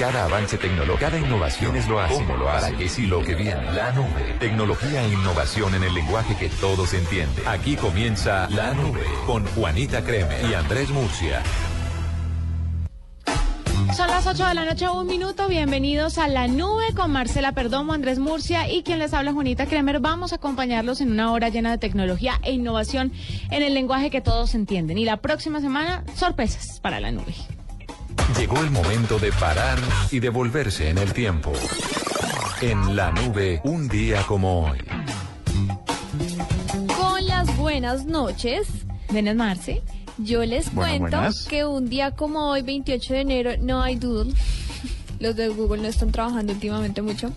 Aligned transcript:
Cada 0.00 0.24
avance 0.24 0.56
tecnológico, 0.56 0.98
cada 0.98 1.18
innovación 1.18 1.76
es 1.76 1.86
lo 1.86 2.00
hace. 2.00 2.14
¿Cómo 2.14 2.34
lo 2.34 2.48
hace? 2.48 2.68
¿Para 2.68 2.78
qué 2.78 2.88
sí 2.88 3.04
lo 3.04 3.22
que 3.22 3.34
viene? 3.34 3.70
La 3.72 3.92
nube. 3.92 4.34
Tecnología 4.38 5.04
e 5.04 5.08
innovación 5.08 5.74
en 5.74 5.82
el 5.82 5.92
lenguaje 5.92 6.34
que 6.36 6.48
todos 6.48 6.94
entienden. 6.94 7.46
Aquí 7.46 7.76
comienza 7.76 8.48
La 8.48 8.72
Nube 8.72 9.04
con 9.26 9.44
Juanita 9.48 10.02
Creme 10.02 10.36
y 10.50 10.54
Andrés 10.54 10.88
Murcia. 10.88 11.42
Son 13.94 14.08
las 14.08 14.26
8 14.26 14.46
de 14.46 14.54
la 14.54 14.64
noche, 14.64 14.88
un 14.88 15.06
minuto. 15.06 15.48
Bienvenidos 15.48 16.16
a 16.16 16.28
La 16.28 16.48
Nube 16.48 16.94
con 16.96 17.12
Marcela 17.12 17.52
Perdomo, 17.52 17.92
Andrés 17.92 18.18
Murcia 18.18 18.70
y 18.72 18.82
quien 18.82 19.00
les 19.00 19.12
habla, 19.12 19.34
Juanita 19.34 19.66
Kremer. 19.66 20.00
Vamos 20.00 20.32
a 20.32 20.36
acompañarlos 20.36 21.02
en 21.02 21.12
una 21.12 21.30
hora 21.30 21.50
llena 21.50 21.72
de 21.72 21.76
tecnología 21.76 22.40
e 22.42 22.52
innovación 22.52 23.12
en 23.50 23.62
el 23.62 23.74
lenguaje 23.74 24.08
que 24.08 24.22
todos 24.22 24.54
entienden. 24.54 24.96
Y 24.96 25.04
la 25.04 25.18
próxima 25.18 25.60
semana, 25.60 26.04
sorpresas 26.14 26.80
para 26.80 27.00
La 27.00 27.12
Nube. 27.12 27.34
Llegó 28.38 28.58
el 28.60 28.70
momento 28.70 29.18
de 29.18 29.32
parar 29.32 29.78
y 30.10 30.20
devolverse 30.20 30.88
en 30.88 30.98
el 30.98 31.12
tiempo. 31.12 31.52
En 32.60 32.94
La 32.96 33.10
Nube, 33.12 33.60
un 33.64 33.88
día 33.88 34.22
como 34.26 34.66
hoy. 34.66 34.78
Con 36.96 37.26
las 37.26 37.56
buenas 37.56 38.04
noches, 38.06 38.66
Buenas, 39.10 39.34
Marce. 39.36 39.82
yo 40.18 40.44
les 40.44 40.72
Bueno, 40.74 40.98
cuento 40.98 41.16
buenas. 41.18 41.46
que 41.46 41.64
un 41.64 41.88
día 41.88 42.12
como 42.12 42.50
hoy, 42.50 42.62
28 42.62 43.14
de 43.14 43.20
enero, 43.20 43.50
no 43.60 43.82
hay 43.82 43.96
doodle. 43.96 44.32
Los 45.20 45.36
de 45.36 45.48
Google 45.48 45.82
no 45.82 45.88
están 45.88 46.12
trabajando 46.12 46.52
últimamente 46.52 47.02
mucho. 47.02 47.32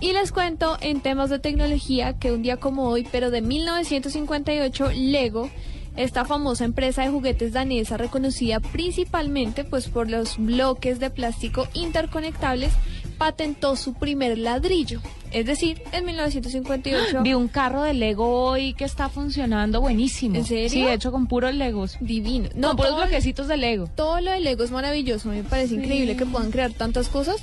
Y 0.00 0.12
les 0.12 0.32
cuento 0.32 0.76
en 0.80 1.00
temas 1.00 1.30
de 1.30 1.38
tecnología 1.38 2.18
que 2.18 2.32
un 2.32 2.42
día 2.42 2.58
como 2.58 2.88
hoy, 2.88 3.06
pero 3.10 3.30
de 3.30 3.40
1958, 3.40 4.90
Lego, 4.94 5.48
esta 5.96 6.24
famosa 6.24 6.64
empresa 6.64 7.02
de 7.02 7.08
juguetes 7.08 7.52
danesa 7.52 7.96
reconocida 7.96 8.60
principalmente 8.60 9.64
pues 9.64 9.88
por 9.88 10.10
los 10.10 10.36
bloques 10.38 11.00
de 11.00 11.10
plástico 11.10 11.66
interconectables, 11.74 12.72
patentó 13.18 13.76
su 13.76 13.94
primer 13.94 14.36
ladrillo. 14.38 15.00
Es 15.32 15.46
decir, 15.46 15.82
en 15.92 16.04
1958 16.04 17.22
Vi 17.22 17.34
un 17.34 17.48
carro 17.48 17.82
de 17.82 17.94
Lego 17.94 18.44
hoy 18.44 18.74
que 18.74 18.84
está 18.84 19.08
funcionando 19.08 19.80
buenísimo. 19.80 20.36
¿En 20.36 20.44
serio? 20.44 20.68
Sí, 20.68 20.86
hecho 20.86 21.12
con 21.12 21.26
puros 21.26 21.54
Legos. 21.54 21.96
divino. 22.00 22.48
No, 22.54 22.68
con 22.68 22.76
puros 22.76 22.96
bloquecitos 22.96 23.48
de 23.48 23.56
Lego. 23.56 23.86
todo 23.86 24.20
lo 24.20 24.30
de 24.30 24.40
Lego 24.40 24.64
es 24.64 24.70
maravilloso. 24.70 25.28
Me 25.28 25.42
parece 25.42 25.74
increíble 25.74 26.16
que 26.16 26.26
puedan 26.26 26.50
crear 26.50 26.72
tantas 26.72 27.08
cosas 27.08 27.36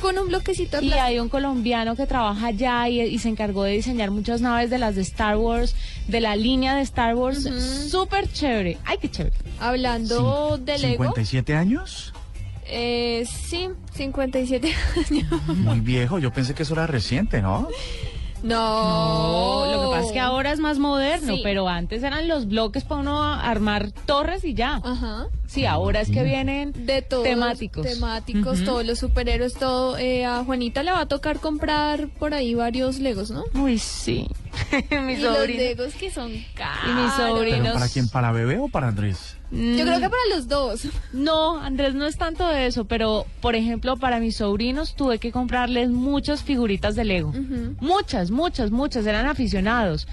con 0.00 0.18
un 0.18 0.28
bloquecito 0.28 0.78
de 0.80 0.86
Y 0.86 0.92
hay 0.92 1.18
un 1.18 1.28
colombiano 1.28 1.96
que 1.96 2.06
trabaja 2.06 2.48
allá 2.48 2.88
y, 2.88 3.00
y 3.00 3.18
se 3.18 3.28
encargó 3.28 3.64
de 3.64 3.72
diseñar 3.72 4.10
muchas 4.10 4.40
naves 4.40 4.70
de 4.70 4.78
las 4.78 4.94
de 4.96 5.02
Star 5.02 5.36
Wars, 5.36 5.74
de 6.08 6.20
la 6.20 6.36
línea 6.36 6.74
de 6.74 6.82
Star 6.82 7.14
Wars. 7.14 7.42
Súper 7.90 8.30
chévere. 8.32 8.78
Ay, 8.84 8.98
qué 9.00 9.10
chévere. 9.10 9.34
Hablando 9.60 10.58
de 10.58 10.78
Lego, 10.78 11.04
¿57 11.04 11.54
años? 11.54 12.12
eh, 12.68 13.24
sí, 13.30 13.68
57 13.94 14.72
años. 15.10 15.42
Muy 15.56 15.80
viejo, 15.80 16.18
yo 16.18 16.32
pensé 16.32 16.54
que 16.54 16.64
eso 16.64 16.74
era 16.74 16.86
reciente, 16.86 17.40
¿no? 17.42 17.68
No. 18.42 19.64
Lo 19.70 19.80
que 19.82 19.86
pasa 19.96 20.06
es 20.06 20.12
que 20.12 20.20
ahora 20.20 20.52
es 20.52 20.60
más 20.60 20.78
moderno, 20.78 21.34
Sí. 21.36 21.40
pero 21.42 21.68
antes 21.68 22.02
eran 22.02 22.28
los 22.28 22.46
bloques 22.48 22.84
para 22.84 23.00
uno 23.00 23.22
armar 23.22 23.90
torres 24.06 24.44
y 24.44 24.54
ya. 24.54 24.80
Ajá. 24.84 25.26
Sí, 25.46 25.64
ahora 25.64 26.00
es 26.00 26.10
que 26.10 26.22
vienen 26.24 26.72
De 26.86 27.02
todos. 27.02 27.24
temáticos. 27.24 27.86
Temáticos, 27.86 28.64
todos 28.64 28.84
los 28.84 28.98
superhéroes, 28.98 29.54
todo. 29.54 29.96
Eh, 29.96 30.24
a 30.26 30.42
Juanita 30.44 30.82
le 30.82 30.90
va 30.92 31.00
a 31.02 31.06
tocar 31.06 31.38
comprar 31.40 32.08
por 32.18 32.34
ahí 32.34 32.54
varios 32.54 32.98
Legos, 32.98 33.30
¿no? 33.30 33.44
Uy, 33.54 33.78
sí. 33.78 34.26
y 34.90 35.16
los. 35.16 35.48
Legos 35.48 35.94
que 35.94 36.10
son 36.10 36.32
caros. 36.54 36.84
Y 36.88 36.92
mi 36.92 37.08
sobrino. 37.10 37.58
¿Pero 37.62 37.74
para 37.74 37.88
quién? 37.88 38.08
¿Para 38.08 38.32
bebé 38.32 38.58
o 38.58 38.68
para 38.68 38.88
Andrés? 38.88 39.36
Yo 39.50 39.84
creo 39.84 40.00
que 40.00 40.10
para 40.10 40.34
los 40.34 40.48
dos. 40.48 40.88
No, 41.12 41.58
Andrés, 41.60 41.94
no 41.94 42.06
es 42.06 42.16
tanto 42.16 42.48
de 42.48 42.66
eso, 42.66 42.84
pero 42.86 43.26
por 43.40 43.54
ejemplo, 43.54 43.96
para 43.96 44.18
mis 44.18 44.36
sobrinos 44.36 44.96
tuve 44.96 45.18
que 45.18 45.30
comprarles 45.30 45.88
muchas 45.90 46.42
figuritas 46.42 46.96
de 46.96 47.04
Lego. 47.04 47.32
Muchas, 47.80 48.30
muchas, 48.30 48.70
muchas. 48.70 49.06
Eran 49.06 49.26
aficionados. 49.26 50.08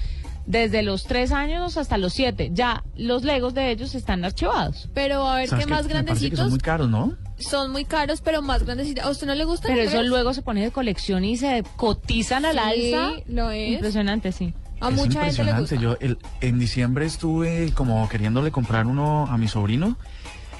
Desde 0.45 0.83
los 0.83 1.05
tres 1.05 1.31
años 1.31 1.78
hasta 1.78 1.97
los 1.97 2.12
siete. 2.13 2.50
Ya 2.53 2.84
los 2.97 3.23
Legos 3.23 3.53
de 3.53 3.72
ellos 3.72 3.96
están 3.96 4.25
archivados. 4.25 4.90
Pero 4.94 5.25
a 5.28 5.38
ver, 5.38 5.47
¿Sabes 5.47 5.66
¿qué 5.66 5.72
más 5.72 5.85
Me 5.88 5.90
parece 5.90 6.03
que 6.03 6.03
grandecitos? 6.06 6.40
son 6.40 6.50
muy 6.50 6.59
caros, 6.59 6.90
¿no? 6.90 7.16
Son 7.39 7.71
muy 7.71 7.83
caros, 7.85 8.21
pero 8.21 8.41
más 8.41 8.63
grandecitos. 8.63 9.03
¿A 9.03 9.09
usted 9.09 9.27
no 9.27 9.35
le 9.35 9.44
gustan? 9.45 9.71
Pero 9.73 9.83
¿no 9.83 9.89
eso 9.89 10.03
luego 10.03 10.33
se 10.33 10.41
pone 10.41 10.61
de 10.61 10.71
colección 10.71 11.25
y 11.25 11.35
se 11.38 11.63
cotizan 11.75 12.45
al 12.45 12.53
Sí, 12.75 12.94
alza. 12.94 13.11
lo 13.27 13.51
es. 13.51 13.73
Impresionante, 13.73 14.31
sí. 14.31 14.53
A 14.79 14.89
es 14.89 14.95
mucha 14.95 15.23
gente 15.25 15.43
le 15.43 15.53
gusta. 15.53 15.75
impresionante. 15.75 15.77
Yo 15.79 15.97
el- 15.99 16.17
en 16.41 16.59
diciembre 16.59 17.05
estuve 17.05 17.72
como 17.73 18.07
queriéndole 18.09 18.51
comprar 18.51 18.85
uno 18.85 19.25
a 19.27 19.38
mi 19.38 19.47
sobrino 19.47 19.97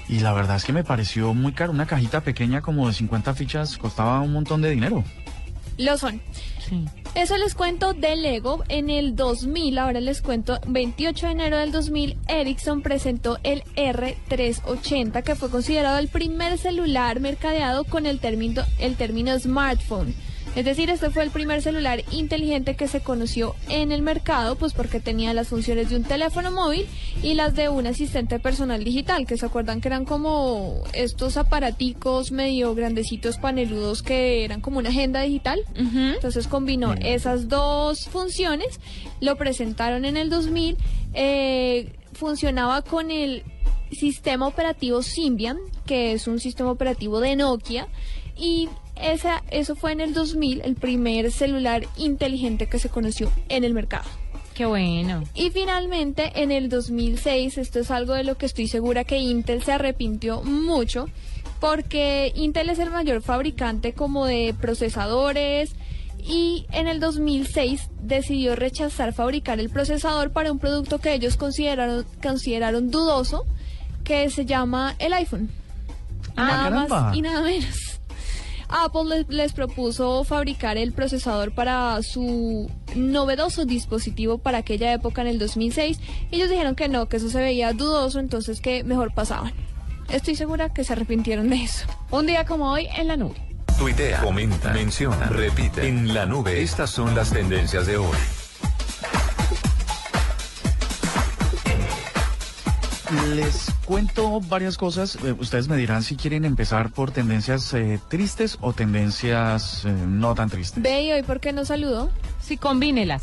y 0.08 0.20
la 0.20 0.32
verdad 0.32 0.56
es 0.56 0.64
que 0.64 0.72
me 0.72 0.84
pareció 0.84 1.32
muy 1.34 1.52
caro. 1.52 1.72
Una 1.72 1.86
cajita 1.86 2.22
pequeña 2.22 2.60
como 2.60 2.86
de 2.88 2.94
50 2.94 3.34
fichas 3.34 3.78
costaba 3.78 4.20
un 4.20 4.32
montón 4.32 4.60
de 4.62 4.70
dinero. 4.70 5.04
Lo 5.78 5.98
son. 5.98 6.20
Sí. 6.68 6.84
Eso 7.14 7.36
les 7.36 7.54
cuento 7.54 7.94
de 7.94 8.16
Lego. 8.16 8.64
En 8.68 8.90
el 8.90 9.14
2000, 9.14 9.78
ahora 9.78 10.00
les 10.00 10.20
cuento, 10.20 10.58
28 10.66 11.26
de 11.26 11.32
enero 11.32 11.58
del 11.58 11.70
2000, 11.70 12.16
Ericsson 12.26 12.82
presentó 12.82 13.38
el 13.44 13.62
R380, 13.76 15.22
que 15.22 15.36
fue 15.36 15.48
considerado 15.48 15.98
el 15.98 16.08
primer 16.08 16.58
celular 16.58 17.20
mercadeado 17.20 17.84
con 17.84 18.06
el 18.06 18.18
término, 18.18 18.64
el 18.80 18.96
término 18.96 19.38
smartphone. 19.38 20.14
Es 20.54 20.64
decir, 20.64 20.88
este 20.88 21.10
fue 21.10 21.24
el 21.24 21.30
primer 21.30 21.62
celular 21.62 22.04
inteligente 22.12 22.76
que 22.76 22.86
se 22.86 23.00
conoció 23.00 23.56
en 23.68 23.90
el 23.90 24.02
mercado, 24.02 24.54
pues 24.54 24.72
porque 24.72 25.00
tenía 25.00 25.34
las 25.34 25.48
funciones 25.48 25.90
de 25.90 25.96
un 25.96 26.04
teléfono 26.04 26.52
móvil 26.52 26.86
y 27.22 27.34
las 27.34 27.56
de 27.56 27.68
un 27.68 27.88
asistente 27.88 28.38
personal 28.38 28.84
digital, 28.84 29.26
que 29.26 29.36
se 29.36 29.46
acuerdan 29.46 29.80
que 29.80 29.88
eran 29.88 30.04
como 30.04 30.84
estos 30.92 31.36
aparaticos 31.36 32.30
medio 32.30 32.74
grandecitos 32.74 33.38
paneludos 33.38 34.02
que 34.02 34.44
eran 34.44 34.60
como 34.60 34.78
una 34.78 34.90
agenda 34.90 35.22
digital. 35.22 35.60
Entonces 35.74 36.46
combinó 36.46 36.94
esas 36.94 37.48
dos 37.48 38.08
funciones, 38.08 38.78
lo 39.20 39.36
presentaron 39.36 40.04
en 40.04 40.16
el 40.16 40.30
2000, 40.30 40.76
eh, 41.14 41.92
funcionaba 42.12 42.82
con 42.82 43.10
el 43.10 43.42
sistema 43.90 44.46
operativo 44.46 45.02
Symbian, 45.02 45.58
que 45.84 46.12
es 46.12 46.28
un 46.28 46.38
sistema 46.38 46.70
operativo 46.70 47.20
de 47.20 47.36
Nokia, 47.36 47.88
y 48.36 48.68
esa, 48.96 49.42
eso 49.50 49.74
fue 49.74 49.92
en 49.92 50.00
el 50.00 50.14
2000 50.14 50.62
el 50.64 50.74
primer 50.76 51.30
celular 51.30 51.86
inteligente 51.96 52.66
que 52.68 52.78
se 52.78 52.88
conoció 52.88 53.30
en 53.48 53.64
el 53.64 53.74
mercado. 53.74 54.04
Qué 54.54 54.66
bueno. 54.66 55.24
Y 55.34 55.50
finalmente, 55.50 56.30
en 56.36 56.52
el 56.52 56.68
2006, 56.68 57.58
esto 57.58 57.80
es 57.80 57.90
algo 57.90 58.14
de 58.14 58.22
lo 58.22 58.36
que 58.36 58.46
estoy 58.46 58.68
segura 58.68 59.02
que 59.02 59.18
Intel 59.18 59.64
se 59.64 59.72
arrepintió 59.72 60.42
mucho, 60.42 61.08
porque 61.58 62.32
Intel 62.36 62.70
es 62.70 62.78
el 62.78 62.90
mayor 62.90 63.20
fabricante 63.20 63.94
como 63.94 64.26
de 64.26 64.54
procesadores 64.60 65.74
y 66.24 66.66
en 66.70 66.86
el 66.86 67.00
2006 67.00 67.90
decidió 68.00 68.54
rechazar 68.54 69.12
fabricar 69.12 69.58
el 69.60 69.70
procesador 69.70 70.30
para 70.30 70.52
un 70.52 70.58
producto 70.58 70.98
que 70.98 71.12
ellos 71.12 71.36
consideraron, 71.36 72.06
consideraron 72.22 72.90
dudoso, 72.90 73.44
que 74.04 74.30
se 74.30 74.46
llama 74.46 74.94
el 75.00 75.12
iPhone. 75.14 75.50
Ah, 76.36 76.46
nada 76.46 76.62
caramba. 76.70 77.00
más 77.00 77.16
y 77.16 77.22
nada 77.22 77.42
menos. 77.42 77.93
Apple 78.74 79.04
les, 79.04 79.28
les 79.28 79.52
propuso 79.52 80.24
fabricar 80.24 80.76
el 80.76 80.92
procesador 80.92 81.52
para 81.52 82.02
su 82.02 82.68
novedoso 82.96 83.64
dispositivo 83.64 84.38
para 84.38 84.58
aquella 84.58 84.92
época 84.92 85.22
en 85.22 85.28
el 85.28 85.38
2006. 85.38 86.00
Ellos 86.32 86.50
dijeron 86.50 86.74
que 86.74 86.88
no, 86.88 87.08
que 87.08 87.18
eso 87.18 87.30
se 87.30 87.40
veía 87.40 87.72
dudoso, 87.72 88.18
entonces 88.18 88.60
que 88.60 88.82
mejor 88.82 89.14
pasaban. 89.14 89.52
Estoy 90.08 90.34
segura 90.34 90.72
que 90.72 90.84
se 90.84 90.92
arrepintieron 90.92 91.50
de 91.50 91.62
eso. 91.62 91.86
Un 92.10 92.26
día 92.26 92.44
como 92.44 92.70
hoy 92.70 92.88
en 92.96 93.08
la 93.08 93.16
nube. 93.16 93.36
Tuitea, 93.78 94.20
comenta, 94.20 94.72
menciona, 94.72 95.26
repite. 95.26 95.86
En 95.88 96.14
La 96.14 96.26
Nube, 96.26 96.62
estas 96.62 96.90
son 96.90 97.14
las 97.14 97.32
tendencias 97.32 97.86
de 97.86 97.96
hoy. 97.96 98.16
Les 103.34 103.72
cuento 103.84 104.40
varias 104.40 104.76
cosas. 104.76 105.16
Eh, 105.24 105.34
ustedes 105.38 105.68
me 105.68 105.76
dirán 105.76 106.02
si 106.02 106.16
quieren 106.16 106.44
empezar 106.44 106.90
por 106.90 107.10
tendencias 107.10 107.72
eh, 107.74 108.00
tristes 108.08 108.58
o 108.60 108.72
tendencias 108.72 109.84
eh, 109.84 109.92
no 110.06 110.34
tan 110.34 110.50
tristes. 110.50 110.82
Ve 110.82 111.02
y 111.02 111.12
hoy, 111.12 111.22
¿por 111.22 111.40
qué 111.40 111.52
no 111.52 111.64
saludó? 111.64 112.10
Sí, 112.40 112.56
combínelas. 112.56 113.22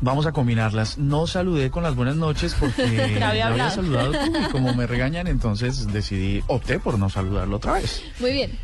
Vamos 0.00 0.26
a 0.26 0.32
combinarlas. 0.32 0.98
No 0.98 1.26
saludé 1.26 1.70
con 1.70 1.82
las 1.82 1.94
buenas 1.94 2.16
noches 2.16 2.56
porque 2.58 3.16
Ya 3.18 3.30
había 3.30 3.46
había 3.48 3.70
saludado 3.70 4.12
tú 4.12 4.32
y 4.36 4.50
como 4.50 4.74
me 4.74 4.86
regañan, 4.86 5.28
entonces 5.28 5.92
decidí, 5.92 6.42
opté 6.48 6.80
por 6.80 6.98
no 6.98 7.08
saludarlo 7.08 7.56
otra 7.56 7.74
vez. 7.74 8.02
Muy 8.18 8.32
bien. 8.32 8.58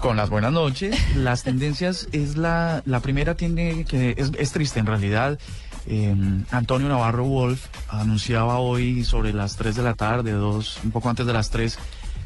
Con 0.00 0.16
las 0.16 0.30
buenas 0.30 0.52
noches, 0.52 0.96
las 1.16 1.42
tendencias 1.42 2.08
es 2.12 2.36
la, 2.36 2.82
la 2.86 3.00
primera 3.00 3.34
tiene 3.34 3.84
que 3.84 4.14
es, 4.16 4.30
es 4.38 4.52
triste 4.52 4.78
en 4.78 4.86
realidad. 4.86 5.40
Eh, 5.90 6.14
Antonio 6.50 6.86
Navarro 6.86 7.24
Wolf 7.24 7.66
anunciaba 7.88 8.58
hoy 8.58 9.04
sobre 9.04 9.32
las 9.32 9.56
3 9.56 9.74
de 9.74 9.82
la 9.82 9.94
tarde, 9.94 10.32
dos, 10.32 10.78
un 10.84 10.90
poco 10.90 11.08
antes 11.08 11.24
de 11.24 11.32
las 11.32 11.48
3, 11.48 11.78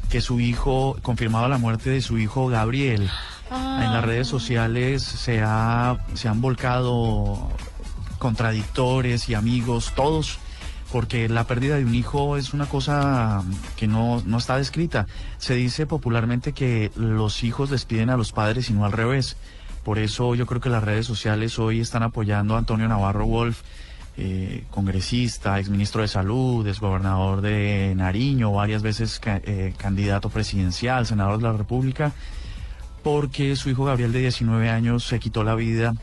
que 0.09 0.19
su 0.19 0.41
hijo, 0.41 0.97
confirmaba 1.01 1.47
la 1.47 1.57
muerte 1.57 1.89
de 1.89 2.01
su 2.01 2.17
hijo 2.17 2.47
Gabriel. 2.47 3.09
En 3.49 3.93
las 3.93 4.03
redes 4.03 4.27
sociales 4.27 5.01
se, 5.01 5.41
ha, 5.41 5.97
se 6.13 6.27
han 6.27 6.41
volcado 6.41 7.51
contradictores 8.19 9.29
y 9.29 9.33
amigos, 9.35 9.93
todos 9.95 10.39
porque 10.91 11.27
la 11.27 11.45
pérdida 11.45 11.77
de 11.77 11.85
un 11.85 11.95
hijo 11.95 12.37
es 12.37 12.53
una 12.53 12.67
cosa 12.67 13.43
que 13.75 13.87
no, 13.87 14.21
no 14.27 14.37
está 14.37 14.57
descrita. 14.57 15.07
Se 15.39 15.55
dice 15.55 15.87
popularmente 15.87 16.53
que 16.53 16.91
los 16.95 17.43
hijos 17.43 17.71
despiden 17.71 18.11
a 18.11 18.17
los 18.17 18.31
padres 18.31 18.69
y 18.69 18.73
no 18.73 18.85
al 18.85 18.91
revés. 18.91 19.35
Por 19.83 19.99
eso 19.99 20.33
yo 20.35 20.45
creo 20.45 20.61
que 20.61 20.69
las 20.69 20.83
redes 20.83 21.05
sociales 21.05 21.59
hoy 21.59 21.81
están 21.81 22.03
apoyando 22.03 22.55
a 22.55 22.59
Antonio 22.59 22.87
Navarro 22.87 23.25
Wolf, 23.25 23.61
eh, 24.15 24.63
congresista, 24.69 25.59
exministro 25.59 26.03
de 26.03 26.07
Salud, 26.07 26.65
exgobernador 26.67 27.41
de 27.41 27.93
Nariño, 27.95 28.53
varias 28.53 28.81
veces 28.81 29.19
eh, 29.25 29.73
candidato 29.77 30.29
presidencial, 30.29 31.05
senador 31.05 31.37
de 31.37 31.43
la 31.43 31.53
República, 31.53 32.13
porque 33.03 33.55
su 33.55 33.69
hijo 33.69 33.85
Gabriel 33.85 34.13
de 34.13 34.19
19 34.19 34.69
años 34.69 35.03
se 35.05 35.19
quitó 35.19 35.43
la 35.43 35.55
vida 35.55 35.93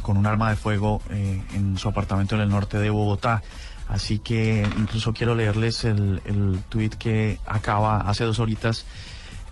con 0.00 0.16
un 0.16 0.26
arma 0.26 0.50
de 0.50 0.56
fuego 0.56 1.00
eh, 1.10 1.42
en 1.54 1.78
su 1.78 1.88
apartamento 1.88 2.34
en 2.34 2.40
el 2.40 2.48
norte 2.48 2.78
de 2.78 2.90
Bogotá. 2.90 3.42
Así 3.88 4.18
que 4.18 4.66
incluso 4.78 5.12
quiero 5.12 5.34
leerles 5.34 5.84
el, 5.84 6.22
el 6.24 6.58
tuit 6.68 6.94
que 6.94 7.38
acaba 7.46 7.98
hace 7.98 8.24
dos 8.24 8.38
horitas. 8.38 8.86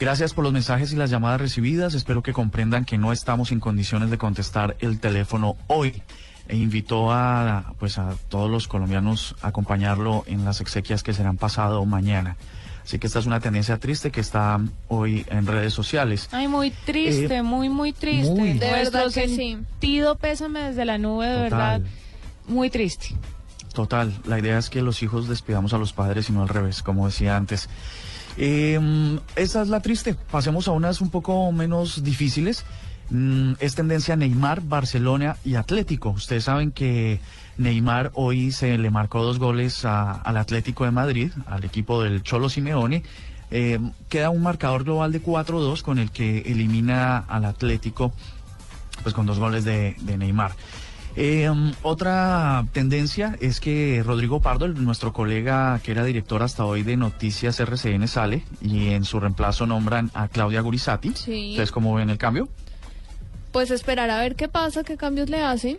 Gracias 0.00 0.32
por 0.32 0.44
los 0.44 0.52
mensajes 0.52 0.92
y 0.92 0.96
las 0.96 1.10
llamadas 1.10 1.40
recibidas. 1.40 1.92
Espero 1.94 2.22
que 2.22 2.32
comprendan 2.32 2.86
que 2.86 2.96
no 2.96 3.12
estamos 3.12 3.52
en 3.52 3.60
condiciones 3.60 4.10
de 4.10 4.16
contestar 4.18 4.76
el 4.80 4.98
teléfono 4.98 5.56
hoy. 5.66 6.02
E 6.48 6.56
invitó 6.56 7.12
a, 7.12 7.74
pues 7.78 7.98
a 7.98 8.14
todos 8.28 8.50
los 8.50 8.66
colombianos 8.66 9.36
a 9.42 9.48
acompañarlo 9.48 10.24
en 10.26 10.44
las 10.44 10.60
exequias 10.60 11.02
que 11.04 11.12
serán 11.12 11.36
pasado 11.36 11.84
mañana. 11.84 12.36
Así 12.82 12.98
que 12.98 13.06
esta 13.06 13.18
es 13.20 13.26
una 13.26 13.38
tendencia 13.40 13.76
triste 13.78 14.10
que 14.10 14.20
está 14.20 14.58
hoy 14.88 15.24
en 15.28 15.46
redes 15.46 15.74
sociales. 15.74 16.28
Ay, 16.32 16.48
muy 16.48 16.70
triste, 16.70 17.36
Eh, 17.36 17.42
muy, 17.42 17.68
muy 17.68 17.92
triste. 17.92 18.32
muy. 18.32 18.54
De 18.54 18.70
verdad 18.72 19.12
que 19.12 19.28
sí. 19.28 19.36
sentido 19.36 20.16
pésame 20.16 20.60
desde 20.60 20.84
la 20.86 20.98
nube, 20.98 21.26
de 21.28 21.44
Total. 21.50 21.82
verdad. 21.82 21.90
Muy 22.48 22.68
triste. 22.70 23.14
Total, 23.74 24.12
la 24.24 24.38
idea 24.40 24.58
es 24.58 24.68
que 24.70 24.82
los 24.82 25.00
hijos 25.04 25.28
despidamos 25.28 25.72
a 25.74 25.78
los 25.78 25.92
padres 25.92 26.28
y 26.30 26.32
no 26.32 26.42
al 26.42 26.48
revés, 26.48 26.82
como 26.82 27.06
decía 27.06 27.36
antes. 27.36 27.68
Eh, 28.36 29.18
esa 29.36 29.62
es 29.62 29.68
la 29.68 29.80
triste. 29.80 30.14
Pasemos 30.30 30.68
a 30.68 30.72
unas 30.72 31.00
un 31.00 31.10
poco 31.10 31.50
menos 31.52 32.02
difíciles. 32.02 32.64
Mm, 33.10 33.54
es 33.58 33.74
tendencia 33.74 34.16
Neymar, 34.16 34.60
Barcelona 34.62 35.36
y 35.44 35.56
Atlético. 35.56 36.10
Ustedes 36.10 36.44
saben 36.44 36.70
que 36.70 37.20
Neymar 37.58 38.12
hoy 38.14 38.52
se 38.52 38.78
le 38.78 38.90
marcó 38.90 39.22
dos 39.22 39.38
goles 39.38 39.84
a- 39.84 40.12
al 40.12 40.36
Atlético 40.36 40.84
de 40.84 40.92
Madrid, 40.92 41.32
al 41.46 41.64
equipo 41.64 42.02
del 42.02 42.22
Cholo 42.22 42.48
Simeone. 42.48 43.02
Eh, 43.50 43.80
queda 44.08 44.30
un 44.30 44.42
marcador 44.42 44.84
global 44.84 45.10
de 45.10 45.20
4-2 45.20 45.82
con 45.82 45.98
el 45.98 46.12
que 46.12 46.38
elimina 46.46 47.18
al 47.18 47.44
Atlético 47.44 48.12
pues 49.02 49.14
con 49.14 49.26
dos 49.26 49.38
goles 49.38 49.64
de, 49.64 49.96
de 50.02 50.16
Neymar. 50.18 50.52
Eh, 51.16 51.50
otra 51.82 52.64
tendencia 52.72 53.36
es 53.40 53.60
que 53.60 54.02
Rodrigo 54.04 54.40
Pardo, 54.40 54.64
el- 54.66 54.82
nuestro 54.84 55.12
colega 55.12 55.80
que 55.82 55.90
era 55.92 56.04
director 56.04 56.42
hasta 56.42 56.64
hoy 56.64 56.82
de 56.82 56.96
Noticias 56.96 57.58
RCN, 57.60 58.06
sale 58.08 58.44
y 58.60 58.88
en 58.90 59.04
su 59.04 59.18
reemplazo 59.20 59.66
nombran 59.66 60.10
a 60.14 60.28
Claudia 60.28 60.60
Gurizati. 60.60 61.12
Sí. 61.14 61.50
¿Ustedes 61.50 61.72
cómo 61.72 61.94
ven 61.94 62.10
el 62.10 62.18
cambio? 62.18 62.48
Pues 63.52 63.70
esperar 63.72 64.10
a 64.10 64.20
ver 64.20 64.36
qué 64.36 64.48
pasa, 64.48 64.84
qué 64.84 64.96
cambios 64.96 65.28
le 65.28 65.42
hacen. 65.42 65.78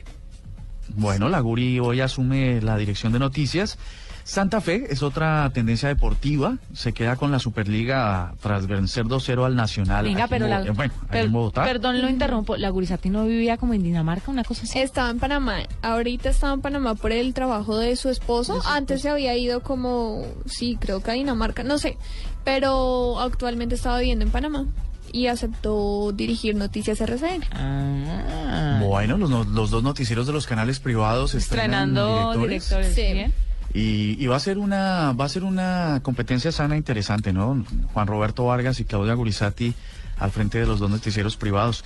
Bueno, 0.94 1.30
la 1.30 1.40
Guri 1.40 1.80
hoy 1.80 2.02
asume 2.02 2.60
la 2.62 2.76
dirección 2.76 3.14
de 3.14 3.20
noticias. 3.20 3.78
Santa 4.24 4.62
Fe 4.62 4.86
es 4.90 5.04
otra 5.04 5.50
tendencia 5.54 5.90
deportiva. 5.90 6.58
Se 6.74 6.94
queda 6.94 7.16
con 7.16 7.32
la 7.32 7.40
Superliga 7.40 8.34
tras 8.42 8.68
vencer 8.68 9.06
2-0 9.06 9.46
al 9.46 9.56
Nacional. 9.56 10.06
Venga, 10.06 10.24
en 10.24 10.30
pero 10.30 10.48
la. 10.48 10.62
eh, 10.62 10.70
bueno, 10.72 10.94
per- 11.10 11.26
en 11.26 11.32
Bogotá. 11.32 11.64
Perdón, 11.64 12.02
lo 12.02 12.10
interrumpo. 12.10 12.56
La 12.58 12.70
Gurizati 12.70 13.10
no 13.10 13.26
vivía 13.26 13.58
como 13.58 13.74
en 13.74 13.84
Dinamarca, 13.84 14.32
una 14.32 14.44
cosa 14.44 14.64
así. 14.64 14.80
Estaba 14.80 15.10
en 15.10 15.20
Panamá. 15.20 15.58
Ahorita 15.82 16.30
estaba 16.30 16.54
en 16.54 16.62
Panamá 16.62 16.96
por 16.96 17.12
el 17.12 17.34
trabajo 17.34 17.78
de 17.78 17.96
su 17.96 18.10
esposo. 18.10 18.62
Antes 18.66 19.02
se 19.02 19.10
había 19.10 19.36
ido 19.36 19.62
como, 19.62 20.26
sí, 20.46 20.78
creo 20.80 21.02
que 21.02 21.12
a 21.12 21.14
Dinamarca, 21.16 21.64
no 21.64 21.78
sé. 21.78 21.98
Pero 22.44 23.20
actualmente 23.20 23.76
estaba 23.76 24.00
viviendo 24.00 24.26
en 24.26 24.32
Panamá 24.32 24.66
y 25.14 25.28
aceptó 25.28 26.12
dirigir 26.14 26.56
Noticias 26.56 27.02
RCN. 27.02 27.44
Ah. 27.52 28.80
Bueno, 28.84 29.18
los, 29.18 29.30
no- 29.30 29.44
los 29.44 29.70
dos 29.72 29.84
noticieros 29.84 30.26
de 30.28 30.34
los 30.34 30.48
canales 30.48 30.80
privados 30.80 31.36
estrenan 31.36 31.90
Estrenando 31.90 32.34
directores. 32.48 32.96
Sí. 32.96 33.26
Y, 33.74 34.22
y 34.22 34.28
va 34.28 34.36
a 34.36 34.40
ser 34.40 34.58
una 34.58 35.14
va 35.14 35.26
a 35.26 35.30
ser 35.30 35.44
una 35.44 36.02
competencia 36.04 36.52
sana 36.52 36.76
e 36.76 36.78
interesante, 36.78 37.32
¿no? 37.32 37.66
Juan 37.94 38.08
Roberto 38.08 38.46
Vargas 38.46 38.80
y 38.80 38.86
Claudia 38.86 39.14
Gurizati 39.14 39.74
al 40.18 40.32
frente 40.32 40.60
de 40.60 40.66
los 40.66 40.80
dos 40.80 40.90
noticieros 40.90 41.38
privados. 41.38 41.84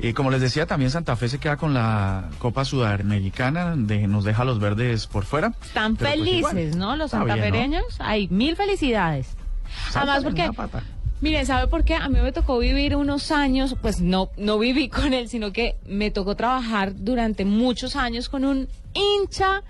Eh, 0.00 0.12
como 0.12 0.30
les 0.30 0.40
decía, 0.40 0.66
también 0.66 0.90
Santa 0.90 1.14
Fe 1.14 1.28
se 1.28 1.38
queda 1.38 1.56
con 1.56 1.72
la 1.72 2.28
Copa 2.38 2.64
Sudamericana, 2.64 3.74
de, 3.76 4.08
nos 4.08 4.24
deja 4.24 4.44
los 4.44 4.58
verdes 4.58 5.06
por 5.06 5.24
fuera. 5.24 5.52
Están 5.62 5.96
Pero, 5.96 6.10
pues, 6.10 6.20
felices, 6.20 6.38
igual, 6.38 6.78
¿no? 6.78 6.96
Los 6.96 7.12
santafereños. 7.12 7.84
Hay 8.00 8.26
mil 8.28 8.56
felicidades. 8.56 9.36
Además, 9.94 10.22
Sáltale 10.22 10.24
porque, 10.24 10.82
miren, 11.20 11.46
¿sabe 11.46 11.68
por 11.68 11.84
qué? 11.84 11.94
A 11.94 12.08
mí 12.08 12.18
me 12.20 12.32
tocó 12.32 12.58
vivir 12.58 12.96
unos 12.96 13.30
años, 13.30 13.76
pues 13.80 14.00
no, 14.00 14.30
no 14.36 14.58
viví 14.58 14.88
con 14.88 15.14
él, 15.14 15.28
sino 15.28 15.52
que 15.52 15.76
me 15.86 16.10
tocó 16.10 16.34
trabajar 16.34 16.94
durante 16.96 17.44
muchos 17.44 17.94
años 17.94 18.28
con 18.28 18.44
un 18.44 18.68
hincha 18.94 19.62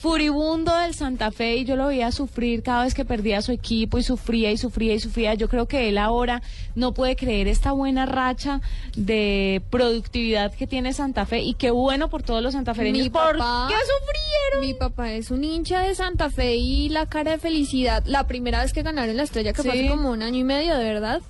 furibundo 0.00 0.74
del 0.78 0.94
Santa 0.94 1.30
Fe 1.30 1.56
y 1.56 1.64
yo 1.66 1.76
lo 1.76 1.88
veía 1.88 2.10
sufrir 2.10 2.62
cada 2.62 2.84
vez 2.84 2.94
que 2.94 3.04
perdía 3.04 3.38
a 3.38 3.42
su 3.42 3.52
equipo 3.52 3.98
y 3.98 4.02
sufría 4.02 4.50
y 4.50 4.56
sufría 4.56 4.94
y 4.94 4.98
sufría. 5.00 5.34
Yo 5.34 5.46
creo 5.48 5.68
que 5.68 5.90
él 5.90 5.98
ahora 5.98 6.40
no 6.74 6.94
puede 6.94 7.16
creer 7.16 7.48
esta 7.48 7.72
buena 7.72 8.06
racha 8.06 8.62
de 8.96 9.62
productividad 9.68 10.54
que 10.54 10.66
tiene 10.66 10.94
Santa 10.94 11.26
Fe 11.26 11.42
y 11.42 11.52
qué 11.52 11.70
bueno 11.70 12.08
por 12.08 12.22
todos 12.22 12.42
los 12.42 12.54
santafereños. 12.54 13.02
Mi 13.02 13.10
¿Por 13.10 13.36
papá- 13.36 13.68
qué 13.68 13.74
sufrieron? 13.74 14.66
Mi 14.66 14.74
papá 14.74 15.12
es 15.12 15.30
un 15.30 15.44
hincha 15.44 15.80
de 15.80 15.94
Santa 15.94 16.30
Fe 16.30 16.56
y 16.56 16.88
la 16.88 17.04
cara 17.06 17.32
de 17.32 17.38
felicidad. 17.38 18.02
La 18.06 18.26
primera 18.26 18.62
vez 18.62 18.72
que 18.72 18.82
ganaron 18.82 19.16
la 19.18 19.24
estrella, 19.24 19.52
que 19.52 19.62
fue 19.62 19.72
Sí. 19.72 19.78
hace 19.80 19.88
como 19.90 20.10
un 20.10 20.22
año 20.22 20.38
y 20.38 20.44
medio, 20.44 20.76
de 20.78 20.84
verdad. 20.84 21.20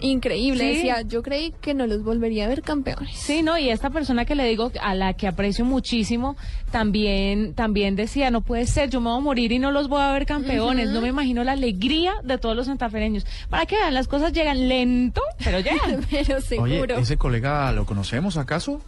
Increíble. 0.00 0.60
Sí. 0.64 0.76
Decía, 0.76 1.02
yo 1.02 1.22
creí 1.22 1.52
que 1.60 1.74
no 1.74 1.86
los 1.86 2.02
volvería 2.02 2.46
a 2.46 2.48
ver 2.48 2.62
campeones. 2.62 3.16
Sí, 3.16 3.42
no, 3.42 3.58
y 3.58 3.68
esta 3.68 3.90
persona 3.90 4.24
que 4.24 4.34
le 4.34 4.44
digo, 4.48 4.72
a 4.80 4.94
la 4.94 5.12
que 5.12 5.26
aprecio 5.28 5.64
muchísimo, 5.64 6.36
también, 6.70 7.54
también 7.54 7.96
decía, 7.96 8.30
no 8.30 8.40
puede 8.40 8.66
ser, 8.66 8.88
yo 8.90 9.00
me 9.00 9.10
voy 9.10 9.18
a 9.18 9.20
morir 9.20 9.52
y 9.52 9.58
no 9.58 9.70
los 9.72 9.88
voy 9.88 10.00
a 10.00 10.12
ver 10.12 10.24
campeones. 10.26 10.90
No 10.90 11.00
me 11.00 11.08
imagino 11.08 11.44
la 11.44 11.52
alegría 11.52 12.12
de 12.24 12.38
todos 12.38 12.56
los 12.56 12.66
santafereños. 12.66 13.26
Para 13.50 13.66
que 13.66 13.76
vean, 13.76 13.92
las 13.94 14.08
cosas 14.08 14.32
llegan 14.32 14.68
lento, 14.68 15.20
pero 15.44 15.58
llegan. 15.60 16.06
Pero 16.10 16.40
seguro. 16.40 16.94
Oye, 16.94 17.02
¿ese 17.02 17.16
colega 17.16 17.70
lo 17.72 17.84
conocemos 17.86 18.36
acaso? 18.36 18.80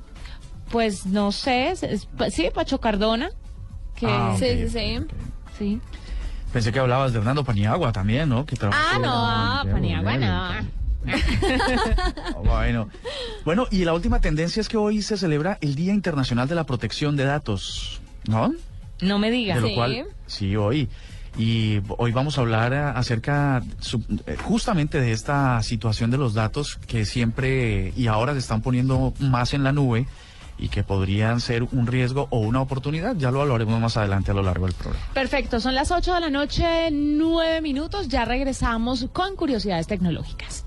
pues 0.71 1.05
no 1.05 1.33
sé, 1.33 1.69
es- 1.69 1.83
es- 1.83 2.09
sí, 2.31 2.49
Pacho 2.55 2.81
Cardona, 2.81 3.31
que 3.95 4.07
Ah, 4.09 4.35
Sí, 4.39 4.69
sí, 4.69 4.99
sí. 5.59 5.81
Pensé 6.51 6.73
que 6.73 6.79
hablabas 6.79 7.13
de 7.13 7.19
Hernando 7.19 7.45
Paniagua 7.45 7.93
también, 7.93 8.31
¿no? 8.31 8.47
Que 8.47 8.57
trabajó 8.57 8.81
Ah, 8.95 9.63
no, 9.67 9.71
Paniagua 9.71 10.17
no. 10.17 10.82
bueno. 12.45 12.89
bueno, 13.45 13.67
y 13.71 13.85
la 13.85 13.93
última 13.95 14.21
tendencia 14.21 14.61
es 14.61 14.69
que 14.69 14.77
hoy 14.77 15.03
se 15.03 15.17
celebra 15.17 15.59
el 15.61 15.75
Día 15.75 15.93
Internacional 15.93 16.49
de 16.49 16.55
la 16.55 16.65
Protección 16.65 17.17
de 17.17 17.25
Datos, 17.25 18.01
¿no? 18.27 18.53
No 19.01 19.19
me 19.19 19.31
diga. 19.31 19.57
De 19.57 19.61
lo 19.61 19.69
Sí. 19.69 19.75
cual, 19.75 20.05
sí, 20.27 20.57
hoy. 20.57 20.89
Y 21.39 21.81
hoy 21.97 22.13
vamos 22.13 22.37
a 22.37 22.43
hablar 22.43 22.73
eh, 22.75 22.79
acerca 22.79 23.63
eh, 24.27 24.37
justamente 24.45 25.01
de 25.01 25.13
esta 25.13 25.63
situación 25.63 26.11
de 26.11 26.19
los 26.19 26.35
datos 26.35 26.77
que 26.87 27.07
siempre 27.07 27.93
y 27.97 28.07
ahora 28.07 28.35
se 28.35 28.41
están 28.41 28.61
poniendo 28.61 29.15
más 29.19 29.55
en 29.55 29.65
la 29.65 29.73
nube 29.73 30.07
y 30.59 30.69
que 30.69 30.85
podrían 30.85 31.41
ser 31.41 31.63
un 31.63 31.87
riesgo 31.87 32.29
o 32.31 32.39
una 32.41 32.61
oportunidad. 32.61 33.17
Ya 33.17 33.31
lo 33.31 33.41
hablaremos 33.41 33.81
más 33.81 33.97
adelante 33.97 34.31
a 34.31 34.35
lo 34.35 34.43
largo 34.43 34.67
del 34.67 34.75
programa. 34.75 35.05
Perfecto, 35.15 35.59
son 35.59 35.75
las 35.75 35.91
8 35.91 36.15
de 36.15 36.21
la 36.21 36.31
noche, 36.31 36.91
9 36.93 37.63
minutos, 37.63 38.09
ya 38.09 38.27
regresamos 38.27 39.07
con 39.15 39.35
curiosidades 39.35 39.87
tecnológicas. 39.87 40.67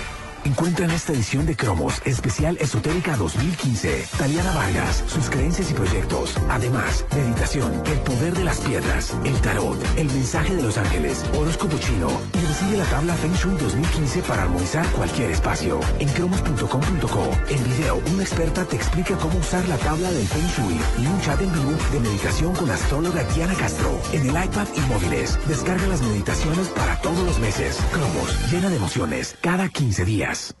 Encuentra 0.43 0.85
en 0.85 0.91
esta 0.91 1.13
edición 1.13 1.45
de 1.45 1.55
Cromos 1.55 2.01
Especial 2.03 2.57
Esotérica 2.59 3.15
2015 3.15 4.07
Taliana 4.17 4.51
Vargas, 4.53 5.03
sus 5.07 5.29
creencias 5.29 5.69
y 5.69 5.73
proyectos. 5.75 6.35
Además, 6.49 7.05
meditación, 7.15 7.71
el 7.85 7.99
poder 7.99 8.33
de 8.33 8.43
las 8.43 8.59
piedras, 8.59 9.15
el 9.23 9.35
tarot, 9.41 9.77
el 9.97 10.07
mensaje 10.07 10.55
de 10.55 10.63
los 10.63 10.77
ángeles, 10.77 11.23
horóscopo 11.37 11.77
chino 11.77 12.09
y 12.33 12.45
recibe 12.45 12.77
la 12.77 12.85
tabla 12.85 13.13
Feng 13.15 13.35
Shui 13.35 13.55
2015 13.55 14.21
para 14.23 14.43
armonizar 14.43 14.85
cualquier 14.91 15.29
espacio. 15.29 15.79
En 15.99 16.07
cromos.com.co, 16.09 17.37
en 17.49 17.63
video, 17.63 18.01
una 18.11 18.23
experta 18.23 18.65
te 18.65 18.77
explica 18.77 19.15
cómo 19.17 19.37
usar 19.37 19.67
la 19.69 19.77
tabla 19.77 20.11
del 20.11 20.27
Feng 20.27 20.47
Shui 20.47 20.79
y 21.03 21.05
un 21.05 21.21
chat 21.21 21.39
en 21.39 21.53
vivo 21.53 21.71
de 21.91 21.99
meditación 21.99 22.55
con 22.55 22.67
la 22.67 22.73
astróloga 22.73 23.23
Diana 23.35 23.53
Castro. 23.53 24.01
En 24.11 24.21
el 24.21 24.43
iPad 24.43 24.67
y 24.75 24.79
móviles, 24.91 25.37
descarga 25.47 25.85
las 25.85 26.01
meditaciones 26.01 26.67
para 26.69 26.99
todos 27.01 27.23
los 27.25 27.37
meses. 27.39 27.77
Cromos, 27.91 28.51
llena 28.51 28.69
de 28.69 28.77
emociones, 28.77 29.35
cada 29.41 29.69
15 29.69 30.03
días. 30.05 30.30
ass. 30.31 30.60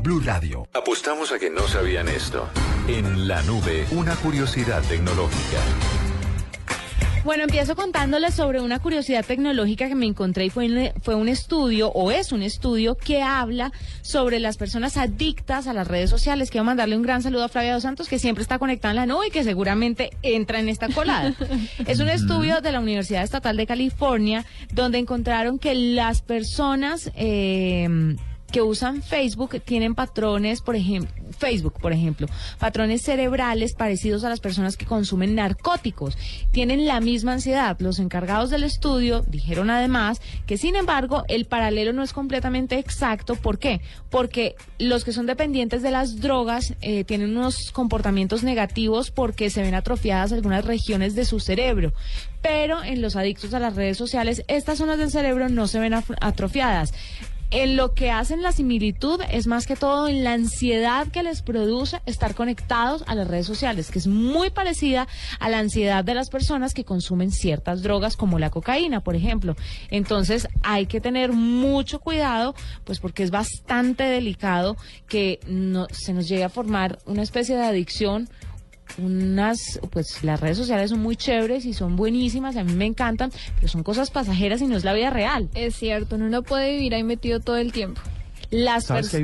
Blue 0.00 0.20
Radio. 0.20 0.66
Apostamos 0.72 1.32
a 1.32 1.38
que 1.38 1.50
no 1.50 1.68
sabían 1.68 2.08
esto. 2.08 2.48
En 2.88 3.28
la 3.28 3.42
nube, 3.42 3.86
una 3.92 4.16
curiosidad 4.16 4.82
tecnológica. 4.88 5.58
Bueno, 7.22 7.42
empiezo 7.42 7.76
contándoles 7.76 8.32
sobre 8.32 8.62
una 8.62 8.78
curiosidad 8.78 9.22
tecnológica 9.24 9.88
que 9.88 9.94
me 9.94 10.06
encontré 10.06 10.46
y 10.46 10.50
fue, 10.50 10.94
fue 11.02 11.14
un 11.14 11.28
estudio, 11.28 11.92
o 11.92 12.10
es 12.10 12.32
un 12.32 12.42
estudio, 12.42 12.96
que 12.96 13.22
habla 13.22 13.72
sobre 14.00 14.38
las 14.38 14.56
personas 14.56 14.96
adictas 14.96 15.66
a 15.66 15.74
las 15.74 15.86
redes 15.86 16.08
sociales. 16.08 16.50
Quiero 16.50 16.64
mandarle 16.64 16.96
un 16.96 17.02
gran 17.02 17.22
saludo 17.22 17.44
a 17.44 17.48
Flavia 17.48 17.74
Dos 17.74 17.82
Santos, 17.82 18.08
que 18.08 18.18
siempre 18.18 18.40
está 18.40 18.58
conectada 18.58 18.92
en 18.92 18.96
la 18.96 19.06
nube 19.06 19.26
y 19.26 19.30
que 19.30 19.44
seguramente 19.44 20.10
entra 20.22 20.60
en 20.60 20.70
esta 20.70 20.88
colada. 20.88 21.34
es 21.86 22.00
un 22.00 22.08
estudio 22.08 22.62
de 22.62 22.72
la 22.72 22.80
Universidad 22.80 23.22
Estatal 23.22 23.58
de 23.58 23.66
California, 23.66 24.46
donde 24.72 24.96
encontraron 24.96 25.58
que 25.58 25.74
las 25.74 26.22
personas... 26.22 27.12
Eh, 27.16 28.16
que 28.50 28.62
usan 28.62 29.02
Facebook 29.02 29.60
tienen 29.64 29.94
patrones, 29.94 30.60
por 30.60 30.76
ejemplo, 30.76 31.10
Facebook, 31.38 31.74
por 31.80 31.92
ejemplo, 31.92 32.26
patrones 32.58 33.02
cerebrales 33.02 33.74
parecidos 33.74 34.24
a 34.24 34.28
las 34.28 34.40
personas 34.40 34.76
que 34.76 34.86
consumen 34.86 35.34
narcóticos. 35.34 36.16
Tienen 36.50 36.86
la 36.86 37.00
misma 37.00 37.32
ansiedad. 37.32 37.76
Los 37.80 37.98
encargados 37.98 38.50
del 38.50 38.64
estudio 38.64 39.22
dijeron 39.26 39.70
además 39.70 40.20
que, 40.46 40.58
sin 40.58 40.76
embargo, 40.76 41.24
el 41.28 41.46
paralelo 41.46 41.92
no 41.92 42.02
es 42.02 42.12
completamente 42.12 42.78
exacto. 42.78 43.36
¿Por 43.36 43.58
qué? 43.58 43.80
Porque 44.10 44.56
los 44.78 45.04
que 45.04 45.12
son 45.12 45.26
dependientes 45.26 45.82
de 45.82 45.90
las 45.90 46.20
drogas 46.20 46.74
eh, 46.80 47.04
tienen 47.04 47.36
unos 47.36 47.70
comportamientos 47.72 48.42
negativos 48.42 49.10
porque 49.10 49.50
se 49.50 49.62
ven 49.62 49.74
atrofiadas 49.74 50.32
algunas 50.32 50.64
regiones 50.64 51.14
de 51.14 51.24
su 51.24 51.40
cerebro. 51.40 51.92
Pero 52.42 52.82
en 52.82 53.02
los 53.02 53.16
adictos 53.16 53.52
a 53.52 53.58
las 53.58 53.76
redes 53.76 53.98
sociales, 53.98 54.42
estas 54.48 54.78
zonas 54.78 54.98
del 54.98 55.10
cerebro 55.10 55.48
no 55.48 55.66
se 55.66 55.78
ven 55.78 55.94
atrofiadas. 55.94 56.94
En 57.52 57.76
lo 57.76 57.94
que 57.94 58.12
hacen 58.12 58.42
la 58.42 58.52
similitud 58.52 59.20
es 59.28 59.48
más 59.48 59.66
que 59.66 59.74
todo 59.74 60.06
en 60.06 60.22
la 60.22 60.34
ansiedad 60.34 61.08
que 61.08 61.24
les 61.24 61.42
produce 61.42 62.00
estar 62.06 62.36
conectados 62.36 63.02
a 63.08 63.16
las 63.16 63.26
redes 63.26 63.46
sociales, 63.46 63.90
que 63.90 63.98
es 63.98 64.06
muy 64.06 64.50
parecida 64.50 65.08
a 65.40 65.48
la 65.48 65.58
ansiedad 65.58 66.04
de 66.04 66.14
las 66.14 66.30
personas 66.30 66.74
que 66.74 66.84
consumen 66.84 67.32
ciertas 67.32 67.82
drogas 67.82 68.16
como 68.16 68.38
la 68.38 68.50
cocaína, 68.50 69.00
por 69.00 69.16
ejemplo. 69.16 69.56
Entonces 69.90 70.46
hay 70.62 70.86
que 70.86 71.00
tener 71.00 71.32
mucho 71.32 71.98
cuidado, 71.98 72.54
pues 72.84 73.00
porque 73.00 73.24
es 73.24 73.32
bastante 73.32 74.04
delicado 74.04 74.76
que 75.08 75.40
no, 75.48 75.88
se 75.90 76.12
nos 76.12 76.28
llegue 76.28 76.44
a 76.44 76.50
formar 76.50 77.00
una 77.04 77.22
especie 77.22 77.56
de 77.56 77.64
adicción 77.64 78.28
unas, 78.98 79.80
pues 79.90 80.22
las 80.24 80.40
redes 80.40 80.56
sociales 80.56 80.90
son 80.90 81.00
muy 81.00 81.16
chéveres 81.16 81.64
y 81.64 81.74
son 81.74 81.96
buenísimas, 81.96 82.56
a 82.56 82.64
mí 82.64 82.72
me 82.72 82.86
encantan, 82.86 83.30
pero 83.56 83.68
son 83.68 83.82
cosas 83.82 84.10
pasajeras 84.10 84.60
y 84.62 84.66
no 84.66 84.76
es 84.76 84.84
la 84.84 84.92
vida 84.92 85.10
real. 85.10 85.48
Es 85.54 85.76
cierto, 85.76 86.16
uno 86.16 86.28
no 86.28 86.42
puede 86.42 86.72
vivir 86.72 86.94
ahí 86.94 87.04
metido 87.04 87.40
todo 87.40 87.56
el 87.56 87.72
tiempo. 87.72 88.00
Las 88.50 88.86
¿Sabes 88.86 89.16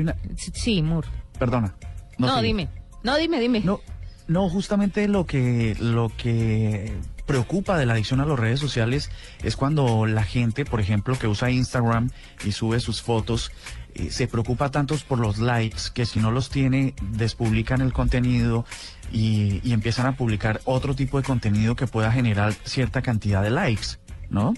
Sí, 0.53 0.81
Mur. 0.81 1.05
Perdona. 1.37 1.75
No, 2.17 2.41
dime. 2.41 2.69
No, 3.03 3.17
dime, 3.17 3.39
dime. 3.39 3.61
No, 3.61 3.81
no, 4.27 4.49
justamente 4.49 5.07
lo 5.07 5.25
que, 5.25 5.75
lo 5.79 6.11
que 6.17 6.93
preocupa 7.25 7.77
de 7.77 7.85
la 7.85 7.93
adicción 7.93 8.21
a 8.21 8.25
las 8.25 8.39
redes 8.39 8.59
sociales 8.59 9.11
es 9.43 9.55
cuando 9.55 10.05
la 10.05 10.23
gente, 10.23 10.65
por 10.65 10.79
ejemplo, 10.79 11.17
que 11.19 11.27
usa 11.27 11.51
Instagram 11.51 12.09
y 12.43 12.53
sube 12.53 12.79
sus 12.79 13.01
fotos, 13.01 13.51
eh, 13.93 14.09
se 14.11 14.27
preocupa 14.27 14.71
tanto 14.71 14.95
por 15.07 15.19
los 15.19 15.37
likes 15.37 15.83
que 15.93 16.05
si 16.05 16.19
no 16.19 16.31
los 16.31 16.49
tiene, 16.49 16.95
despublican 17.01 17.81
el 17.81 17.93
contenido 17.93 18.65
y, 19.11 19.61
y 19.63 19.73
empiezan 19.73 20.05
a 20.05 20.15
publicar 20.15 20.61
otro 20.65 20.95
tipo 20.95 21.17
de 21.17 21.23
contenido 21.23 21.75
que 21.75 21.87
pueda 21.87 22.11
generar 22.11 22.53
cierta 22.63 23.01
cantidad 23.01 23.41
de 23.41 23.49
likes, 23.49 23.97
¿no? 24.29 24.53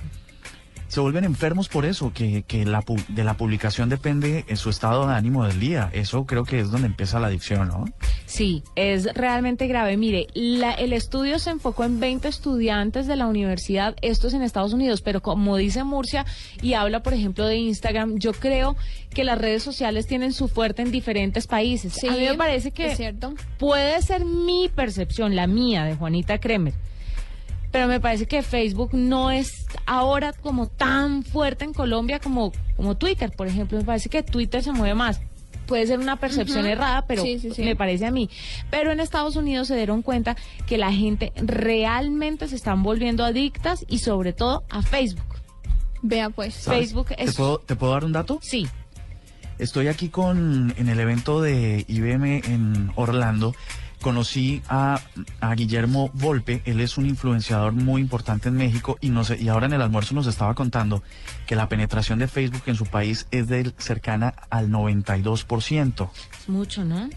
Se 0.89 0.99
vuelven 0.99 1.23
enfermos 1.23 1.69
por 1.69 1.85
eso, 1.85 2.11
que, 2.13 2.43
que 2.43 2.65
la, 2.65 2.83
de 3.07 3.23
la 3.23 3.35
publicación 3.35 3.89
depende 3.89 4.43
en 4.47 4.57
su 4.57 4.69
estado 4.71 5.07
de 5.07 5.13
ánimo 5.13 5.45
del 5.45 5.59
día. 5.59 5.89
Eso 5.93 6.25
creo 6.25 6.43
que 6.43 6.59
es 6.59 6.71
donde 6.71 6.87
empieza 6.87 7.19
la 7.19 7.27
adicción, 7.27 7.67
¿no? 7.67 7.85
Sí, 8.25 8.63
es 8.75 9.05
realmente 9.13 9.67
grave. 9.67 9.97
Mire, 9.97 10.27
la, 10.33 10.71
el 10.71 10.93
estudio 10.93 11.37
se 11.37 11.51
enfocó 11.51 11.83
en 11.83 11.99
20 11.99 12.27
estudiantes 12.27 13.05
de 13.05 13.15
la 13.15 13.27
universidad, 13.27 13.95
esto 14.01 14.27
es 14.27 14.33
en 14.33 14.41
Estados 14.41 14.73
Unidos, 14.73 15.01
pero 15.01 15.21
como 15.21 15.57
dice 15.57 15.83
Murcia 15.83 16.25
y 16.61 16.73
habla, 16.73 17.03
por 17.03 17.13
ejemplo, 17.13 17.45
de 17.45 17.57
Instagram, 17.57 18.17
yo 18.17 18.33
creo 18.33 18.75
que 19.13 19.23
las 19.23 19.37
redes 19.37 19.61
sociales 19.61 20.07
tienen 20.07 20.33
su 20.33 20.47
fuerte 20.47 20.81
en 20.81 20.91
diferentes 20.91 21.45
países. 21.45 21.93
Sí, 21.93 22.07
A 22.07 22.13
mí 22.13 22.25
me 22.25 22.33
parece 22.33 22.71
que 22.71 23.13
puede 23.59 24.01
ser 24.01 24.25
mi 24.25 24.69
percepción, 24.73 25.35
la 25.35 25.45
mía, 25.45 25.83
de 25.83 25.95
Juanita 25.95 26.39
Kremer 26.39 26.73
pero 27.71 27.87
me 27.87 27.99
parece 27.99 28.25
que 28.25 28.41
Facebook 28.41 28.91
no 28.93 29.31
es 29.31 29.65
ahora 29.85 30.33
como 30.33 30.67
tan 30.67 31.23
fuerte 31.23 31.65
en 31.65 31.73
Colombia 31.73 32.19
como, 32.19 32.51
como 32.75 32.97
Twitter, 32.97 33.31
por 33.31 33.47
ejemplo. 33.47 33.77
Me 33.77 33.83
parece 33.83 34.09
que 34.09 34.23
Twitter 34.23 34.63
se 34.63 34.71
mueve 34.71 34.95
más. 34.95 35.21
Puede 35.67 35.85
ser 35.85 35.99
una 35.99 36.15
percepción 36.15 36.65
errada, 36.65 37.05
pero 37.05 37.23
me 37.59 37.75
parece 37.75 38.07
a 38.07 38.11
mí. 38.11 38.27
Pero 38.71 38.91
en 38.91 38.99
Estados 38.99 39.35
Unidos 39.35 39.67
se 39.67 39.75
dieron 39.75 40.01
cuenta 40.01 40.35
que 40.65 40.79
la 40.79 40.91
gente 40.91 41.31
realmente 41.35 42.47
se 42.47 42.55
están 42.55 42.81
volviendo 42.81 43.23
adictas 43.23 43.85
y 43.87 43.99
sobre 43.99 44.33
todo 44.33 44.63
a 44.71 44.81
Facebook. 44.81 45.35
Vea 46.01 46.31
pues. 46.31 46.55
Facebook 46.55 47.07
es... 47.19 47.31
¿Te 47.31 47.37
puedo, 47.37 47.59
¿Te 47.59 47.75
puedo 47.75 47.93
dar 47.93 48.03
un 48.03 48.13
dato? 48.13 48.39
Sí. 48.41 48.67
Estoy 49.59 49.89
aquí 49.89 50.09
con 50.09 50.73
en 50.75 50.89
el 50.89 50.99
evento 50.99 51.39
de 51.39 51.85
IBM 51.87 52.41
en 52.45 52.91
Orlando 52.95 53.53
conocí 54.01 54.61
a, 54.69 55.01
Guillermo 55.55 56.09
Volpe, 56.13 56.61
él 56.65 56.79
es 56.79 56.97
un 56.97 57.05
influenciador 57.05 57.73
muy 57.73 58.01
importante 58.01 58.49
en 58.49 58.55
México 58.55 58.97
y, 59.01 59.09
no 59.09 59.23
sé, 59.23 59.37
y 59.41 59.49
ahora 59.49 59.65
en 59.65 59.73
el 59.73 59.81
almuerzo 59.81 60.15
nos 60.15 60.27
estaba 60.27 60.53
contando 60.53 61.03
que 61.47 61.55
la 61.55 61.69
penetración 61.69 62.19
de 62.19 62.27
Facebook 62.27 62.63
en 62.67 62.75
su 62.75 62.85
país 62.85 63.27
es 63.31 63.47
de 63.47 63.73
cercana 63.77 64.33
al 64.49 64.69
92%. 64.69 66.09
Es 66.39 66.49
mucho, 66.49 66.85
¿no? 66.85 67.09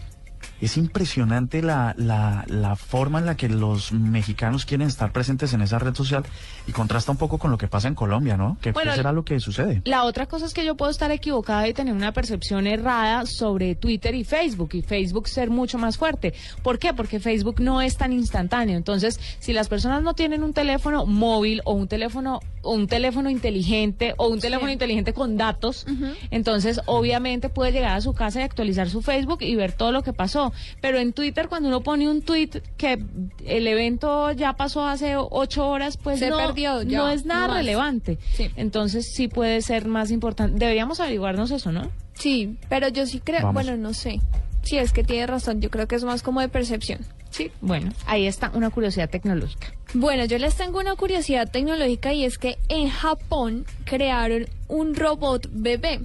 Es 0.65 0.77
impresionante 0.77 1.61
la, 1.61 1.93
la, 1.97 2.45
la, 2.47 2.75
forma 2.75 3.19
en 3.19 3.25
la 3.25 3.35
que 3.35 3.49
los 3.49 3.91
mexicanos 3.91 4.65
quieren 4.65 4.87
estar 4.87 5.11
presentes 5.11 5.53
en 5.53 5.61
esa 5.61 5.79
red 5.79 5.93
social 5.93 6.23
y 6.67 6.71
contrasta 6.71 7.11
un 7.11 7.17
poco 7.17 7.37
con 7.37 7.51
lo 7.51 7.57
que 7.57 7.67
pasa 7.67 7.87
en 7.87 7.95
Colombia, 7.95 8.37
¿no? 8.37 8.57
¿Qué 8.61 8.73
será 8.73 9.11
lo 9.11 9.25
que 9.25 9.39
sucede? 9.39 9.81
La 9.85 10.03
otra 10.03 10.25
cosa 10.27 10.45
es 10.45 10.53
que 10.53 10.65
yo 10.65 10.75
puedo 10.75 10.91
estar 10.91 11.11
equivocada 11.11 11.67
y 11.67 11.73
tener 11.73 11.93
una 11.93 12.13
percepción 12.13 12.67
errada 12.67 13.25
sobre 13.25 13.75
Twitter 13.75 14.15
y 14.15 14.23
Facebook 14.23 14.69
y 14.73 14.81
Facebook 14.81 15.27
ser 15.27 15.49
mucho 15.49 15.77
más 15.77 15.97
fuerte. 15.97 16.33
¿Por 16.61 16.79
qué? 16.79 16.93
Porque 16.93 17.19
Facebook 17.19 17.59
no 17.59 17.81
es 17.81 17.97
tan 17.97 18.13
instantáneo. 18.13 18.77
Entonces, 18.77 19.19
si 19.39 19.53
las 19.53 19.67
personas 19.67 20.03
no 20.03 20.13
tienen 20.13 20.43
un 20.43 20.53
teléfono 20.53 21.05
móvil 21.05 21.61
o 21.65 21.73
un 21.73 21.87
teléfono 21.87 22.39
o 22.61 22.73
un 22.73 22.87
teléfono 22.87 23.29
inteligente 23.29 24.13
o 24.17 24.27
un 24.27 24.39
teléfono 24.39 24.71
inteligente 24.71 25.13
con 25.13 25.35
datos, 25.35 25.85
entonces 26.31 26.79
obviamente 26.85 27.49
puede 27.49 27.73
llegar 27.73 27.97
a 27.97 28.01
su 28.01 28.13
casa 28.13 28.39
y 28.39 28.43
actualizar 28.43 28.89
su 28.89 29.01
Facebook 29.01 29.39
y 29.41 29.55
ver 29.55 29.73
todo 29.73 29.91
lo 29.91 30.03
que 30.03 30.13
pasó. 30.13 30.52
Pero 30.81 30.99
en 30.99 31.13
Twitter, 31.13 31.47
cuando 31.49 31.69
uno 31.69 31.81
pone 31.81 32.09
un 32.09 32.21
tweet 32.21 32.61
que 32.77 33.03
el 33.45 33.67
evento 33.67 34.31
ya 34.31 34.53
pasó 34.53 34.85
hace 34.85 35.15
ocho 35.17 35.67
horas, 35.67 35.97
pues 35.97 36.19
Se 36.19 36.29
no, 36.29 36.37
perdió, 36.37 36.83
no 36.83 37.09
es 37.09 37.25
nada 37.25 37.55
relevante. 37.55 38.17
Entonces 38.55 39.13
sí 39.13 39.27
puede 39.27 39.61
ser 39.61 39.85
más 39.87 40.11
importante. 40.11 40.59
Deberíamos 40.59 40.99
averiguarnos 40.99 41.51
eso, 41.51 41.71
¿no? 41.71 41.89
Sí, 42.13 42.57
pero 42.69 42.87
yo 42.89 43.05
sí 43.05 43.19
creo, 43.19 43.51
bueno, 43.51 43.75
no 43.77 43.93
sé. 43.93 44.19
Sí, 44.63 44.77
es 44.77 44.93
que 44.93 45.03
tiene 45.03 45.27
razón, 45.27 45.59
yo 45.59 45.69
creo 45.69 45.87
que 45.87 45.95
es 45.95 46.03
más 46.03 46.23
como 46.23 46.39
de 46.39 46.47
percepción. 46.47 46.99
Sí, 47.31 47.51
bueno, 47.61 47.91
ahí 48.05 48.27
está 48.27 48.51
una 48.53 48.69
curiosidad 48.69 49.09
tecnológica. 49.09 49.73
Bueno, 49.93 50.25
yo 50.25 50.37
les 50.37 50.55
tengo 50.55 50.79
una 50.79 50.95
curiosidad 50.95 51.49
tecnológica 51.51 52.13
y 52.13 52.25
es 52.25 52.37
que 52.37 52.57
en 52.69 52.89
Japón 52.89 53.65
crearon 53.85 54.45
un 54.67 54.95
robot 54.95 55.49
bebé. 55.51 56.01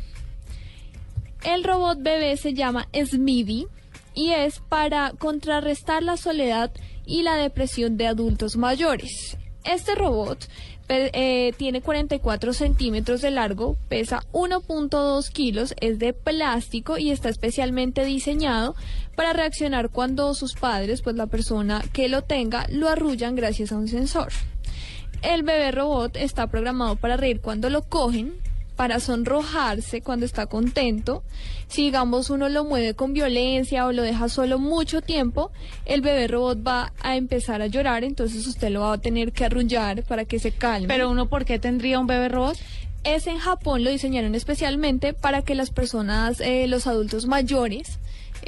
El 1.45 1.65
robot 1.65 2.03
bebé 2.03 2.37
se 2.37 2.55
llama 2.55 2.89
Smiddy 2.93 3.67
y 4.19 4.33
es 4.33 4.59
para 4.59 5.13
contrarrestar 5.13 6.03
la 6.03 6.17
soledad 6.17 6.73
y 7.07 7.23
la 7.23 7.37
depresión 7.37 7.97
de 7.97 8.09
adultos 8.09 8.57
mayores. 8.57 9.37
Este 9.63 9.95
robot 9.95 10.49
eh, 10.89 11.53
tiene 11.57 11.83
44 11.83 12.53
centímetros 12.53 13.23
de 13.23 13.31
largo, 13.31 13.77
pesa 13.89 14.25
1.2 14.33 15.31
kilos, 15.31 15.73
es 15.81 16.01
de 16.01 16.15
plástico 16.15 16.99
y 16.99 17.13
está 17.13 17.29
especialmente 17.29 18.05
diseñado 18.05 18.75
para 19.15 19.35
reaccionar 19.35 19.91
cuando 19.91 20.35
sus 20.35 20.55
padres, 20.55 21.03
pues 21.03 21.15
la 21.15 21.29
persona 21.29 21.85
que 21.93 22.09
lo 22.09 22.23
tenga, 22.23 22.67
lo 22.71 22.89
arrullan 22.89 23.37
gracias 23.37 23.71
a 23.71 23.77
un 23.77 23.87
sensor. 23.87 24.33
El 25.23 25.45
bebé 25.45 25.71
robot 25.71 26.17
está 26.17 26.49
programado 26.49 26.97
para 26.97 27.17
reír 27.17 27.41
cuando 27.41 27.71
lo 27.71 27.83
cogen, 27.83 28.35
para 28.79 29.01
sonrojarse 29.01 30.03
cuando 30.03 30.25
está 30.25 30.47
contento. 30.47 31.25
Si 31.67 31.83
digamos 31.83 32.31
uno 32.31 32.49
lo 32.49 32.65
mueve 32.65 32.95
con 32.95 33.13
violencia 33.13 33.85
o 33.87 33.93
lo 33.93 34.05
deja 34.05 34.29
solo 34.29 34.61
mucho 34.61 35.01
tiempo, 35.01 35.51
el 35.85 36.01
bebé 36.01 36.29
robot 36.29 36.65
va 36.65 36.93
a 37.01 37.17
empezar 37.17 37.61
a 37.61 37.67
llorar, 37.67 38.05
entonces 38.05 38.47
usted 38.47 38.71
lo 38.71 38.83
va 38.83 38.93
a 38.93 38.99
tener 38.99 39.33
que 39.33 39.45
arrullar 39.45 40.05
para 40.05 40.27
que 40.27 40.39
se 40.39 40.53
calme. 40.53 40.87
Pero 40.87 41.11
uno, 41.11 41.29
¿por 41.29 41.45
qué 41.45 41.59
tendría 41.59 41.99
un 41.99 42.07
bebé 42.07 42.29
robot? 42.29 42.57
es 43.05 43.27
en 43.27 43.39
Japón, 43.39 43.85
lo 43.85 43.91
diseñaron 43.91 44.35
especialmente 44.35 45.13
para 45.13 45.43
que 45.43 45.55
las 45.55 45.71
personas, 45.71 46.41
eh, 46.41 46.67
los 46.67 46.87
adultos 46.87 47.27
mayores, 47.27 47.99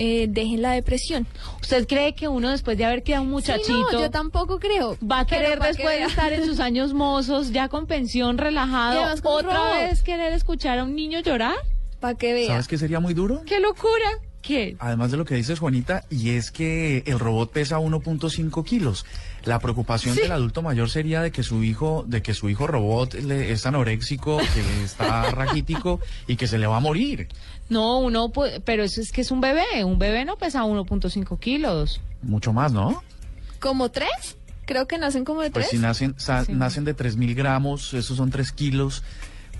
eh, 0.02 0.26
dejen 0.30 0.62
la 0.62 0.72
depresión. 0.72 1.26
¿Usted 1.60 1.86
cree 1.86 2.14
que 2.14 2.26
uno 2.26 2.48
después 2.50 2.78
de 2.78 2.86
haber 2.86 3.02
quedado 3.02 3.22
un 3.24 3.30
muchachito... 3.30 3.66
Sí, 3.66 3.72
no, 3.92 4.00
yo 4.00 4.10
tampoco 4.10 4.58
creo. 4.58 4.96
Va 5.00 5.20
a 5.20 5.26
querer 5.26 5.60
después 5.60 5.98
de 5.98 6.04
estar 6.06 6.32
en 6.32 6.46
sus 6.46 6.58
años 6.58 6.94
mozos, 6.94 7.52
ya 7.52 7.68
con 7.68 7.86
pensión, 7.86 8.38
relajado, 8.38 9.02
otra 9.24 9.54
robot. 9.54 9.74
vez 9.90 10.02
querer 10.02 10.32
escuchar 10.32 10.78
a 10.78 10.84
un 10.84 10.96
niño 10.96 11.20
llorar? 11.20 11.54
Para 12.00 12.14
que 12.16 12.32
vea. 12.32 12.46
¿Sabes 12.48 12.66
qué 12.66 12.78
sería 12.78 12.98
muy 12.98 13.12
duro? 13.12 13.42
¡Qué 13.44 13.60
locura! 13.60 14.08
¿Qué? 14.40 14.74
Además 14.78 15.10
de 15.10 15.18
lo 15.18 15.26
que 15.26 15.34
dices, 15.34 15.58
Juanita, 15.58 16.04
y 16.08 16.30
es 16.30 16.50
que 16.50 17.02
el 17.04 17.18
robot 17.18 17.52
pesa 17.52 17.78
1.5 17.78 18.64
kilos. 18.64 19.04
La 19.44 19.58
preocupación 19.58 20.16
del 20.16 20.32
adulto 20.32 20.62
mayor 20.62 20.88
sería 20.88 21.20
de 21.20 21.30
que 21.30 21.42
su 21.42 21.62
hijo, 21.62 22.04
de 22.08 22.22
que 22.22 22.32
su 22.32 22.48
hijo 22.48 22.66
robot 22.66 23.12
le- 23.14 23.52
es 23.52 23.66
anoréxico, 23.66 24.38
que 24.38 24.82
está 24.84 25.30
raquítico 25.30 26.00
y 26.26 26.36
que 26.36 26.46
se 26.46 26.56
le 26.56 26.66
va 26.66 26.78
a 26.78 26.80
morir. 26.80 27.28
No, 27.70 27.98
uno 28.00 28.30
puede, 28.30 28.60
pero 28.60 28.82
eso 28.84 29.00
es 29.00 29.10
que 29.12 29.22
es 29.22 29.30
un 29.30 29.40
bebé. 29.40 29.84
Un 29.84 29.98
bebé 29.98 30.24
no 30.26 30.36
pesa 30.36 30.64
1.5 30.64 31.38
kilos. 31.38 32.00
Mucho 32.22 32.52
más, 32.52 32.72
¿no? 32.72 33.02
¿Como 33.60 33.90
tres? 33.90 34.36
Creo 34.66 34.86
que 34.86 34.98
nacen 34.98 35.24
como 35.24 35.40
de 35.40 35.50
Pues 35.50 35.66
tres. 35.68 35.78
si 35.80 35.82
nacen, 35.84 36.14
sa- 36.18 36.44
Sí. 36.44 36.52
nacen 36.52 36.84
de 36.84 36.94
3.000 36.94 37.34
gramos, 37.34 37.94
esos 37.94 38.16
son 38.16 38.30
3 38.30 38.52
kilos. 38.52 39.02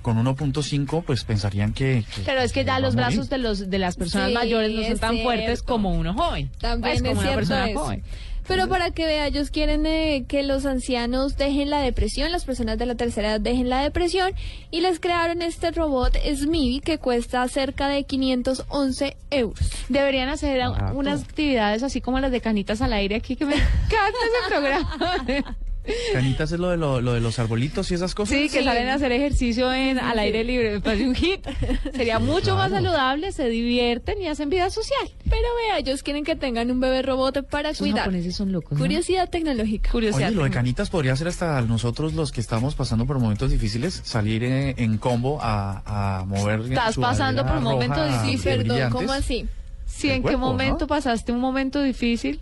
Con 0.03 0.17
1.5, 0.19 1.03
pues 1.05 1.25
pensarían 1.25 1.73
que... 1.75 2.05
que- 2.15 2.23
Pero 2.23 2.41
es 2.41 2.53
que 2.53 2.61
se 2.61 2.67
ya 2.67 2.81
los 2.81 2.95
brazos 2.95 3.29
de 3.29 3.37
los 3.37 3.69
de 3.69 3.79
las 3.79 3.97
personas 3.97 4.29
Sí, 4.29 4.35
mayores 4.35 4.73
no 4.75 4.83
son 4.83 4.99
tan 4.99 5.19
fuertes 5.19 5.63
como 5.63 5.91
uno 5.93 6.15
joven. 6.15 6.51
También 6.59 6.81
Pues, 6.81 7.03
como 7.03 7.11
es 7.13 7.17
una 7.19 7.23
cierto 7.23 7.37
persona 7.39 7.69
eso. 7.71 7.79
joven. 7.81 8.03
Pero 8.51 8.67
para 8.67 8.91
que 8.91 9.07
vea, 9.07 9.29
ellos 9.29 9.53
quieren 9.53 9.87
eh, 9.87 10.25
que 10.27 10.43
los 10.43 10.67
ancianos 10.67 11.37
dejen 11.37 11.71
la 11.71 11.79
depresión, 11.79 12.33
las 12.33 12.45
personas 12.45 12.79
de 12.79 12.85
la 12.85 12.97
tercera 12.97 13.29
edad 13.29 13.41
dejen 13.41 13.69
la 13.69 13.81
depresión 13.81 14.33
y 14.73 14.81
les 14.81 14.99
crearon 14.99 15.41
este 15.41 15.71
robot 15.71 16.17
Smibi 16.35 16.81
que 16.81 16.99
cuesta 16.99 17.47
cerca 17.47 17.87
de 17.87 18.03
511 18.03 19.17
euros. 19.31 19.71
Deberían 19.89 20.31
hacer 20.31 20.63
unas 20.95 21.23
actividades 21.23 21.85
así 21.85 22.01
como 22.01 22.19
las 22.19 22.33
de 22.33 22.41
canitas 22.41 22.83
al 22.83 22.93
aire 22.93 23.15
aquí 23.15 23.37
que 23.37 23.45
me 23.45 23.55
encanta 23.55 24.19
ese 24.27 24.49
programa. 24.49 25.57
Canitas 26.13 26.53
es 26.53 26.61
lo 26.61 26.69
de, 26.71 26.77
lo, 26.77 27.01
lo 27.01 27.15
de 27.15 27.21
los 27.21 27.39
arbolitos 27.39 27.91
y 27.91 27.95
esas 27.95 28.15
cosas. 28.15 28.37
Sí, 28.37 28.49
que 28.49 28.59
Sí. 28.61 28.65
salen 28.65 28.89
a 28.89 28.95
hacer 28.95 29.13
ejercicio 29.13 29.73
en, 29.73 29.99
al 29.99 30.19
aire 30.19 30.45
libre, 30.45 30.73
me 30.73 30.81
parece 30.81 31.09
un 31.09 31.15
hit. 31.15 31.47
Sería 31.95 32.19
mucho 32.19 32.55
más 32.55 32.71
saludable, 32.71 33.33
se 33.33 33.49
divierten 33.49 34.21
y 34.21 34.27
hacen 34.27 34.51
vida 34.51 34.69
social. 34.71 35.11
Pero 35.25 35.47
vea, 35.67 35.79
ellos 35.79 36.03
quieren 36.03 36.25
que 36.25 36.37
tengan 36.37 36.71
un 36.71 36.81
bebé 36.81 37.03
robot 37.03 37.49
para 37.49 37.71
Esos 37.71 37.81
cuidar. 37.87 38.01
japoneses 38.01 38.37
son 38.37 38.53
locos. 38.53 38.73
¿no? 38.73 38.79
Curiosidad 38.79 39.29
tecnológica. 39.31 39.91
Curiosidad. 39.91 40.29
Oye, 40.29 40.37
lo 40.37 40.45
de 40.45 40.51
canitas 40.51 40.91
podría 40.91 41.17
ser 41.17 41.29
hasta 41.29 41.61
nosotros 41.63 42.13
los 42.15 42.31
que 42.33 42.41
estamos 42.41 42.75
pasando 42.75 43.07
por 43.07 43.19
momentos 43.19 43.51
difíciles, 43.51 44.01
salir 44.05 44.45
eh, 44.45 44.75
en 44.77 44.99
combo 44.99 45.39
a, 45.43 46.21
a 46.21 46.25
mover. 46.25 46.61
Estás 46.61 46.97
pasando 46.97 47.43
por 47.47 47.57
un 47.57 47.65
bandera 47.65 47.89
momento 47.89 48.05
roja 48.07 48.23
difícil. 48.23 48.53
Sí, 48.53 48.59
perdón. 48.69 48.91
¿cómo 48.91 49.13
así? 49.13 49.47
Sí, 49.87 50.09
el 50.11 50.17
¿en 50.17 50.23
qué 50.25 50.37
momento 50.37 50.81
¿no? 50.81 50.87
pasaste 50.87 51.33
un 51.33 51.41
momento 51.41 51.83
difícil? 51.83 52.41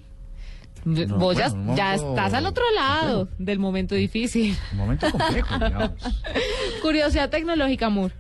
No, 0.89 1.19
Vos 1.19 1.37
ya, 1.37 1.49
bueno, 1.49 1.73
un 1.73 1.77
ya 1.77 1.85
momento 1.97 2.11
estás 2.11 2.35
al 2.35 2.47
otro 2.47 2.65
lado 2.75 3.19
complejo. 3.27 3.45
del 3.45 3.59
momento 3.59 3.95
difícil. 3.95 4.57
Un 4.73 4.79
momento 4.79 5.11
complejo, 5.11 5.55
digamos. 5.55 5.91
Curiosidad 6.83 7.31
tecnológica, 7.31 7.87
amor. 7.87 8.13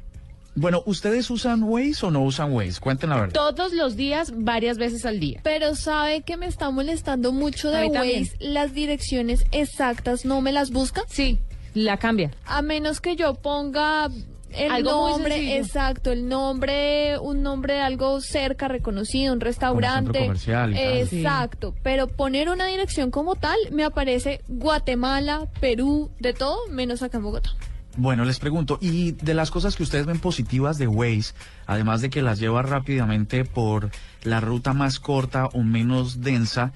Bueno, 0.55 0.83
¿ustedes 0.87 1.31
usan 1.31 1.63
Waze 1.63 2.05
o 2.07 2.11
no 2.11 2.23
usan 2.25 2.53
Waze? 2.53 2.81
Cuenten 2.81 3.11
la 3.11 3.17
verdad. 3.21 3.33
Todos 3.33 3.73
los 3.73 3.95
días, 3.97 4.33
varias 4.37 4.77
veces 4.77 5.07
al 5.07 5.21
día. 5.21 5.41
Pero 5.45 5.77
sabe 5.77 6.23
que 6.23 6.37
me 6.37 6.47
está 6.47 6.71
molestando 6.71 7.33
mucho 7.33 7.71
de. 7.71 7.87
Waze. 7.87 8.33
Las 8.41 8.75
direcciones 8.75 9.45
exactas 9.53 10.25
no 10.25 10.41
me 10.41 10.51
las 10.51 10.71
busca. 10.71 11.03
Sí, 11.09 11.39
la 11.75 11.97
cambia. 11.99 12.33
A 12.45 12.61
menos 12.63 13.01
que 13.01 13.15
yo 13.15 13.35
ponga 13.35 14.09
el 14.52 14.73
Algo 14.73 15.11
nombre 15.11 15.57
exacto, 15.59 16.11
el 16.12 16.28
nombre, 16.28 17.19
un 17.19 17.43
nombre 17.43 17.75
de 17.75 17.81
algo 17.81 18.21
cerca 18.21 18.69
reconocido, 18.69 19.33
un 19.33 19.40
restaurante. 19.40 20.21
comercial 20.21 20.73
y 20.73 20.76
tal. 20.76 20.97
Exacto. 20.99 21.75
Pero 21.83 22.09
poner 22.09 22.49
una 22.49 22.67
dirección 22.67 23.11
como 23.11 23.35
tal 23.35 23.59
me 23.71 23.85
aparece 23.85 24.40
Guatemala, 24.49 25.47
Perú, 25.61 26.11
de 26.19 26.33
todo, 26.33 26.59
menos 26.71 27.02
acá 27.02 27.19
en 27.19 27.25
Bogotá. 27.25 27.50
Bueno, 27.97 28.25
les 28.25 28.38
pregunto, 28.38 28.78
y 28.81 29.11
de 29.11 29.35
las 29.35 29.50
cosas 29.50 29.75
que 29.75 29.83
ustedes 29.83 30.07
ven 30.07 30.21
positivas 30.21 30.78
de 30.78 30.87
Waze, 30.87 31.35
además 31.66 32.01
de 32.01 32.11
que 32.11 32.23
las 32.23 32.38
lleva 32.38 32.62
rápidamente 32.62 33.44
por 33.44 33.90
la 34.23 34.40
ruta 34.40 34.73
más 34.73 35.01
corta 35.01 35.46
o 35.46 35.64
menos 35.64 36.20
densa, 36.20 36.73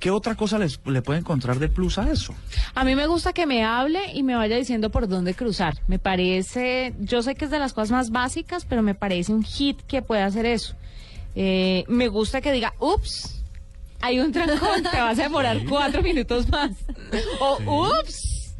¿qué 0.00 0.10
otra 0.10 0.34
cosa 0.34 0.58
les, 0.58 0.80
le 0.84 1.02
puede 1.02 1.20
encontrar 1.20 1.58
de 1.58 1.68
plus 1.68 1.98
a 1.98 2.10
eso? 2.10 2.34
A 2.74 2.84
mí 2.84 2.94
me 2.94 3.06
gusta 3.06 3.32
que 3.32 3.46
me 3.46 3.64
hable 3.64 4.00
y 4.12 4.22
me 4.22 4.34
vaya 4.34 4.56
diciendo 4.56 4.90
por 4.90 5.08
dónde 5.08 5.34
cruzar. 5.34 5.74
Me 5.88 5.98
parece, 5.98 6.94
yo 7.00 7.22
sé 7.22 7.34
que 7.34 7.44
es 7.44 7.50
de 7.50 7.58
las 7.58 7.72
cosas 7.72 7.90
más 7.90 8.10
básicas, 8.10 8.64
pero 8.64 8.82
me 8.82 8.94
parece 8.94 9.32
un 9.32 9.44
hit 9.44 9.80
que 9.82 10.02
pueda 10.02 10.26
hacer 10.26 10.46
eso. 10.46 10.74
Eh, 11.34 11.84
me 11.88 12.08
gusta 12.08 12.40
que 12.40 12.52
diga, 12.52 12.74
ups, 12.78 13.42
hay 14.00 14.18
un 14.18 14.32
trancón, 14.32 14.82
te 14.82 14.98
vas 15.00 15.18
a 15.18 15.22
demorar 15.22 15.58
cuatro 15.68 16.02
minutos 16.02 16.48
más. 16.48 16.72
O, 17.40 17.88
ups, 17.88 18.54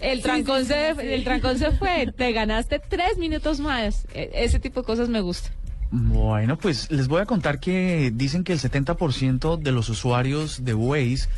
el 0.00 0.22
trancón, 0.22 0.66
se, 0.66 0.90
el 1.14 1.24
trancón 1.24 1.58
se 1.58 1.72
fue, 1.72 2.12
te 2.16 2.32
ganaste 2.32 2.78
tres 2.78 3.16
minutos 3.16 3.58
más. 3.58 4.04
E- 4.14 4.30
ese 4.34 4.60
tipo 4.60 4.80
de 4.80 4.86
cosas 4.86 5.08
me 5.08 5.20
gusta. 5.20 5.50
Bueno, 5.94 6.56
pues 6.56 6.90
les 6.90 7.06
voy 7.06 7.20
a 7.20 7.26
contar 7.26 7.60
que 7.60 8.10
dicen 8.14 8.44
que 8.44 8.54
el 8.54 8.58
70% 8.58 9.58
de 9.58 9.72
los 9.72 9.90
usuarios 9.90 10.64
de 10.64 10.72
Waze 10.72 11.28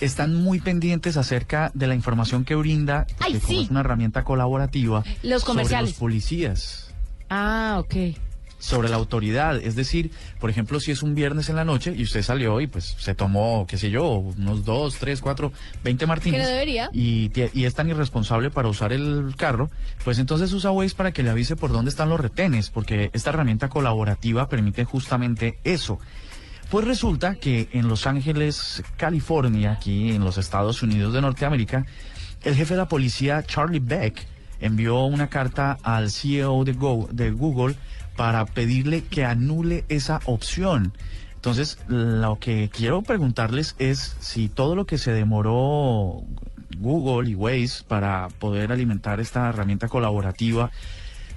están 0.00 0.34
muy 0.34 0.60
pendientes 0.60 1.16
acerca 1.16 1.70
de 1.74 1.86
la 1.86 1.94
información 1.94 2.44
que 2.44 2.54
brinda, 2.54 3.06
¡Ay, 3.18 3.34
como 3.34 3.46
sí! 3.48 3.62
es 3.62 3.70
una 3.70 3.80
herramienta 3.80 4.22
colaborativa, 4.22 5.02
Los 5.22 5.40
sobre 5.42 5.52
comerciales. 5.54 5.90
los 5.90 5.98
policías. 5.98 6.92
Ah, 7.30 7.76
ok. 7.78 7.94
Sobre 8.64 8.88
la 8.88 8.96
autoridad. 8.96 9.56
Es 9.56 9.76
decir, 9.76 10.10
por 10.40 10.48
ejemplo, 10.48 10.80
si 10.80 10.90
es 10.90 11.02
un 11.02 11.14
viernes 11.14 11.48
en 11.50 11.56
la 11.56 11.64
noche 11.64 11.94
y 11.96 12.02
usted 12.02 12.22
salió 12.22 12.60
y 12.60 12.66
pues 12.66 12.96
se 12.98 13.14
tomó, 13.14 13.66
qué 13.68 13.76
sé 13.76 13.90
yo, 13.90 14.08
unos 14.10 14.64
dos, 14.64 14.96
tres, 14.98 15.20
cuatro, 15.20 15.52
veinte 15.82 16.06
martines. 16.06 16.40
Que 16.40 16.44
no 16.44 16.50
debería. 16.50 16.88
Y, 16.92 17.28
tie- 17.30 17.50
y 17.52 17.64
es 17.66 17.74
tan 17.74 17.88
irresponsable 17.90 18.50
para 18.50 18.68
usar 18.68 18.92
el 18.92 19.34
carro, 19.36 19.70
pues 20.04 20.18
entonces 20.18 20.52
usa 20.52 20.70
Waze 20.70 20.94
para 20.94 21.12
que 21.12 21.22
le 21.22 21.30
avise 21.30 21.56
por 21.56 21.72
dónde 21.72 21.90
están 21.90 22.08
los 22.08 22.18
retenes, 22.20 22.70
porque 22.70 23.10
esta 23.12 23.30
herramienta 23.30 23.68
colaborativa 23.68 24.48
permite 24.48 24.84
justamente 24.84 25.58
eso. 25.64 25.98
Pues 26.70 26.86
resulta 26.86 27.34
que 27.34 27.68
en 27.72 27.88
Los 27.88 28.06
Ángeles, 28.06 28.82
California, 28.96 29.72
aquí 29.72 30.10
en 30.12 30.24
los 30.24 30.38
Estados 30.38 30.82
Unidos 30.82 31.12
de 31.12 31.20
Norteamérica, 31.20 31.84
el 32.42 32.54
jefe 32.56 32.74
de 32.74 32.78
la 32.78 32.88
policía, 32.88 33.42
Charlie 33.42 33.80
Beck, 33.80 34.26
envió 34.60 35.04
una 35.04 35.28
carta 35.28 35.76
al 35.82 36.10
CEO 36.10 36.64
de, 36.64 36.72
Go- 36.72 37.08
de 37.12 37.30
Google 37.32 37.74
para 38.16 38.44
pedirle 38.46 39.02
que 39.02 39.24
anule 39.24 39.84
esa 39.88 40.20
opción. 40.24 40.92
Entonces, 41.36 41.78
lo 41.88 42.38
que 42.38 42.70
quiero 42.72 43.02
preguntarles 43.02 43.76
es 43.78 44.16
si 44.20 44.48
todo 44.48 44.74
lo 44.74 44.86
que 44.86 44.96
se 44.96 45.12
demoró 45.12 46.22
Google 46.78 47.30
y 47.30 47.34
Waze 47.34 47.84
para 47.86 48.28
poder 48.38 48.72
alimentar 48.72 49.20
esta 49.20 49.48
herramienta 49.48 49.88
colaborativa 49.88 50.70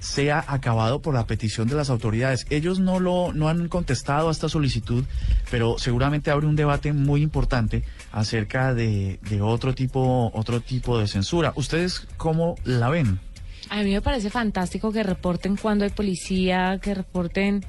sea 0.00 0.44
acabado 0.46 1.02
por 1.02 1.14
la 1.14 1.26
petición 1.26 1.68
de 1.68 1.74
las 1.74 1.90
autoridades. 1.90 2.46
Ellos 2.50 2.78
no 2.78 3.00
lo 3.00 3.32
no 3.32 3.48
han 3.48 3.68
contestado 3.68 4.28
a 4.28 4.32
esta 4.32 4.48
solicitud, 4.48 5.04
pero 5.50 5.76
seguramente 5.78 6.30
abre 6.30 6.46
un 6.46 6.56
debate 6.56 6.92
muy 6.92 7.22
importante 7.22 7.84
acerca 8.12 8.74
de, 8.74 9.18
de 9.28 9.42
otro 9.42 9.74
tipo 9.74 10.30
otro 10.34 10.60
tipo 10.60 10.98
de 10.98 11.08
censura. 11.08 11.52
¿Ustedes 11.56 12.06
cómo 12.16 12.54
la 12.64 12.88
ven? 12.88 13.20
A 13.70 13.82
mí 13.82 13.92
me 13.92 14.00
parece 14.00 14.30
fantástico 14.30 14.92
que 14.92 15.02
reporten 15.02 15.56
cuando 15.56 15.84
hay 15.84 15.90
policía, 15.90 16.78
que 16.82 16.94
reporten... 16.94 17.64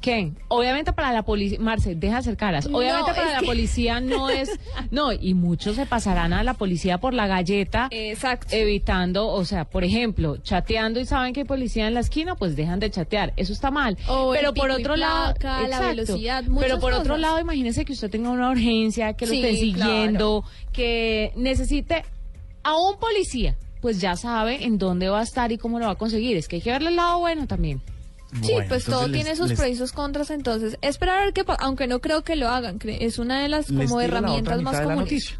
¿Qué? 0.00 0.30
Obviamente 0.46 0.92
para 0.92 1.12
la 1.12 1.24
policía, 1.24 1.58
Marce, 1.58 1.96
deja 1.96 2.14
de 2.14 2.18
hacer 2.20 2.36
caras. 2.36 2.66
Obviamente 2.66 3.10
No, 3.10 3.16
para 3.16 3.32
la 3.32 3.40
que- 3.40 3.46
policía 3.46 3.98
no 4.00 4.30
es, 4.30 4.48
no, 4.92 5.12
y 5.12 5.34
muchos 5.34 5.74
se 5.74 5.86
pasarán 5.86 6.32
a 6.32 6.44
la 6.44 6.54
policía 6.54 6.98
por 6.98 7.14
la 7.14 7.26
galleta, 7.26 7.88
Exacto. 7.90 8.54
evitando, 8.54 9.26
o 9.26 9.44
sea, 9.44 9.64
por 9.64 9.82
ejemplo, 9.82 10.36
chateando 10.36 11.00
y 11.00 11.04
saben 11.04 11.32
que 11.32 11.40
hay 11.40 11.46
policía 11.46 11.88
en 11.88 11.94
la 11.94 12.00
esquina, 12.00 12.36
pues 12.36 12.54
dejan 12.54 12.78
de 12.78 12.90
chatear. 12.92 13.32
Eso 13.36 13.52
está 13.52 13.72
mal. 13.72 13.98
O 14.06 14.34
el 14.34 14.38
Pero 14.40 14.54
por 14.54 14.70
otro 14.70 14.94
lado, 14.94 15.34
la 15.42 15.62
exacto. 15.64 15.88
velocidad, 15.88 16.44
Pero 16.60 16.78
por 16.78 16.92
otro 16.92 17.16
lado, 17.16 17.40
imagínese 17.40 17.84
que 17.84 17.92
usted 17.92 18.08
tenga 18.08 18.30
una 18.30 18.50
urgencia, 18.50 19.14
que 19.14 19.26
lo 19.26 19.32
Sí, 19.32 19.40
estén 19.40 19.56
siguiendo, 19.56 20.44
que 20.72 21.32
necesite 21.34 22.04
a 22.62 22.76
un 22.76 22.98
policía, 23.00 23.56
pues 23.80 24.00
ya 24.00 24.16
sabe 24.16 24.64
en 24.64 24.78
dónde 24.78 25.08
va 25.08 25.20
a 25.20 25.22
estar 25.22 25.52
y 25.52 25.58
cómo 25.58 25.78
lo 25.78 25.86
va 25.86 25.92
a 25.92 25.96
conseguir. 25.96 26.36
Es 26.36 26.48
que 26.48 26.56
hay 26.56 26.62
que 26.62 26.70
verle 26.72 26.90
el 26.90 26.96
lado 26.96 27.18
bueno 27.18 27.46
también. 27.46 27.80
Sí, 28.42 28.52
Bueno, 28.52 28.66
pues 28.68 28.84
todo 28.84 29.08
les- 29.08 29.22
tiene 29.22 29.36
sus 29.36 29.48
les- 29.50 29.58
pros 29.58 29.70
y 29.70 29.76
sus 29.76 29.92
contras, 29.92 30.30
entonces 30.30 30.76
esperar 30.82 31.20
a 31.20 31.24
ver 31.24 31.32
qué 31.32 31.44
pasa, 31.44 31.62
aunque 31.64 31.86
no 31.86 32.00
creo 32.00 32.22
que 32.24 32.36
lo 32.36 32.48
hagan, 32.48 32.78
es 32.84 33.18
una 33.18 33.40
de 33.40 33.48
las 33.48 33.66
como 33.68 34.00
herramientas 34.02 34.60
más 34.60 34.80
comunes. 34.80 35.34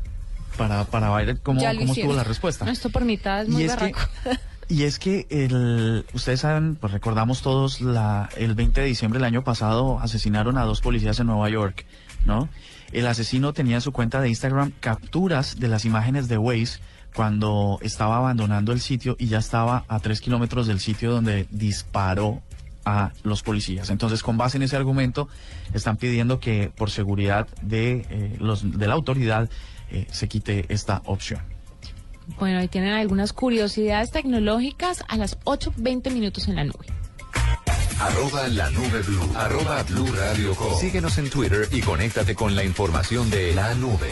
para, 0.57 0.85
para 0.85 1.11
ver 1.15 1.39
cómo, 1.41 1.61
cómo 1.61 1.93
estuvo 1.93 2.15
la 2.15 2.25
respuesta. 2.25 2.65
No, 2.65 2.71
esto 2.71 2.89
por 2.91 3.05
mitad 3.05 3.43
es 3.43 3.49
muy 3.51 3.63
y 3.63 3.67
es 3.67 3.75
que, 3.77 3.93
barraco. 3.93 4.01
Y 4.71 4.83
es 4.83 4.99
que 4.99 5.27
el, 5.31 6.05
ustedes 6.13 6.41
saben, 6.41 6.75
pues 6.77 6.93
recordamos 6.93 7.41
todos, 7.41 7.81
la, 7.81 8.29
el 8.37 8.55
20 8.55 8.83
de 8.83 8.87
diciembre 8.87 9.19
del 9.19 9.25
año 9.25 9.43
pasado 9.43 9.99
asesinaron 10.01 10.59
a 10.59 10.65
dos 10.65 10.83
policías 10.83 11.19
en 11.21 11.27
Nueva 11.29 11.49
York, 11.49 11.87
¿no? 12.27 12.51
El 12.93 13.07
asesino 13.07 13.55
tenía 13.55 13.77
en 13.77 13.81
su 13.81 13.93
cuenta 13.93 14.21
de 14.21 14.29
Instagram 14.29 14.73
capturas 14.81 15.59
de 15.59 15.69
las 15.69 15.87
imágenes 15.87 16.29
de 16.29 16.37
Waze 16.37 16.81
cuando 17.19 17.81
estaba 17.83 18.19
abandonando 18.19 18.71
el 18.71 18.81
sitio 18.81 19.17
y 19.19 19.27
ya 19.27 19.39
estaba 19.39 19.85
a 19.89 19.99
tres 19.99 20.21
kilómetros 20.21 20.69
del 20.69 20.79
sitio 20.79 21.11
donde 21.11 21.49
disparó 21.51 22.43
a 22.85 23.11
los 23.25 23.43
policías. 23.43 23.91
Entonces, 23.91 24.23
con 24.23 24.39
base 24.39 24.57
en 24.57 24.63
ese 24.63 24.77
argumento, 24.77 25.29
están 25.75 25.97
pidiendo 25.97 26.39
que 26.39 26.71
por 26.77 26.93
seguridad 26.93 27.49
de, 27.61 28.07
eh, 28.09 28.37
los, 28.39 28.79
de 28.79 28.87
la 28.87 28.95
autoridad 28.95 29.51
eh, 29.91 30.07
se 30.13 30.29
quite 30.29 30.73
esta 30.73 31.03
opción. 31.07 31.41
Bueno, 32.39 32.61
ahí 32.61 32.69
tienen 32.69 32.93
algunas 32.93 33.33
curiosidades 33.33 34.13
tecnológicas 34.13 35.03
a 35.09 35.17
las 35.17 35.41
8.20 35.41 36.13
minutos 36.13 36.47
en 36.47 36.55
la 36.55 36.63
nube. 36.63 36.87
Arroba 37.99 38.47
la 38.47 38.71
nube 38.71 39.03
blue. 39.03 39.33
Arroba 39.35 39.83
blue 39.83 40.07
radio 40.13 40.55
com. 40.55 40.73
Síguenos 40.79 41.19
en 41.19 41.31
Twitter 41.31 41.69
y 41.73 41.81
conéctate 41.81 42.37
con 42.37 42.55
la 42.55 42.63
información 42.63 43.29
de 43.29 43.57
la 43.57 43.75
nube. 43.75 44.09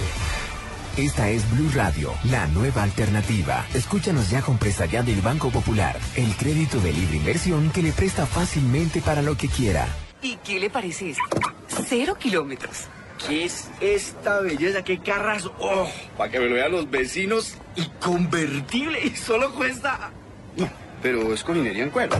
Esta 0.96 1.28
es 1.28 1.44
Blue 1.50 1.70
Radio, 1.74 2.14
la 2.30 2.46
nueva 2.46 2.82
alternativa. 2.82 3.66
Escúchanos 3.74 4.30
ya 4.30 4.40
con 4.40 4.56
presta 4.56 4.86
ya 4.86 5.02
del 5.02 5.20
Banco 5.20 5.50
Popular, 5.50 5.94
el 6.16 6.34
crédito 6.36 6.80
de 6.80 6.90
libre 6.90 7.18
inversión 7.18 7.70
que 7.70 7.82
le 7.82 7.92
presta 7.92 8.24
fácilmente 8.24 9.02
para 9.02 9.20
lo 9.20 9.36
que 9.36 9.46
quiera. 9.48 9.86
¿Y 10.22 10.36
qué 10.36 10.58
le 10.58 10.70
parece 10.70 11.10
esto? 11.10 11.22
Cero 11.68 12.16
kilómetros. 12.18 12.84
¿Qué 13.28 13.44
es 13.44 13.68
esta 13.82 14.40
belleza? 14.40 14.82
¿Qué 14.84 14.98
carras? 15.00 15.44
¡Oh! 15.58 15.86
Para 16.16 16.30
que 16.30 16.40
me 16.40 16.48
lo 16.48 16.54
vean 16.54 16.72
los 16.72 16.90
vecinos. 16.90 17.58
Y 17.76 17.84
convertible. 18.00 18.98
Y 19.04 19.10
solo 19.16 19.52
cuesta. 19.54 20.10
No, 20.56 20.66
pero 21.02 21.34
es 21.34 21.44
con 21.44 21.58
minería 21.58 21.84
en 21.84 21.90
cuero. 21.90 22.16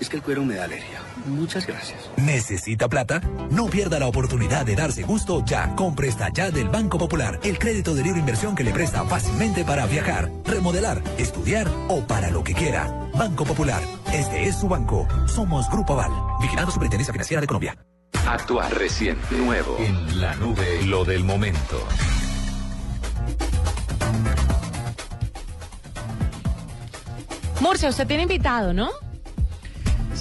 Es 0.00 0.08
que 0.08 0.16
el 0.16 0.22
cuero 0.22 0.44
me 0.44 0.54
da 0.54 0.64
alergia. 0.64 1.00
Muchas 1.26 1.66
gracias. 1.66 2.10
¿Necesita 2.16 2.88
plata? 2.88 3.20
No 3.50 3.66
pierda 3.66 3.98
la 3.98 4.06
oportunidad 4.06 4.64
de 4.64 4.76
darse 4.76 5.02
gusto 5.02 5.44
ya. 5.44 5.74
con 5.74 5.94
Presta 5.94 6.28
Ya 6.32 6.50
del 6.50 6.68
Banco 6.68 6.98
Popular. 6.98 7.40
El 7.42 7.58
crédito 7.58 7.94
de 7.94 8.02
libre 8.04 8.20
inversión 8.20 8.54
que 8.54 8.64
le 8.64 8.72
presta 8.72 9.04
fácilmente 9.04 9.64
para 9.64 9.86
viajar, 9.86 10.30
remodelar, 10.44 11.02
estudiar 11.18 11.68
o 11.88 12.06
para 12.06 12.30
lo 12.30 12.44
que 12.44 12.54
quiera. 12.54 12.86
Banco 13.14 13.44
Popular. 13.44 13.82
Este 14.12 14.44
es 14.44 14.56
su 14.56 14.68
banco. 14.68 15.06
Somos 15.26 15.68
Grupo 15.70 15.94
Aval. 15.94 16.12
Vigilando 16.40 16.70
Superintendencia 16.70 17.12
Financiera 17.12 17.40
de 17.40 17.46
Colombia. 17.46 17.76
Actuar 18.26 18.72
reciente, 18.74 19.36
nuevo, 19.36 19.76
en 19.78 20.20
la 20.20 20.34
nube, 20.36 20.82
lo 20.84 21.04
del 21.04 21.24
momento. 21.24 21.82
Murcia, 27.60 27.88
usted 27.88 28.06
tiene 28.06 28.22
invitado, 28.24 28.72
¿no? 28.72 28.90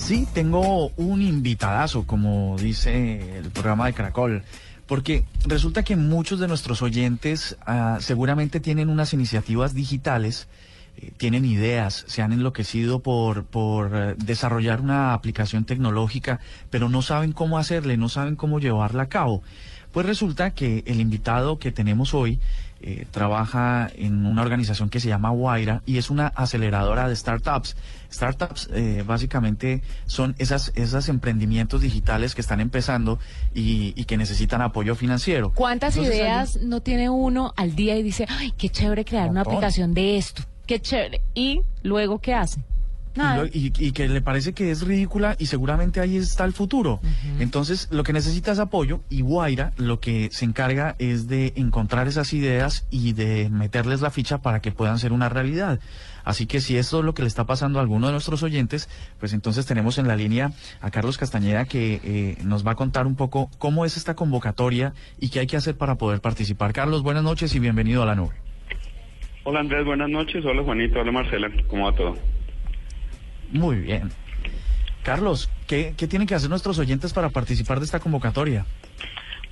Sí, 0.08 0.26
tengo 0.34 0.88
un 0.96 1.22
invitadazo, 1.22 2.08
como 2.08 2.56
dice 2.58 3.39
el 3.39 3.52
programa 3.52 3.88
de 3.88 3.93
Caracol, 3.93 4.41
porque 4.86 5.26
resulta 5.46 5.84
que 5.84 5.98
muchos 5.98 6.39
de 6.39 6.48
nuestros 6.48 6.82
oyentes 6.82 7.58
ah, 7.65 7.98
seguramente 8.00 8.62
tienen 8.62 8.88
unas 8.88 9.12
iniciativas 9.12 9.74
digitales, 9.74 10.48
eh, 10.96 11.12
tienen 11.17 11.43
ideas, 11.43 12.06
se 12.08 12.22
han 12.22 12.32
enloquecido 12.32 13.02
por, 13.02 13.43
por 13.48 13.91
eh, 13.93 14.15
desarrollar 14.17 14.80
una 14.80 15.13
aplicación 15.13 15.65
tecnológica, 15.65 16.39
pero 16.70 16.88
no 16.88 17.02
saben 17.02 17.34
cómo 17.34 17.58
hacerle, 17.58 17.98
no 17.98 18.08
saben 18.08 18.38
cómo 18.38 18.62
llevarla 18.62 19.04
a 19.04 19.10
cabo. 19.10 19.43
Pues 19.91 20.06
resulta 20.06 20.52
que 20.52 20.86
el 20.88 21.02
invitado 21.02 21.60
que 21.60 21.74
tenemos 21.74 22.13
hoy 22.13 22.39
eh, 22.82 23.06
trabaja 23.12 23.90
en 23.96 24.26
una 24.26 24.42
organización 24.42 24.90
que 24.90 25.00
se 25.00 25.08
llama 25.08 25.32
Waira 25.32 25.82
y 25.86 25.98
es 25.98 26.10
una 26.10 26.28
aceleradora 26.28 27.08
de 27.08 27.16
startups. 27.16 27.76
Startups 28.12 28.70
eh, 28.74 29.04
básicamente 29.06 29.82
son 30.06 30.36
esas, 30.38 30.72
esos 30.76 31.10
emprendimientos 31.10 31.82
digitales 31.82 32.36
que 32.36 32.42
están 32.42 32.60
empezando 32.62 33.20
y, 33.54 33.94
y 33.96 34.06
que 34.06 34.18
necesitan 34.18 34.62
apoyo 34.62 34.96
financiero. 34.96 35.52
¿Cuántas 35.54 35.96
Entonces, 35.96 36.20
ideas 36.20 36.60
no 36.62 36.82
tiene 36.82 37.10
uno 37.10 37.54
al 37.58 37.76
día 37.76 37.98
y 37.98 38.04
dice, 38.04 38.26
ay, 38.30 38.54
qué 38.58 38.70
chévere 38.70 39.06
crear 39.06 39.30
una 39.30 39.42
aplicación 39.42 39.94
de 39.94 40.18
esto? 40.18 40.44
Qué 40.66 40.80
chévere. 40.80 41.22
¿Y 41.34 41.62
luego 41.82 42.20
qué 42.20 42.34
hace? 42.34 42.62
Y, 43.17 43.19
Nada. 43.19 43.38
lo- 43.38 43.45
y- 43.47 43.73
y 43.80 43.91
que 43.93 44.08
le 44.08 44.21
parece 44.21 44.53
que 44.53 44.69
es 44.69 44.82
ridícula 44.86 45.36
y 45.39 45.47
seguramente 45.47 45.99
ahí 45.99 46.17
está 46.17 46.45
el 46.45 46.53
futuro. 46.53 46.99
Entonces, 47.39 47.88
lo 47.89 48.03
que 48.03 48.13
necesita 48.13 48.51
es 48.51 48.60
apoyo 48.60 49.01
y 49.10 49.21
Guaira 49.21 49.71
lo 49.77 49.99
que 49.99 50.30
se 50.32 50.45
encarga 50.45 50.95
es 50.99 51.27
de 51.27 51.51
encontrar 51.56 52.08
esas 52.08 52.32
ideas 52.34 52.86
y 52.91 53.13
de 53.13 53.49
meterles 53.49 54.01
la 54.01 54.12
ficha 54.12 54.38
para 54.38 54.60
que 54.60 54.71
puedan 54.71 54.99
ser 54.99 55.13
una 55.13 55.30
realidad. 55.30 55.80
Así 56.23 56.45
que 56.45 56.60
si 56.62 56.77
esto 56.77 56.99
es 56.99 57.06
lo 57.06 57.13
que 57.15 57.21
le 57.23 57.27
está 57.27 57.45
pasando 57.45 57.80
a 57.80 57.82
alguno 57.82 58.06
de 58.08 58.12
nuestros 58.12 58.43
oyentes, 58.43 58.88
pues 59.19 59.34
entonces 59.34 59.65
tenemos 59.65 59.97
en 59.97 60.08
la 60.08 60.15
línea 60.15 60.51
a 60.82 60.91
Carlos 60.91 61.17
Castañeda 61.17 61.65
que 61.65 62.01
eh, 62.03 62.38
nos 62.43 62.67
va 62.67 62.71
a 62.73 62.75
contar 62.75 63.08
un 63.08 63.15
poco 63.15 63.49
cómo 63.58 63.84
es 63.86 63.97
esta 63.97 64.13
convocatoria 64.15 64.93
y 65.19 65.30
qué 65.30 65.39
hay 65.39 65.47
que 65.47 65.58
hacer 65.58 65.75
para 65.77 65.95
poder 65.95 66.19
participar. 66.21 66.73
Carlos, 66.73 67.01
buenas 67.01 67.23
noches 67.23 67.56
y 67.56 67.60
bienvenido 67.60 68.03
a 68.03 68.06
la 68.06 68.13
nube. 68.15 68.36
Hola 69.45 69.62
Andrés, 69.62 69.86
buenas 69.86 70.10
noches. 70.10 70.43
Hola 70.45 70.62
Juanito, 70.63 70.99
hola 70.99 71.12
Marcela. 71.13 71.49
¿Cómo 71.69 71.86
va 71.86 71.95
todo? 71.95 72.15
Muy 73.51 73.77
bien. 73.77 74.10
Carlos, 75.03 75.49
¿qué, 75.67 75.93
qué 75.97 76.07
tienen 76.07 76.27
que 76.27 76.36
hacer 76.36 76.49
nuestros 76.49 76.79
oyentes 76.79 77.13
para 77.13 77.29
participar 77.29 77.79
de 77.79 77.86
esta 77.86 77.99
convocatoria? 77.99 78.65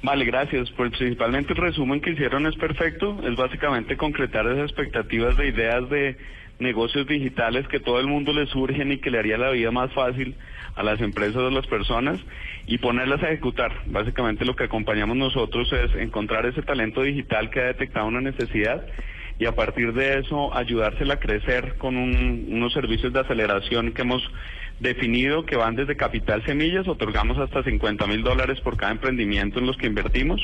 Vale, 0.03 0.25
gracias. 0.25 0.69
Pues 0.71 0.91
principalmente 0.97 1.53
el 1.53 1.58
resumen 1.58 2.01
que 2.01 2.12
hicieron 2.12 2.45
es 2.45 2.55
perfecto. 2.55 3.17
Es 3.23 3.36
básicamente 3.36 3.97
concretar 3.97 4.45
esas 4.45 4.69
expectativas 4.69 5.38
de 5.38 5.47
ideas 5.47 5.89
de 5.89 6.17
negocios 6.60 7.08
digitales 7.08 7.67
que 7.67 7.79
todo 7.79 7.99
el 7.99 8.08
mundo 8.08 8.31
le 8.31 8.45
surgen 8.47 8.91
y 8.91 8.97
que 8.97 9.12
le 9.12 9.19
haría 9.19 9.38
la 9.38 9.51
vida 9.51 9.71
más 9.71 9.91
fácil 9.93 10.36
a 10.75 10.84
las 10.84 11.01
empresas 11.01 11.38
o 11.38 11.47
a 11.47 11.51
las 11.51 11.67
personas 11.67 12.19
y 12.67 12.77
ponerlas 12.77 13.23
a 13.23 13.27
ejecutar. 13.27 13.71
Básicamente 13.88 14.45
lo 14.45 14.55
que 14.55 14.65
acompañamos 14.65 15.17
nosotros 15.17 15.71
es 15.73 15.95
encontrar 15.95 16.45
ese 16.45 16.62
talento 16.62 17.01
digital 17.01 17.49
que 17.49 17.62
ha 17.62 17.65
detectado 17.65 18.08
una 18.08 18.21
necesidad 18.21 18.86
y 19.38 19.45
a 19.45 19.54
partir 19.54 19.93
de 19.93 20.19
eso 20.19 20.56
ayudársela 20.56 21.15
a 21.15 21.19
crecer 21.19 21.76
con 21.78 21.98
un- 21.98 22.48
unos 22.50 22.74
servicios 22.74 23.12
de 23.13 23.19
aceleración 23.19 23.91
que 23.93 24.02
hemos 24.04 24.24
definido 24.80 25.45
que 25.45 25.56
van 25.56 25.76
desde 25.76 25.95
capital 25.95 26.43
semillas, 26.45 26.88
otorgamos 26.88 27.38
hasta 27.38 27.63
50 27.63 28.08
mil 28.08 28.24
dólares 28.24 28.60
por 28.62 28.78
cada 28.78 28.91
emprendimiento 28.91 29.60
en 29.60 29.65
los 29.65 29.78
que 29.78 29.88
invertimos. 29.88 30.41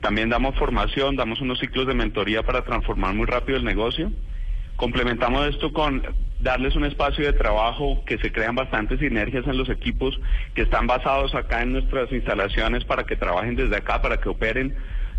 También 0.00 0.28
damos 0.28 0.54
formación, 0.56 1.16
damos 1.16 1.40
unos 1.40 1.58
ciclos 1.58 1.86
de 1.86 1.94
mentoría 1.94 2.42
para 2.42 2.62
transformar 2.62 3.14
muy 3.14 3.26
rápido 3.26 3.58
el 3.58 3.64
negocio. 3.64 4.12
Complementamos 4.76 5.46
esto 5.48 5.72
con 5.72 6.02
darles 6.40 6.76
un 6.76 6.84
espacio 6.84 7.24
de 7.24 7.32
trabajo 7.32 8.02
que 8.04 8.18
se 8.18 8.30
crean 8.30 8.54
bastantes 8.54 8.98
sinergias 9.00 9.46
en 9.46 9.56
los 9.56 9.70
equipos 9.70 10.18
que 10.54 10.62
están 10.62 10.86
basados 10.86 11.34
acá 11.34 11.62
en 11.62 11.72
nuestras 11.72 12.12
instalaciones 12.12 12.84
para 12.84 13.04
que 13.04 13.16
trabajen 13.16 13.56
desde 13.56 13.76
acá, 13.76 14.02
para 14.02 14.18
que 14.18 14.28
operen 14.28 14.74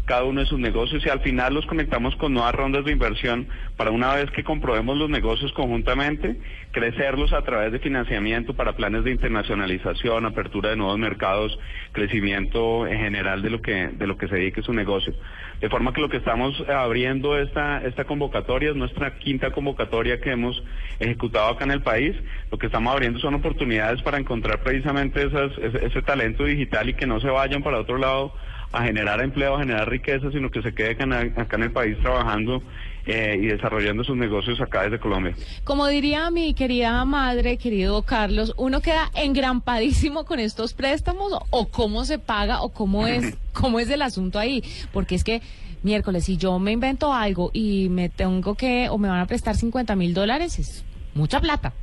cada 0.08 0.24
uno 0.24 0.39
de 0.39 0.48
sus 0.48 0.58
negocios 0.58 1.06
y 1.06 1.10
al 1.10 1.20
final 1.20 1.54
los 1.54 1.65
conectamos 1.65 2.15
con 2.15 2.34
nuevas 2.34 2.56
rondas 2.56 2.86
de 2.86 2.93
inversión 2.93 3.46
para 3.76 3.91
una 3.91 4.15
vez 4.15 4.32
que 4.32 4.43
comprobemos 4.43 4.98
los 4.98 5.10
negocios 5.10 5.52
conjuntamente, 5.52 6.38
crecerlos 6.72 7.34
a 7.34 7.41
través 7.41 7.74
de 7.74 7.80
financiamiento 7.80 8.56
para 8.56 8.78
planes 8.78 9.04
de 9.04 9.12
internacionalización, 9.12 10.26
apertura 10.26 10.70
de 10.70 10.78
nuevos 10.78 10.98
mercados, 10.98 11.60
crecimiento 11.91 12.88
en 12.88 13.00
general 13.00 13.41
de 13.41 13.50
lo 13.50 13.62
que 13.62 13.89
de 13.89 14.08
lo 14.08 14.17
que 14.17 14.30
se 14.30 14.36
dedique 14.36 14.62
su 14.62 14.72
negocio. 14.72 15.13
De 15.60 15.70
forma 15.70 15.91
que 15.91 16.00
lo 16.00 16.08
que 16.08 16.17
estamos 16.17 16.56
abriendo 16.70 17.38
esta 17.38 17.84
esta 17.84 18.06
convocatoria 18.06 18.70
es 18.70 18.78
nuestra 18.78 19.17
quinta 19.20 19.52
convocatoria 19.52 20.22
que 20.22 20.32
hemos 20.32 20.63
ejecutado 21.02 21.50
acá 21.50 21.65
en 21.65 21.72
el 21.72 21.82
país. 21.82 22.15
Lo 22.50 22.58
que 22.58 22.67
estamos 22.67 22.93
abriendo 22.93 23.20
son 23.20 23.34
oportunidades 23.34 24.02
para 24.04 24.17
encontrar 24.17 24.63
precisamente 24.63 25.26
esas, 25.26 25.52
ese, 25.58 25.86
ese 25.86 26.02
talento 26.02 26.46
digital 26.46 26.88
y 26.88 26.93
que 26.93 27.06
no 27.06 27.20
se 27.20 27.28
vayan 27.28 27.62
para 27.62 27.80
otro 27.80 27.98
lado 27.98 28.34
a 28.71 28.84
generar 28.84 29.21
empleo, 29.21 29.56
a 29.56 29.60
generar 29.60 29.89
riqueza, 29.89 30.32
sino 30.32 30.49
que 30.51 30.62
se 30.62 30.73
quede 30.73 30.91
acá 30.91 31.03
en, 31.03 31.63
el 31.63 31.71
país 31.71 31.97
trabajando 31.99 32.62
eh, 33.06 33.39
y 33.41 33.47
desarrollando 33.47 34.03
sus 34.03 34.17
negocios 34.17 34.60
acá 34.60 34.84
desde 34.84 34.99
Colombia. 34.99 35.34
Como 35.63 35.88
diría 35.88 36.30
mi 36.32 36.53
querida 36.53 37.03
madre, 37.06 37.58
querido 37.58 38.01
Carlos, 38.03 38.53
uno 38.58 38.82
queda 38.82 39.10
engrampadísimo 39.15 40.25
con 40.25 40.39
estos 40.39 40.73
préstamos 40.73 41.32
o 41.49 41.69
cómo 41.69 42.03
se 42.06 42.19
paga 42.19 42.62
o 42.62 42.69
cómo 42.69 43.08
es, 43.08 43.38
cómo 43.53 43.80
es 43.80 43.89
el 43.89 44.01
asunto 44.01 44.39
ahí. 44.39 44.63
Porque 44.91 45.15
es 45.15 45.23
que 45.23 45.41
miércoles, 45.84 46.25
si 46.25 46.38
yo 46.38 46.60
me 46.60 46.71
invento 46.71 47.13
algo 47.13 47.49
y 47.53 47.88
me 47.89 48.10
tengo 48.10 48.56
que, 48.56 48.89
o 48.89 48.97
me 48.97 49.08
van 49.08 49.19
a 49.19 49.25
prestar 49.25 49.56
50 49.56 49.95
mil 49.95 50.13
dólares, 50.13 50.60
es 50.60 50.84
mucha 51.13 51.39
plata. 51.39 51.73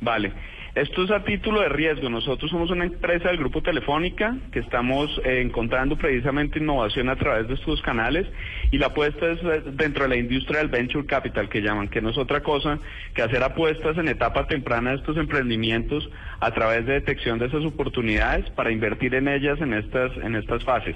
Vale. 0.00 0.32
Esto 0.76 1.04
es 1.04 1.10
a 1.10 1.24
título 1.24 1.62
de 1.62 1.70
riesgo. 1.70 2.10
Nosotros 2.10 2.50
somos 2.50 2.70
una 2.70 2.84
empresa 2.84 3.28
del 3.28 3.38
Grupo 3.38 3.62
Telefónica 3.62 4.36
que 4.52 4.58
estamos 4.58 5.08
eh, 5.24 5.40
encontrando 5.40 5.96
precisamente 5.96 6.58
innovación 6.58 7.08
a 7.08 7.16
través 7.16 7.48
de 7.48 7.54
estos 7.54 7.80
canales 7.80 8.26
y 8.70 8.76
la 8.76 8.88
apuesta 8.88 9.26
es 9.26 9.38
eh, 9.42 9.62
dentro 9.72 10.02
de 10.02 10.10
la 10.10 10.16
industria 10.16 10.58
del 10.58 10.68
venture 10.68 11.06
capital 11.06 11.48
que 11.48 11.62
llaman, 11.62 11.88
que 11.88 12.02
no 12.02 12.10
es 12.10 12.18
otra 12.18 12.42
cosa 12.42 12.78
que 13.14 13.22
hacer 13.22 13.42
apuestas 13.42 13.96
en 13.96 14.08
etapa 14.08 14.46
temprana 14.48 14.90
de 14.90 14.96
estos 14.96 15.16
emprendimientos 15.16 16.10
a 16.40 16.50
través 16.50 16.84
de 16.84 16.92
detección 16.92 17.38
de 17.38 17.46
esas 17.46 17.64
oportunidades 17.64 18.50
para 18.50 18.70
invertir 18.70 19.14
en 19.14 19.28
ellas 19.28 19.58
en 19.62 19.72
estas 19.72 20.14
en 20.18 20.36
estas 20.36 20.62
fases. 20.62 20.94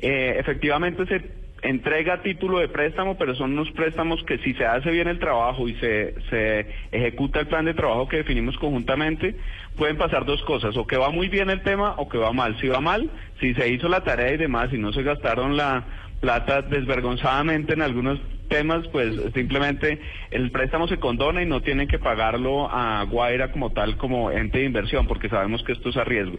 Eh, 0.00 0.36
efectivamente 0.38 1.04
se 1.04 1.39
entrega 1.62 2.22
título 2.22 2.58
de 2.58 2.68
préstamo, 2.68 3.16
pero 3.16 3.34
son 3.34 3.52
unos 3.52 3.70
préstamos 3.72 4.22
que 4.24 4.38
si 4.38 4.54
se 4.54 4.64
hace 4.64 4.90
bien 4.90 5.08
el 5.08 5.18
trabajo 5.18 5.68
y 5.68 5.74
se, 5.74 6.14
se 6.30 6.66
ejecuta 6.92 7.40
el 7.40 7.46
plan 7.46 7.64
de 7.64 7.74
trabajo 7.74 8.08
que 8.08 8.18
definimos 8.18 8.56
conjuntamente, 8.58 9.36
pueden 9.76 9.96
pasar 9.96 10.24
dos 10.24 10.42
cosas, 10.42 10.76
o 10.76 10.86
que 10.86 10.96
va 10.96 11.10
muy 11.10 11.28
bien 11.28 11.50
el 11.50 11.62
tema 11.62 11.94
o 11.96 12.08
que 12.08 12.18
va 12.18 12.32
mal. 12.32 12.58
Si 12.60 12.68
va 12.68 12.80
mal, 12.80 13.10
si 13.40 13.54
se 13.54 13.68
hizo 13.68 13.88
la 13.88 14.02
tarea 14.02 14.32
y 14.32 14.36
demás 14.36 14.72
y 14.72 14.78
no 14.78 14.92
se 14.92 15.02
gastaron 15.02 15.56
la 15.56 15.84
plata 16.20 16.62
desvergonzadamente 16.62 17.72
en 17.74 17.82
algunos 17.82 18.20
temas, 18.50 18.86
pues 18.88 19.14
simplemente 19.32 19.98
el 20.30 20.50
préstamo 20.50 20.88
se 20.88 20.98
condona 20.98 21.42
y 21.42 21.46
no 21.46 21.62
tienen 21.62 21.88
que 21.88 21.98
pagarlo 21.98 22.68
a 22.70 23.04
Guaira 23.04 23.52
como 23.52 23.70
tal, 23.70 23.96
como 23.96 24.30
ente 24.30 24.58
de 24.58 24.64
inversión, 24.64 25.06
porque 25.06 25.30
sabemos 25.30 25.62
que 25.62 25.72
esto 25.72 25.88
es 25.88 25.96
a 25.96 26.04
riesgo. 26.04 26.36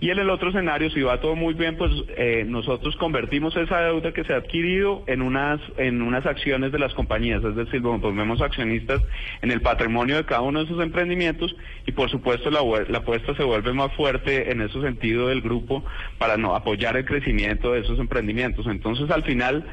Y 0.00 0.10
en 0.10 0.18
el 0.18 0.30
otro 0.30 0.48
escenario, 0.48 0.90
si 0.90 1.00
va 1.02 1.20
todo 1.20 1.36
muy 1.36 1.54
bien, 1.54 1.76
pues 1.76 1.92
eh, 2.16 2.44
nosotros 2.48 2.96
convertimos 2.96 3.56
esa 3.56 3.80
deuda 3.82 4.12
que 4.12 4.24
se 4.24 4.32
ha 4.32 4.38
adquirido 4.38 5.04
en 5.06 5.22
unas, 5.22 5.60
en 5.76 6.02
unas 6.02 6.26
acciones 6.26 6.72
de 6.72 6.80
las 6.80 6.92
compañías, 6.94 7.44
es 7.44 7.54
decir, 7.54 7.80
bueno, 7.80 8.00
pues 8.00 8.16
vemos 8.16 8.40
accionistas 8.40 9.00
en 9.42 9.52
el 9.52 9.60
patrimonio 9.60 10.16
de 10.16 10.24
cada 10.24 10.40
uno 10.40 10.58
de 10.58 10.64
esos 10.64 10.82
emprendimientos 10.82 11.54
y 11.86 11.92
por 11.92 12.10
supuesto 12.10 12.50
la, 12.50 12.60
la 12.88 12.98
apuesta 12.98 13.36
se 13.36 13.44
vuelve 13.44 13.72
más 13.72 13.92
fuerte 13.92 14.50
en 14.50 14.62
ese 14.62 14.80
sentido 14.80 15.28
del 15.28 15.42
grupo 15.42 15.84
para 16.18 16.36
no 16.36 16.56
apoyar 16.56 16.96
el 16.96 17.04
crecimiento 17.04 17.72
de 17.72 17.80
esos 17.80 17.98
emprendimientos. 17.98 18.66
Entonces, 18.66 19.10
al 19.10 19.22
final, 19.22 19.64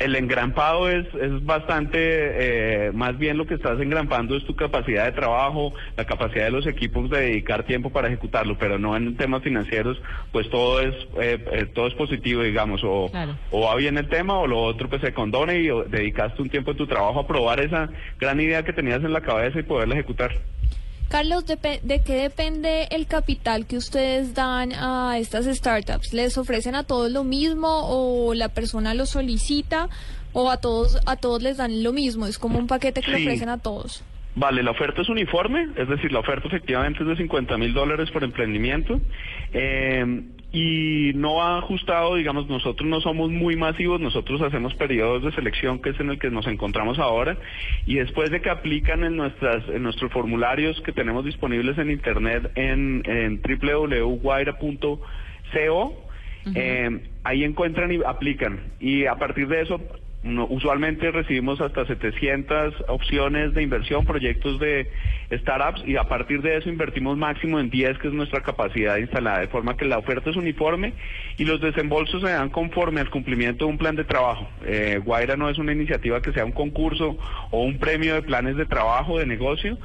el 0.00 0.16
engrampado 0.16 0.88
es, 0.88 1.06
es 1.14 1.44
bastante, 1.44 1.98
eh, 2.00 2.92
más 2.92 3.18
bien 3.18 3.36
lo 3.36 3.46
que 3.46 3.54
estás 3.54 3.78
engrampando 3.80 4.34
es 4.34 4.44
tu 4.46 4.56
capacidad 4.56 5.04
de 5.04 5.12
trabajo, 5.12 5.74
la 5.96 6.06
capacidad 6.06 6.46
de 6.46 6.50
los 6.50 6.66
equipos 6.66 7.10
de 7.10 7.20
dedicar 7.20 7.64
tiempo 7.64 7.90
para 7.90 8.08
ejecutarlo, 8.08 8.56
pero 8.58 8.78
no 8.78 8.96
en 8.96 9.14
temas 9.16 9.42
financieros, 9.42 10.00
pues 10.32 10.48
todo 10.48 10.80
es, 10.80 10.94
eh, 11.20 11.44
eh, 11.52 11.66
todo 11.74 11.86
es 11.86 11.94
positivo, 11.94 12.42
digamos, 12.42 12.82
o, 12.82 13.12
o 13.50 13.60
va 13.60 13.74
bien 13.76 13.98
el 13.98 14.08
tema 14.08 14.38
o 14.38 14.46
lo 14.46 14.62
otro 14.62 14.88
pues 14.88 15.02
se 15.02 15.12
condone 15.12 15.58
y 15.58 15.68
dedicaste 15.88 16.40
un 16.40 16.48
tiempo 16.48 16.72
de 16.72 16.78
tu 16.78 16.86
trabajo 16.86 17.20
a 17.20 17.26
probar 17.26 17.60
esa 17.60 17.90
gran 18.18 18.40
idea 18.40 18.64
que 18.64 18.72
tenías 18.72 19.04
en 19.04 19.12
la 19.12 19.20
cabeza 19.20 19.60
y 19.60 19.64
poderla 19.64 19.96
ejecutar. 19.96 20.32
Carlos, 21.10 21.44
¿de, 21.44 21.56
qué 22.06 22.14
depende 22.14 22.86
el 22.92 23.08
capital 23.08 23.66
que 23.66 23.76
ustedes 23.76 24.32
dan 24.32 24.72
a 24.72 25.18
estas 25.18 25.44
startups? 25.44 26.12
¿Les 26.12 26.38
ofrecen 26.38 26.76
a 26.76 26.84
todos 26.84 27.10
lo 27.10 27.24
mismo 27.24 27.66
o 27.68 28.32
la 28.32 28.48
persona 28.48 28.94
lo 28.94 29.06
solicita 29.06 29.88
o 30.32 30.52
a 30.52 30.58
todos 30.58 31.00
a 31.06 31.16
todos 31.16 31.42
les 31.42 31.56
dan 31.56 31.82
lo 31.82 31.92
mismo? 31.92 32.26
Es 32.26 32.38
como 32.38 32.60
un 32.60 32.68
paquete 32.68 33.02
que 33.02 33.10
le 33.10 33.22
ofrecen 33.22 33.48
a 33.48 33.58
todos. 33.58 34.04
Vale, 34.36 34.62
la 34.62 34.70
oferta 34.70 35.02
es 35.02 35.08
uniforme, 35.08 35.70
es 35.74 35.88
decir, 35.88 36.12
la 36.12 36.20
oferta 36.20 36.46
efectivamente 36.46 37.02
es 37.02 37.08
de 37.08 37.16
50 37.16 37.58
mil 37.58 37.74
dólares 37.74 38.08
por 38.12 38.22
emprendimiento. 38.22 39.00
Eh, 39.52 40.22
y 40.52 41.12
no 41.14 41.42
ha 41.42 41.58
ajustado, 41.58 42.16
digamos, 42.16 42.48
nosotros 42.48 42.88
no 42.88 43.00
somos 43.00 43.30
muy 43.30 43.56
masivos, 43.56 44.00
nosotros 44.00 44.40
hacemos 44.42 44.74
periodos 44.74 45.22
de 45.22 45.32
selección 45.32 45.80
que 45.80 45.90
es 45.90 46.00
en 46.00 46.10
el 46.10 46.18
que 46.18 46.30
nos 46.30 46.46
encontramos 46.46 46.98
ahora 46.98 47.36
y 47.86 47.96
después 47.96 48.30
de 48.30 48.40
que 48.40 48.50
aplican 48.50 49.04
en 49.04 49.16
nuestras 49.16 49.68
en 49.68 49.82
nuestros 49.82 50.12
formularios 50.12 50.80
que 50.80 50.92
tenemos 50.92 51.24
disponibles 51.24 51.78
en 51.78 51.90
internet 51.90 52.50
en, 52.56 53.02
en 53.06 53.40
www.guaira.co 53.40 55.00
eh, 56.54 57.00
ahí 57.24 57.44
encuentran 57.44 57.92
y 57.92 57.98
aplican. 58.04 58.60
Y 58.80 59.06
a 59.06 59.16
partir 59.16 59.48
de 59.48 59.62
eso 59.62 59.80
usualmente 60.22 61.10
recibimos 61.10 61.60
hasta 61.60 61.86
700 61.86 62.74
opciones 62.88 63.54
de 63.54 63.62
inversión, 63.62 64.04
proyectos 64.04 64.58
de 64.60 64.90
startups 65.32 65.82
y 65.86 65.96
a 65.96 66.04
partir 66.04 66.42
de 66.42 66.58
eso 66.58 66.68
invertimos 66.68 67.16
máximo 67.16 67.58
en 67.58 67.70
10, 67.70 67.98
que 67.98 68.08
es 68.08 68.14
nuestra 68.14 68.42
capacidad 68.42 68.98
instalada, 68.98 69.40
de 69.40 69.48
forma 69.48 69.76
que 69.76 69.86
la 69.86 69.98
oferta 69.98 70.28
es 70.28 70.36
uniforme 70.36 70.92
y 71.38 71.44
los 71.44 71.60
desembolsos 71.60 72.20
se 72.20 72.28
dan 72.28 72.50
conforme 72.50 73.00
al 73.00 73.08
cumplimiento 73.08 73.64
de 73.64 73.70
un 73.70 73.78
plan 73.78 73.96
de 73.96 74.04
trabajo. 74.04 74.46
Eh, 74.64 75.00
Guaira 75.02 75.36
no 75.36 75.48
es 75.48 75.58
una 75.58 75.72
iniciativa 75.72 76.20
que 76.20 76.32
sea 76.32 76.44
un 76.44 76.52
concurso 76.52 77.16
o 77.50 77.62
un 77.62 77.78
premio 77.78 78.14
de 78.14 78.22
planes 78.22 78.56
de 78.56 78.66
trabajo, 78.66 79.18
de 79.18 79.26
negocio, 79.26 79.78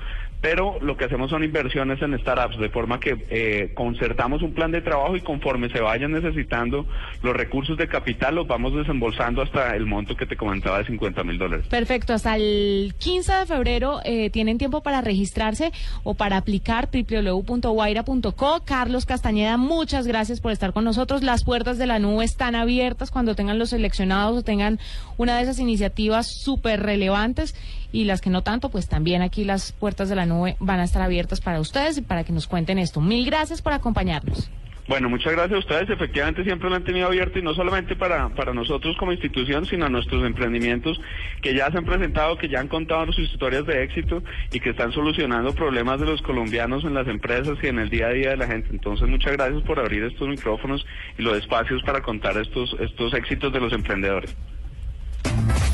pero 0.46 0.78
lo 0.80 0.96
que 0.96 1.06
hacemos 1.06 1.32
son 1.32 1.44
inversiones 1.44 2.00
en 2.04 2.16
startups, 2.20 2.60
de 2.60 2.70
forma 2.70 3.00
que 3.00 3.18
eh, 3.32 3.72
concertamos 3.74 4.44
un 4.44 4.54
plan 4.54 4.70
de 4.70 4.80
trabajo 4.80 5.16
y 5.16 5.22
conforme 5.22 5.70
se 5.70 5.80
vayan 5.80 6.12
necesitando 6.12 6.86
los 7.24 7.36
recursos 7.36 7.76
de 7.80 7.88
capital, 7.88 8.36
los 8.36 8.46
vamos 8.46 8.76
desembolsando 8.76 9.42
hasta 9.42 9.76
el 9.76 9.88
monto 9.88 10.16
que 10.16 10.28
te 10.28 10.38
comentaba 10.38 10.78
de 10.78 10.86
50 10.86 11.24
mil 11.24 11.40
dólares. 11.40 11.66
Perfecto, 11.68 12.14
hasta 12.14 12.36
el 12.36 12.94
15 13.00 13.34
de 13.34 13.46
febrero 13.48 14.02
eh, 14.06 14.30
tienen 14.30 14.60
tiempo 14.60 14.84
para 14.84 15.02
registrarse 15.02 15.72
o 16.04 16.14
para 16.14 16.38
aplicar 16.38 16.90
www.guaira.co. 16.94 18.62
Carlos 18.66 19.08
Castañeda, 19.08 19.58
muchas 19.58 20.06
gracias 20.06 20.42
por 20.42 20.52
estar 20.52 20.74
con 20.74 20.84
nosotros. 20.84 21.24
Las 21.24 21.44
puertas 21.44 21.80
de 21.80 21.88
la 21.88 21.98
nube 21.98 22.24
están 22.24 22.54
abiertas 22.54 23.10
cuando 23.10 23.34
tengan 23.34 23.58
los 23.58 23.72
seleccionados 23.72 24.38
o 24.38 24.44
tengan 24.44 24.78
una 25.18 25.38
de 25.38 25.42
esas 25.42 25.58
iniciativas 25.58 26.28
súper 26.28 26.84
relevantes 26.84 27.56
y 27.96 28.04
las 28.04 28.20
que 28.20 28.30
no 28.30 28.44
tanto, 28.44 28.70
pues 28.70 28.90
también 28.90 29.22
aquí 29.22 29.46
las 29.46 29.72
puertas 29.72 30.10
de 30.10 30.16
la 30.16 30.26
nube 30.26 30.58
van 30.60 30.82
a 30.82 30.84
estar 30.84 31.02
abiertas 31.02 31.40
para 31.40 31.62
ustedes 31.62 31.98
y 31.98 32.02
para 32.02 32.26
que 32.26 32.34
nos 32.34 32.46
cuenten 32.46 32.78
esto. 32.78 33.00
Mil 33.00 33.26
gracias 33.26 33.62
por 33.62 33.72
acompañarnos. 33.72 34.52
Bueno, 34.88 35.10
muchas 35.10 35.32
gracias 35.32 35.56
a 35.56 35.60
ustedes. 35.60 35.90
Efectivamente, 35.90 36.44
siempre 36.44 36.70
lo 36.70 36.76
han 36.76 36.84
tenido 36.84 37.08
abierto 37.08 37.40
y 37.40 37.42
no 37.42 37.56
solamente 37.56 37.96
para, 37.96 38.30
para 38.36 38.54
nosotros 38.54 38.98
como 38.98 39.14
institución, 39.14 39.66
sino 39.66 39.86
a 39.86 39.90
nuestros 39.90 40.26
emprendimientos 40.26 41.00
que 41.42 41.56
ya 41.56 41.72
se 41.72 41.78
han 41.78 41.86
presentado, 41.86 42.38
que 42.38 42.50
ya 42.50 42.60
han 42.60 42.68
contado 42.68 43.12
sus 43.14 43.32
historias 43.32 43.66
de 43.66 43.82
éxito 43.82 44.22
y 44.52 44.60
que 44.60 44.72
están 44.72 44.92
solucionando 44.92 45.56
problemas 45.56 46.00
de 46.02 46.06
los 46.06 46.22
colombianos 46.22 46.84
en 46.84 46.94
las 46.94 47.08
empresas 47.08 47.58
y 47.64 47.68
en 47.68 47.80
el 47.80 47.90
día 47.90 48.08
a 48.08 48.12
día 48.12 48.30
de 48.32 48.38
la 48.38 48.48
gente. 48.48 48.70
Entonces, 48.72 49.08
muchas 49.08 49.32
gracias 49.32 49.64
por 49.64 49.80
abrir 49.80 50.04
estos 50.04 50.28
micrófonos 50.28 50.86
y 51.18 51.24
los 51.24 51.38
espacios 51.38 51.82
para 51.84 52.02
contar 52.02 52.38
estos, 52.38 52.76
estos 52.80 53.14
éxitos 53.14 53.54
de 53.54 53.62
los 53.62 53.72
emprendedores. 53.72 54.36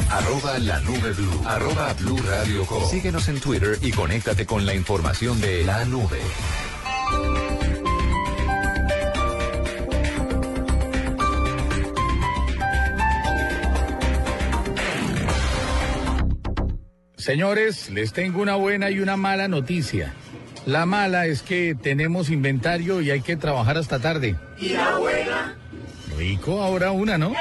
Arroba 0.10 0.60
la 0.60 0.80
nube 0.82 1.12
blue. 1.14 1.42
Arroba 1.46 1.94
blue 1.94 2.20
radio 2.28 2.66
Síguenos 2.90 3.28
en 3.30 3.40
Twitter 3.40 3.78
y 3.82 3.92
conéctate 3.92 4.46
con 4.46 4.66
la 4.66 4.76
información 4.76 5.40
de 5.40 5.64
la 5.64 5.86
nube. 5.86 6.20
Señores, 17.22 17.92
les 17.92 18.14
tengo 18.14 18.42
una 18.42 18.56
buena 18.56 18.90
y 18.90 19.00
una 19.00 19.16
mala 19.16 19.48
noticia. 19.48 20.14
La 20.66 20.86
mala 20.86 21.28
es 21.28 21.44
que 21.44 21.76
tenemos 21.80 22.30
inventario 22.30 23.00
y 23.00 23.12
hay 23.12 23.22
que 23.22 23.38
trabajar 23.38 23.78
hasta 23.78 24.00
tarde. 24.00 24.36
¿Y 24.60 24.70
la 24.70 24.98
buena? 24.98 25.56
Rico, 26.18 26.62
ahora 26.62 26.92
una, 26.92 27.18
¿no? 27.18 27.34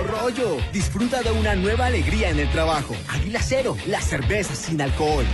Rollo. 0.00 0.56
Disfruta 0.72 1.22
de 1.22 1.30
una 1.32 1.54
nueva 1.54 1.86
alegría 1.86 2.30
en 2.30 2.38
el 2.38 2.50
trabajo. 2.50 2.94
Águila 3.08 3.40
Cero, 3.42 3.76
la 3.86 4.00
cerveza 4.00 4.54
sin 4.54 4.80
alcohol. 4.80 5.26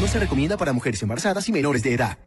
No 0.00 0.06
se 0.08 0.18
recomienda 0.18 0.56
para 0.56 0.72
mujeres 0.72 1.02
embarazadas 1.02 1.48
y 1.48 1.52
menores 1.52 1.82
de 1.82 1.94
edad. 1.94 2.18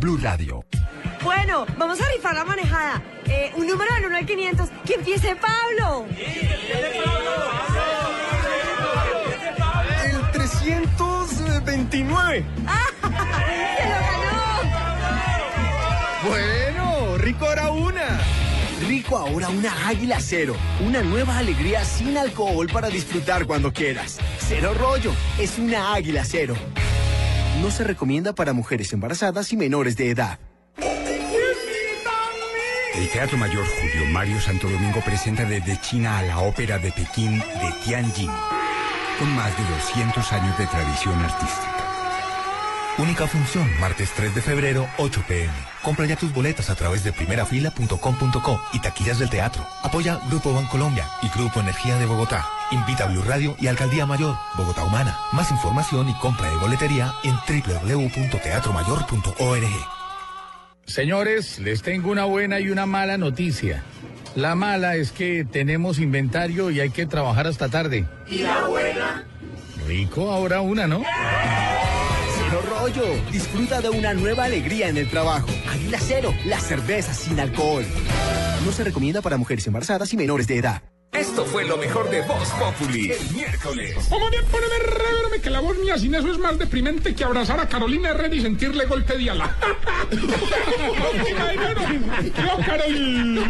Blue 0.00 0.16
Radio. 0.16 0.64
Bueno, 1.22 1.66
vamos 1.76 2.00
a 2.00 2.08
rifar 2.08 2.34
la 2.34 2.46
manejada. 2.46 3.02
Eh, 3.26 3.52
un 3.54 3.66
número 3.66 3.94
del 3.94 4.06
1 4.06 4.16
al 4.16 4.24
500. 4.24 4.70
¡Que 4.86 4.94
empiece 4.94 5.36
Pablo! 5.36 6.06
El 10.02 10.30
329. 10.32 12.44
¡Se 13.76 13.84
lo 13.84 14.00
ganó! 14.00 14.40
Bueno, 16.26 17.18
rico 17.18 17.44
ahora 17.44 17.70
una. 17.70 18.18
Rico 18.88 19.18
ahora 19.18 19.50
una 19.50 19.86
águila 19.86 20.16
cero. 20.20 20.56
Una 20.80 21.02
nueva 21.02 21.36
alegría 21.36 21.84
sin 21.84 22.16
alcohol 22.16 22.70
para 22.72 22.88
disfrutar 22.88 23.44
cuando 23.44 23.70
quieras. 23.70 24.16
Cero 24.38 24.72
rollo. 24.78 25.12
Es 25.38 25.58
una 25.58 25.92
águila 25.92 26.24
cero. 26.24 26.54
No 27.58 27.70
se 27.70 27.84
recomienda 27.84 28.34
para 28.34 28.52
mujeres 28.52 28.92
embarazadas 28.92 29.52
y 29.52 29.56
menores 29.56 29.96
de 29.96 30.10
edad. 30.10 30.38
El 32.94 33.08
Teatro 33.10 33.38
Mayor 33.38 33.64
Julio 33.66 34.06
Mario 34.10 34.40
Santo 34.40 34.68
Domingo 34.68 35.00
presenta 35.00 35.44
desde 35.44 35.80
China 35.80 36.18
a 36.18 36.22
la 36.22 36.40
ópera 36.40 36.78
de 36.78 36.90
Pekín 36.92 37.38
de 37.38 37.74
Tianjin, 37.84 38.30
con 39.18 39.34
más 39.34 39.56
de 39.56 39.64
200 39.64 40.32
años 40.32 40.58
de 40.58 40.66
tradición 40.66 41.18
artística. 41.20 41.79
Única 43.00 43.26
función, 43.26 43.66
martes 43.80 44.12
3 44.14 44.34
de 44.34 44.42
febrero, 44.42 44.86
8 44.98 45.24
pm. 45.26 45.50
Compra 45.82 46.04
ya 46.04 46.16
tus 46.16 46.34
boletas 46.34 46.68
a 46.68 46.74
través 46.74 47.02
de 47.02 47.12
primerafila.com.co 47.12 48.60
y 48.74 48.80
taquillas 48.80 49.18
del 49.18 49.30
teatro. 49.30 49.66
Apoya 49.82 50.20
Grupo 50.28 50.52
Bancolombia 50.52 51.08
y 51.22 51.30
Grupo 51.30 51.60
Energía 51.60 51.96
de 51.96 52.04
Bogotá. 52.04 52.46
Invita 52.70 53.04
a 53.04 53.06
Blue 53.06 53.22
Radio 53.22 53.56
y 53.58 53.68
Alcaldía 53.68 54.04
Mayor, 54.04 54.36
Bogotá 54.54 54.84
Humana. 54.84 55.16
Más 55.32 55.50
información 55.50 56.10
y 56.10 56.14
compra 56.18 56.50
de 56.50 56.56
boletería 56.56 57.10
en 57.24 57.36
www.teatromayor.org. 57.36 59.86
Señores, 60.84 61.58
les 61.58 61.80
tengo 61.80 62.10
una 62.10 62.26
buena 62.26 62.60
y 62.60 62.68
una 62.68 62.84
mala 62.84 63.16
noticia. 63.16 63.82
La 64.34 64.54
mala 64.54 64.96
es 64.96 65.10
que 65.10 65.46
tenemos 65.50 66.00
inventario 66.00 66.70
y 66.70 66.80
hay 66.80 66.90
que 66.90 67.06
trabajar 67.06 67.46
hasta 67.46 67.70
tarde. 67.70 68.04
¿Y 68.28 68.40
la 68.40 68.66
buena? 68.66 69.24
Rico, 69.86 70.30
ahora 70.30 70.60
una, 70.60 70.86
¿no? 70.86 71.02
Rollo. 72.58 73.04
Disfruta 73.30 73.80
de 73.80 73.90
una 73.90 74.12
nueva 74.14 74.44
alegría 74.44 74.88
en 74.88 74.96
el 74.96 75.08
trabajo. 75.08 75.48
Águila 75.70 75.98
Cero, 76.00 76.34
la 76.44 76.58
cerveza 76.58 77.14
sin 77.14 77.38
alcohol. 77.38 77.84
No 78.64 78.72
se 78.72 78.84
recomienda 78.84 79.22
para 79.22 79.36
mujeres 79.36 79.66
embarazadas 79.66 80.12
y 80.12 80.16
menores 80.16 80.46
de 80.46 80.56
edad. 80.56 80.82
Esto 81.12 81.44
fue 81.44 81.64
lo 81.64 81.76
mejor 81.76 82.08
de 82.08 82.22
Voz 82.22 82.48
Populi 82.50 83.10
el 83.10 83.30
miércoles. 83.34 83.96
Poneme, 84.08 84.42
poneme, 84.44 84.78
revérame 84.78 85.40
que 85.42 85.50
la 85.50 85.60
voz 85.60 85.76
mía 85.78 85.98
sin 85.98 86.14
eso 86.14 86.30
es 86.30 86.38
más 86.38 86.56
deprimente 86.58 87.14
que 87.14 87.24
abrazar 87.24 87.58
a 87.58 87.68
Carolina 87.68 88.10
Herrera 88.10 88.34
y 88.34 88.40
sentirle 88.40 88.86
golpe 88.86 89.18
de 89.18 89.30
ala. 89.30 89.56
¡No, 92.36 92.64
Carolina! 92.64 93.42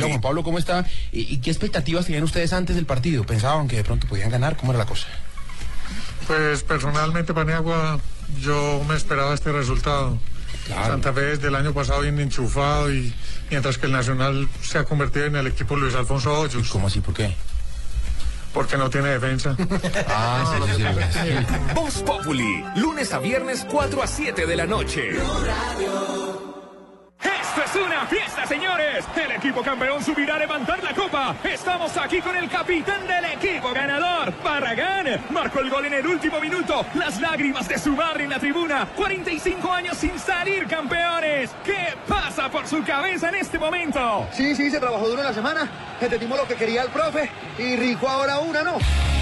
Juan 0.00 0.20
Pablo, 0.20 0.42
¿cómo 0.42 0.58
está? 0.58 0.86
¿Y, 1.10 1.34
¿Y 1.34 1.38
qué 1.38 1.50
expectativas 1.50 2.06
tenían 2.06 2.22
ustedes 2.24 2.52
antes 2.52 2.76
del 2.76 2.86
partido? 2.86 3.24
¿Pensaban 3.24 3.66
que 3.66 3.76
de 3.76 3.84
pronto 3.84 4.06
podían 4.06 4.30
ganar? 4.30 4.56
¿Cómo 4.56 4.72
era 4.72 4.78
la 4.78 4.86
cosa? 4.86 5.08
Pues 6.26 6.62
personalmente, 6.62 7.34
Paniagua, 7.34 7.98
yo 8.40 8.82
me 8.88 8.96
esperaba 8.96 9.34
este 9.34 9.52
resultado. 9.52 10.18
Santa 10.68 11.12
Fe 11.12 11.22
desde 11.22 11.48
el 11.48 11.56
año 11.56 11.72
pasado 11.72 12.02
viene 12.02 12.22
enchufado 12.22 12.92
y 12.92 13.12
mientras 13.50 13.78
que 13.78 13.86
el 13.86 13.92
Nacional 13.92 14.48
se 14.62 14.78
ha 14.78 14.84
convertido 14.84 15.26
en 15.26 15.36
el 15.36 15.46
equipo 15.48 15.76
Luis 15.76 15.94
Alfonso 15.94 16.32
Hoyos. 16.38 16.68
¿Cómo 16.68 16.86
así? 16.86 17.00
¿Por 17.00 17.14
qué? 17.14 17.34
Porque 18.54 18.76
no 18.76 18.88
tiene 18.90 19.08
defensa. 19.08 19.56
Ah, 20.08 20.44
sí, 20.66 20.74
sí, 20.76 20.82
sí. 21.12 21.74
Voz 21.74 22.02
Populi, 22.02 22.64
lunes 22.76 23.12
a 23.12 23.18
viernes 23.18 23.66
4 23.70 24.02
a 24.02 24.06
7 24.06 24.46
de 24.46 24.56
la 24.56 24.66
noche. 24.66 25.10
Esto 27.22 27.62
es 27.64 27.86
una 27.86 28.06
fiesta, 28.06 28.46
señores. 28.46 29.04
El 29.14 29.32
equipo 29.32 29.62
campeón 29.62 30.02
subirá 30.02 30.36
a 30.36 30.38
levantar 30.38 30.82
la 30.82 30.92
copa. 30.94 31.36
Estamos 31.44 31.96
aquí 31.96 32.20
con 32.20 32.36
el 32.36 32.48
capitán 32.48 33.06
del 33.06 33.24
equipo 33.26 33.72
ganador, 33.72 34.32
Barragán. 34.42 35.22
Marcó 35.30 35.60
el 35.60 35.70
gol 35.70 35.86
en 35.86 35.94
el 35.94 36.06
último 36.06 36.40
minuto. 36.40 36.84
Las 36.94 37.20
lágrimas 37.20 37.68
de 37.68 37.78
su 37.78 37.92
madre 37.94 38.24
en 38.24 38.30
la 38.30 38.38
tribuna. 38.38 38.88
45 38.96 39.72
años 39.72 39.96
sin 39.98 40.18
salir 40.18 40.66
campeones. 40.66 41.50
¿Qué 41.64 41.94
pasa 42.08 42.50
por 42.50 42.66
su 42.66 42.82
cabeza 42.82 43.28
en 43.28 43.36
este 43.36 43.58
momento? 43.58 44.26
Sí, 44.32 44.56
sí, 44.56 44.70
se 44.70 44.80
trabajó 44.80 45.08
duro 45.08 45.22
la 45.22 45.32
semana. 45.32 45.70
Entendimos 46.00 46.38
lo 46.38 46.48
que 46.48 46.54
quería 46.54 46.82
el 46.82 46.88
profe. 46.88 47.30
Y 47.58 47.76
rico 47.76 48.08
ahora 48.08 48.40
una, 48.40 48.62
¿no? 48.62 48.78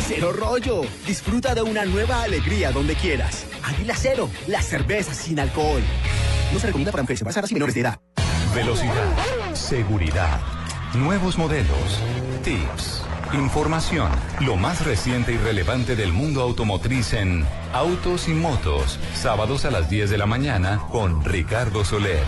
Cero 0.06 0.32
rollo. 0.32 0.82
Disfruta 1.06 1.54
de 1.54 1.62
una 1.62 1.84
nueva 1.84 2.22
alegría 2.22 2.72
donde 2.72 2.94
quieras. 2.94 3.46
Águila 3.62 3.94
Cero, 3.96 4.30
la 4.46 4.62
cerveza 4.62 5.14
sin 5.14 5.38
alcohol. 5.38 5.82
No 6.52 6.58
se 6.58 6.72
para 6.72 7.02
mujeres 7.02 7.20
embarazadas 7.20 7.50
y 7.50 7.54
menores 7.54 7.74
de 7.74 7.80
edad. 7.82 8.00
Velocidad, 8.54 9.54
seguridad, 9.54 10.40
nuevos 10.94 11.38
modelos, 11.38 12.00
tips, 12.42 13.02
información, 13.32 14.10
lo 14.40 14.56
más 14.56 14.84
reciente 14.84 15.32
y 15.32 15.36
relevante 15.36 15.94
del 15.94 16.12
mundo 16.12 16.42
automotriz 16.42 17.12
en 17.12 17.46
Autos 17.72 18.28
y 18.28 18.32
Motos, 18.32 18.98
sábados 19.14 19.64
a 19.64 19.70
las 19.70 19.88
10 19.88 20.10
de 20.10 20.18
la 20.18 20.26
mañana 20.26 20.80
con 20.90 21.24
Ricardo 21.24 21.84
Soler, 21.84 22.24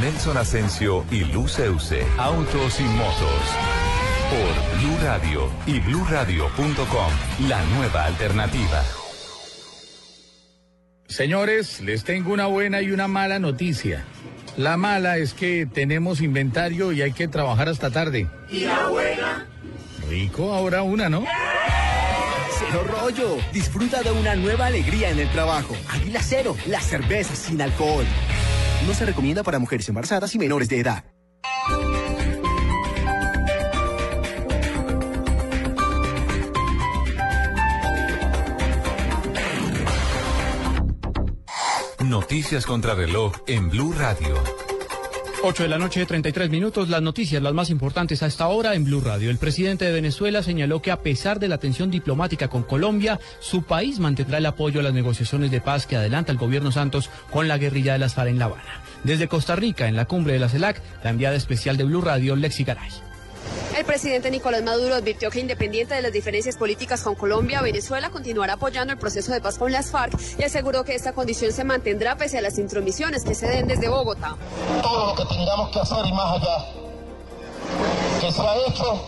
Nelson 0.00 0.36
Asensio 0.36 1.06
y 1.10 1.24
Luz 1.24 1.58
Euse. 1.58 2.06
Autos 2.18 2.78
y 2.78 2.84
Motos. 2.84 3.42
Por 4.30 4.78
Blue 4.80 4.98
Radio 5.02 5.50
y 5.66 5.80
bluradio.com, 5.80 7.48
la 7.48 7.62
nueva 7.76 8.04
alternativa. 8.04 8.82
Señores, 11.12 11.82
les 11.82 12.04
tengo 12.04 12.32
una 12.32 12.46
buena 12.46 12.80
y 12.80 12.90
una 12.90 13.06
mala 13.06 13.38
noticia. 13.38 14.02
La 14.56 14.78
mala 14.78 15.18
es 15.18 15.34
que 15.34 15.66
tenemos 15.66 16.22
inventario 16.22 16.90
y 16.90 17.02
hay 17.02 17.12
que 17.12 17.28
trabajar 17.28 17.68
hasta 17.68 17.90
tarde. 17.90 18.30
¿Y 18.48 18.60
la 18.60 18.88
buena? 18.88 19.46
Rico, 20.08 20.54
ahora 20.54 20.82
una, 20.82 21.10
¿no? 21.10 21.26
Cero 22.58 22.84
rollo. 22.88 23.36
Disfruta 23.52 24.02
de 24.02 24.10
una 24.10 24.34
nueva 24.36 24.68
alegría 24.68 25.10
en 25.10 25.18
el 25.18 25.28
trabajo. 25.32 25.76
Águila 25.90 26.20
Cero, 26.22 26.56
la 26.66 26.80
cerveza 26.80 27.36
sin 27.36 27.60
alcohol. 27.60 28.06
No 28.86 28.94
se 28.94 29.04
recomienda 29.04 29.42
para 29.42 29.58
mujeres 29.58 29.86
embarazadas 29.90 30.34
y 30.34 30.38
menores 30.38 30.70
de 30.70 30.80
edad. 30.80 31.04
Noticias 42.12 42.66
contra 42.66 42.94
reloj 42.94 43.32
en 43.46 43.70
Blue 43.70 43.94
Radio. 43.94 44.34
8 45.44 45.62
de 45.62 45.68
la 45.70 45.78
noche, 45.78 46.04
33 46.04 46.50
minutos. 46.50 46.90
Las 46.90 47.00
noticias, 47.00 47.42
las 47.42 47.54
más 47.54 47.70
importantes 47.70 48.22
a 48.22 48.26
esta 48.26 48.48
hora 48.48 48.74
en 48.74 48.84
Blue 48.84 49.00
Radio. 49.00 49.30
El 49.30 49.38
presidente 49.38 49.86
de 49.86 49.92
Venezuela 49.92 50.42
señaló 50.42 50.82
que 50.82 50.90
a 50.90 51.00
pesar 51.00 51.40
de 51.40 51.48
la 51.48 51.56
tensión 51.56 51.90
diplomática 51.90 52.48
con 52.48 52.64
Colombia, 52.64 53.18
su 53.40 53.62
país 53.62 53.98
mantendrá 53.98 54.36
el 54.36 54.44
apoyo 54.44 54.80
a 54.80 54.82
las 54.82 54.92
negociaciones 54.92 55.50
de 55.50 55.62
paz 55.62 55.86
que 55.86 55.96
adelanta 55.96 56.32
el 56.32 56.36
gobierno 56.36 56.70
Santos 56.70 57.08
con 57.30 57.48
la 57.48 57.56
guerrilla 57.56 57.94
de 57.94 58.00
las 58.00 58.12
FARC 58.12 58.28
en 58.28 58.38
La 58.38 58.44
Habana. 58.44 58.82
Desde 59.04 59.26
Costa 59.26 59.56
Rica, 59.56 59.88
en 59.88 59.96
la 59.96 60.04
cumbre 60.04 60.34
de 60.34 60.38
la 60.38 60.50
CELAC, 60.50 60.82
la 61.02 61.08
enviada 61.08 61.36
especial 61.36 61.78
de 61.78 61.84
Blue 61.84 62.02
Radio, 62.02 62.36
Lexi 62.36 62.64
Garay. 62.64 62.90
El 63.76 63.86
presidente 63.86 64.30
Nicolás 64.30 64.62
Maduro 64.62 64.94
advirtió 64.94 65.30
que 65.30 65.40
independiente 65.40 65.94
de 65.94 66.02
las 66.02 66.12
diferencias 66.12 66.56
políticas 66.56 67.00
con 67.00 67.14
Colombia, 67.14 67.62
Venezuela 67.62 68.10
continuará 68.10 68.54
apoyando 68.54 68.92
el 68.92 68.98
proceso 68.98 69.32
de 69.32 69.40
paz 69.40 69.56
con 69.56 69.72
las 69.72 69.90
FARC 69.90 70.12
y 70.38 70.44
aseguró 70.44 70.84
que 70.84 70.94
esta 70.94 71.14
condición 71.14 71.52
se 71.52 71.64
mantendrá 71.64 72.16
pese 72.16 72.38
a 72.38 72.42
las 72.42 72.58
intromisiones 72.58 73.24
que 73.24 73.34
se 73.34 73.48
den 73.48 73.66
desde 73.66 73.88
Bogotá. 73.88 74.36
Todo 74.82 75.06
lo 75.06 75.14
que 75.14 75.24
tengamos 75.24 75.70
que 75.70 75.80
hacer 75.80 76.04
y 76.04 76.12
más 76.12 76.36
allá, 76.36 76.66
que 78.20 78.30
se 78.30 78.40
ha 78.42 78.56
hecho 78.68 79.04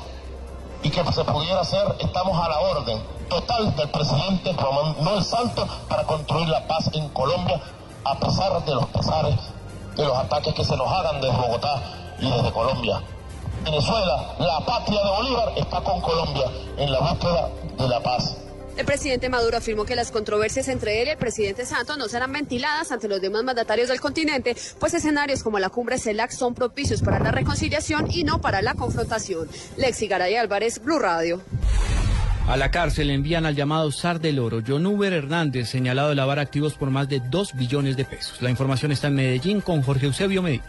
y 0.82 0.90
que 0.90 1.12
se 1.12 1.24
pudiera 1.24 1.60
hacer, 1.60 1.84
estamos 2.00 2.42
a 2.42 2.48
la 2.48 2.58
orden 2.60 3.02
total 3.28 3.76
del 3.76 3.90
presidente 3.90 4.52
Román 4.54 4.96
Noel 5.04 5.24
Santos 5.24 5.68
para 5.88 6.04
construir 6.04 6.48
la 6.48 6.66
paz 6.66 6.90
en 6.94 7.08
Colombia, 7.10 7.60
a 8.04 8.18
pesar 8.18 8.64
de 8.64 8.74
los 8.74 8.86
pesares 8.86 9.36
de 9.96 10.04
los 10.04 10.16
ataques 10.16 10.54
que 10.54 10.64
se 10.64 10.76
nos 10.76 10.88
hagan 10.88 11.20
desde 11.20 11.36
Bogotá 11.36 11.82
y 12.18 12.30
desde 12.30 12.52
Colombia. 12.52 13.02
Venezuela, 13.64 14.36
la 14.38 14.64
patria 14.64 15.00
de 15.02 15.10
Bolívar, 15.10 15.52
está 15.56 15.80
con 15.82 16.00
Colombia 16.00 16.44
en 16.76 16.92
la 16.92 17.00
búsqueda 17.00 17.48
de 17.78 17.88
la 17.88 18.02
paz. 18.02 18.36
El 18.76 18.86
presidente 18.86 19.28
Maduro 19.28 19.56
afirmó 19.56 19.84
que 19.84 19.94
las 19.94 20.10
controversias 20.10 20.66
entre 20.66 21.00
él 21.00 21.08
y 21.08 21.12
el 21.12 21.16
presidente 21.16 21.64
Santos 21.64 21.96
no 21.96 22.08
serán 22.08 22.32
ventiladas 22.32 22.90
ante 22.90 23.06
los 23.06 23.20
demás 23.20 23.44
mandatarios 23.44 23.88
del 23.88 24.00
continente, 24.00 24.56
pues 24.80 24.94
escenarios 24.94 25.44
como 25.44 25.60
la 25.60 25.70
cumbre 25.70 25.98
CELAC 25.98 26.32
son 26.32 26.54
propicios 26.54 27.00
para 27.00 27.20
la 27.20 27.30
reconciliación 27.30 28.10
y 28.10 28.24
no 28.24 28.40
para 28.40 28.62
la 28.62 28.74
confrontación. 28.74 29.48
Lexi 29.76 30.08
Garay 30.08 30.34
Álvarez, 30.34 30.82
Blue 30.82 30.98
Radio. 30.98 31.40
A 32.48 32.56
la 32.56 32.70
cárcel 32.70 33.10
envían 33.10 33.46
al 33.46 33.54
llamado 33.54 33.90
SAR 33.90 34.20
del 34.20 34.38
Oro, 34.38 34.60
John 34.66 34.84
Uber 34.84 35.12
Hernández, 35.12 35.68
señalado 35.70 36.10
de 36.10 36.16
lavar 36.16 36.38
activos 36.38 36.74
por 36.74 36.90
más 36.90 37.08
de 37.08 37.20
2 37.20 37.54
billones 37.54 37.96
de 37.96 38.04
pesos. 38.04 38.42
La 38.42 38.50
información 38.50 38.92
está 38.92 39.06
en 39.06 39.14
Medellín 39.14 39.60
con 39.62 39.82
Jorge 39.82 40.06
Eusebio 40.06 40.42
Medina. 40.42 40.64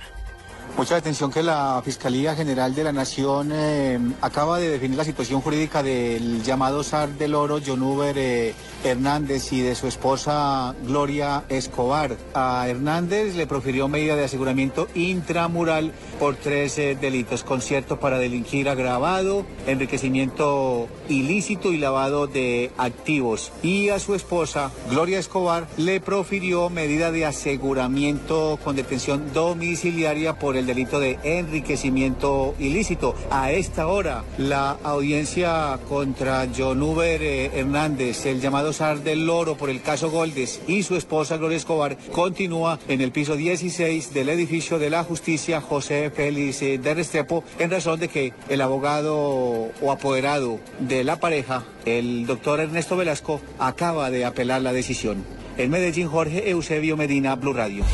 Mucha 0.78 0.98
atención 0.98 1.32
que 1.32 1.42
la 1.42 1.82
Fiscalía 1.86 2.36
General 2.36 2.76
de 2.76 2.84
la 2.84 2.92
Nación 2.92 3.50
eh, 3.54 3.98
acaba 4.20 4.60
de 4.60 4.68
definir 4.68 4.98
la 4.98 5.06
situación 5.06 5.40
jurídica 5.40 5.82
del 5.82 6.44
llamado 6.44 6.84
SAR 6.84 7.18
del 7.18 7.34
Oro, 7.34 7.62
John 7.66 7.82
Uber 7.82 8.14
eh, 8.18 8.54
Hernández 8.84 9.54
y 9.54 9.62
de 9.62 9.74
su 9.74 9.88
esposa 9.88 10.76
Gloria 10.86 11.46
Escobar. 11.48 12.18
A 12.34 12.68
Hernández 12.68 13.36
le 13.36 13.48
profirió 13.48 13.88
medida 13.88 14.18
de 14.18 14.26
aseguramiento 14.26 14.90
intramural 14.96 15.94
por 16.20 16.36
tres 16.36 16.78
eh, 16.78 16.98
delitos, 17.00 17.46
concierto 17.46 17.98
para 18.02 18.20
delinquir 18.20 18.68
agravado, 18.68 19.46
enriquecimiento 19.68 20.90
ilícito 21.08 21.72
y 21.72 21.78
lavado 21.78 22.28
de 22.28 22.72
activos. 22.78 23.54
Y 23.64 23.90
a 23.90 24.00
su 24.00 24.14
esposa 24.14 24.72
Gloria 24.90 25.20
Escobar 25.20 25.68
le 25.78 26.02
profirió 26.02 26.70
medida 26.70 27.14
de 27.14 27.26
aseguramiento 27.26 28.60
con 28.62 28.76
detención 28.76 29.32
domiciliaria 29.34 30.38
por 30.38 30.58
el 30.58 30.64
delito 30.65 30.99
de 30.99 31.19
enriquecimiento 31.23 32.56
ilícito. 32.60 33.15
A 33.32 33.51
esta 33.51 33.88
hora, 33.88 34.23
la 34.38 34.78
audiencia 34.84 35.80
contra 35.88 36.47
John 36.56 36.82
Uber 36.82 37.21
eh, 37.21 37.51
Hernández, 37.54 38.25
el 38.25 38.41
llamado 38.41 38.73
SAR 38.73 39.01
del 39.01 39.25
Loro 39.25 39.56
por 39.56 39.69
el 39.69 39.82
caso 39.82 40.10
Goldes 40.10 40.62
y 40.67 40.84
su 40.84 40.95
esposa 40.95 41.38
Gloria 41.38 41.58
Escobar 41.58 41.97
continúa 42.12 42.80
en 42.88 43.01
el 43.01 43.12
piso 43.12 43.36
16 43.36 44.13
del 44.13 44.30
edificio 44.30 44.80
de 44.80 44.89
la 44.89 45.04
justicia 45.04 45.62
José 45.62 46.12
Félix 46.12 46.62
eh, 46.62 46.78
de 46.78 46.93
Restrepo 46.93 47.43
en 47.60 47.71
razón 47.71 47.99
de 47.99 48.07
que 48.07 48.34
el 48.49 48.61
abogado 48.61 49.16
o 49.16 49.91
apoderado 49.91 50.59
de 50.80 51.03
la 51.03 51.20
pareja, 51.20 51.63
el 51.86 52.26
doctor 52.26 52.59
Ernesto 52.59 52.97
Velasco, 52.97 53.41
acaba 53.59 54.09
de 54.09 54.26
apelar 54.26 54.61
la 54.61 54.74
decisión. 54.74 55.24
En 55.57 55.70
Medellín, 55.70 56.07
Jorge 56.07 56.49
Eusebio 56.49 56.97
Medina, 56.97 57.36
Blue 57.36 57.53
Radio. 57.53 57.86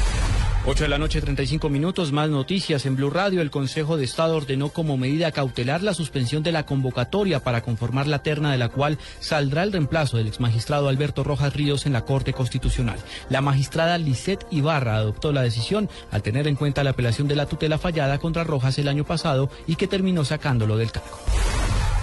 8 0.63 0.83
de 0.83 0.89
la 0.89 0.99
noche, 0.99 1.21
35 1.21 1.69
minutos, 1.69 2.11
más 2.11 2.29
noticias 2.29 2.85
en 2.85 2.95
Blue 2.95 3.09
Radio. 3.09 3.41
El 3.41 3.49
Consejo 3.49 3.97
de 3.97 4.03
Estado 4.03 4.37
ordenó 4.37 4.69
como 4.69 4.95
medida 4.95 5.31
cautelar 5.31 5.81
la 5.81 5.95
suspensión 5.95 6.43
de 6.43 6.51
la 6.51 6.67
convocatoria 6.67 7.39
para 7.39 7.61
conformar 7.61 8.05
la 8.05 8.21
terna 8.21 8.51
de 8.51 8.59
la 8.59 8.69
cual 8.69 8.99
saldrá 9.19 9.63
el 9.63 9.71
reemplazo 9.71 10.17
del 10.17 10.27
exmagistrado 10.27 10.87
Alberto 10.87 11.23
Rojas 11.23 11.55
Ríos 11.55 11.87
en 11.87 11.93
la 11.93 12.05
Corte 12.05 12.31
Constitucional. 12.31 12.99
La 13.29 13.41
magistrada 13.41 13.97
Lisette 13.97 14.45
Ibarra 14.51 14.97
adoptó 14.97 15.31
la 15.31 15.41
decisión 15.41 15.89
al 16.11 16.21
tener 16.21 16.47
en 16.47 16.55
cuenta 16.55 16.83
la 16.83 16.91
apelación 16.91 17.27
de 17.27 17.35
la 17.35 17.47
tutela 17.47 17.79
fallada 17.79 18.19
contra 18.19 18.43
Rojas 18.43 18.77
el 18.77 18.87
año 18.87 19.03
pasado 19.03 19.49
y 19.65 19.77
que 19.77 19.87
terminó 19.87 20.25
sacándolo 20.25 20.77
del 20.77 20.91
cargo. 20.91 21.17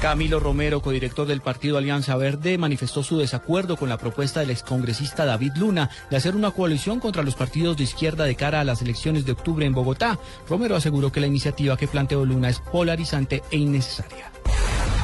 Camilo 0.00 0.38
Romero, 0.38 0.80
codirector 0.80 1.26
del 1.26 1.40
partido 1.40 1.76
Alianza 1.76 2.16
Verde, 2.16 2.56
manifestó 2.56 3.02
su 3.02 3.18
desacuerdo 3.18 3.76
con 3.76 3.88
la 3.88 3.98
propuesta 3.98 4.38
del 4.38 4.50
excongresista 4.50 5.24
David 5.24 5.54
Luna 5.56 5.90
de 6.08 6.16
hacer 6.16 6.36
una 6.36 6.52
coalición 6.52 7.00
contra 7.00 7.24
los 7.24 7.34
partidos 7.34 7.76
de 7.76 7.82
izquierda 7.82 8.24
de 8.24 8.36
cara 8.36 8.60
a 8.60 8.64
las 8.64 8.80
elecciones 8.80 9.26
de 9.26 9.32
octubre 9.32 9.66
en 9.66 9.74
Bogotá. 9.74 10.16
Romero 10.48 10.76
aseguró 10.76 11.10
que 11.10 11.18
la 11.18 11.26
iniciativa 11.26 11.76
que 11.76 11.88
planteó 11.88 12.24
Luna 12.24 12.48
es 12.48 12.60
polarizante 12.60 13.42
e 13.50 13.56
innecesaria. 13.56 14.30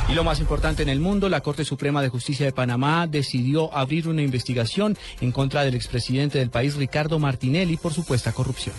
Y 0.09 0.15
lo 0.15 0.23
más 0.23 0.39
importante 0.39 0.85
en 0.85 0.89
el 0.89 1.01
mundo, 1.01 1.29
la 1.29 1.41
Corte 1.41 1.65
Suprema 1.65 2.01
de 2.01 2.09
Justicia 2.09 2.47
de 2.47 2.53
Panamá 2.53 3.09
decidió 3.09 3.75
abrir 3.75 4.07
una 4.07 4.23
investigación 4.23 4.97
en 5.21 5.33
contra 5.33 5.65
del 5.65 5.75
expresidente 5.75 6.39
del 6.39 6.51
país, 6.51 6.77
Ricardo 6.77 7.19
Martinelli, 7.19 7.79
por 7.79 7.93
supuesta 7.93 8.33
corrupción. 8.33 8.77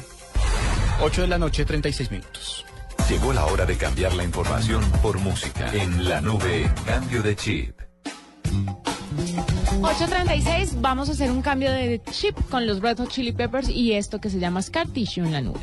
8 1.01 1.23
de 1.23 1.27
la 1.27 1.37
noche, 1.37 1.65
36 1.65 2.09
minutos. 2.09 2.65
Llegó 3.09 3.33
la 3.33 3.45
hora 3.45 3.65
de 3.65 3.77
cambiar 3.77 4.13
la 4.13 4.23
información 4.23 4.83
por 5.01 5.19
música. 5.19 5.71
En 5.73 6.07
la 6.09 6.21
nube, 6.21 6.71
cambio 6.85 7.21
de 7.21 7.35
chip. 7.35 7.79
8.36, 9.81 10.81
vamos 10.81 11.09
a 11.09 11.11
hacer 11.11 11.31
un 11.31 11.41
cambio 11.41 11.71
de 11.71 12.01
chip 12.11 12.37
con 12.49 12.65
los 12.65 12.81
Red 12.81 12.97
Hot 12.97 13.09
Chili 13.09 13.31
Peppers 13.31 13.69
y 13.69 13.93
esto 13.93 14.19
que 14.19 14.29
se 14.29 14.39
llama 14.39 14.61
Scar 14.61 14.87
en 14.95 15.31
la 15.31 15.41
nube. 15.41 15.59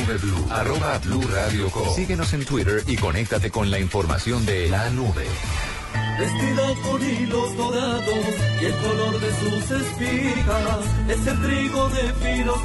Nube 0.00 0.18
blue. 0.18 0.46
Arroba 0.50 0.98
blue 0.98 1.22
radio 1.28 1.70
com. 1.70 1.94
Síguenos 1.94 2.32
en 2.32 2.44
Twitter 2.44 2.82
y 2.86 2.96
conéctate 2.96 3.50
con 3.50 3.70
la 3.70 3.78
información 3.78 4.44
de 4.46 4.68
la 4.68 4.88
nube. 4.90 5.26
Vestida 6.18 6.74
con 6.82 7.02
hilos 7.02 7.56
dorados 7.56 8.26
y 8.60 8.64
el 8.64 8.76
color 8.76 9.20
de 9.20 9.30
sus 9.40 9.70
espigas 9.70 10.84
es 11.08 11.26
el 11.26 11.42
trigo 11.42 11.88
de 11.88 12.12
finos 12.14 12.58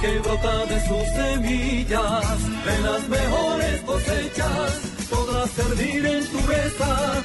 que 0.00 0.18
brota 0.20 0.66
de 0.66 0.88
sus 0.88 1.08
semillas. 1.16 2.24
En 2.66 2.84
las 2.84 3.08
mejores 3.08 3.80
cosechas 3.82 4.80
podrás 5.10 5.50
servir 5.50 6.06
en 6.06 6.26
tu 6.26 6.40
mesa. 6.42 7.24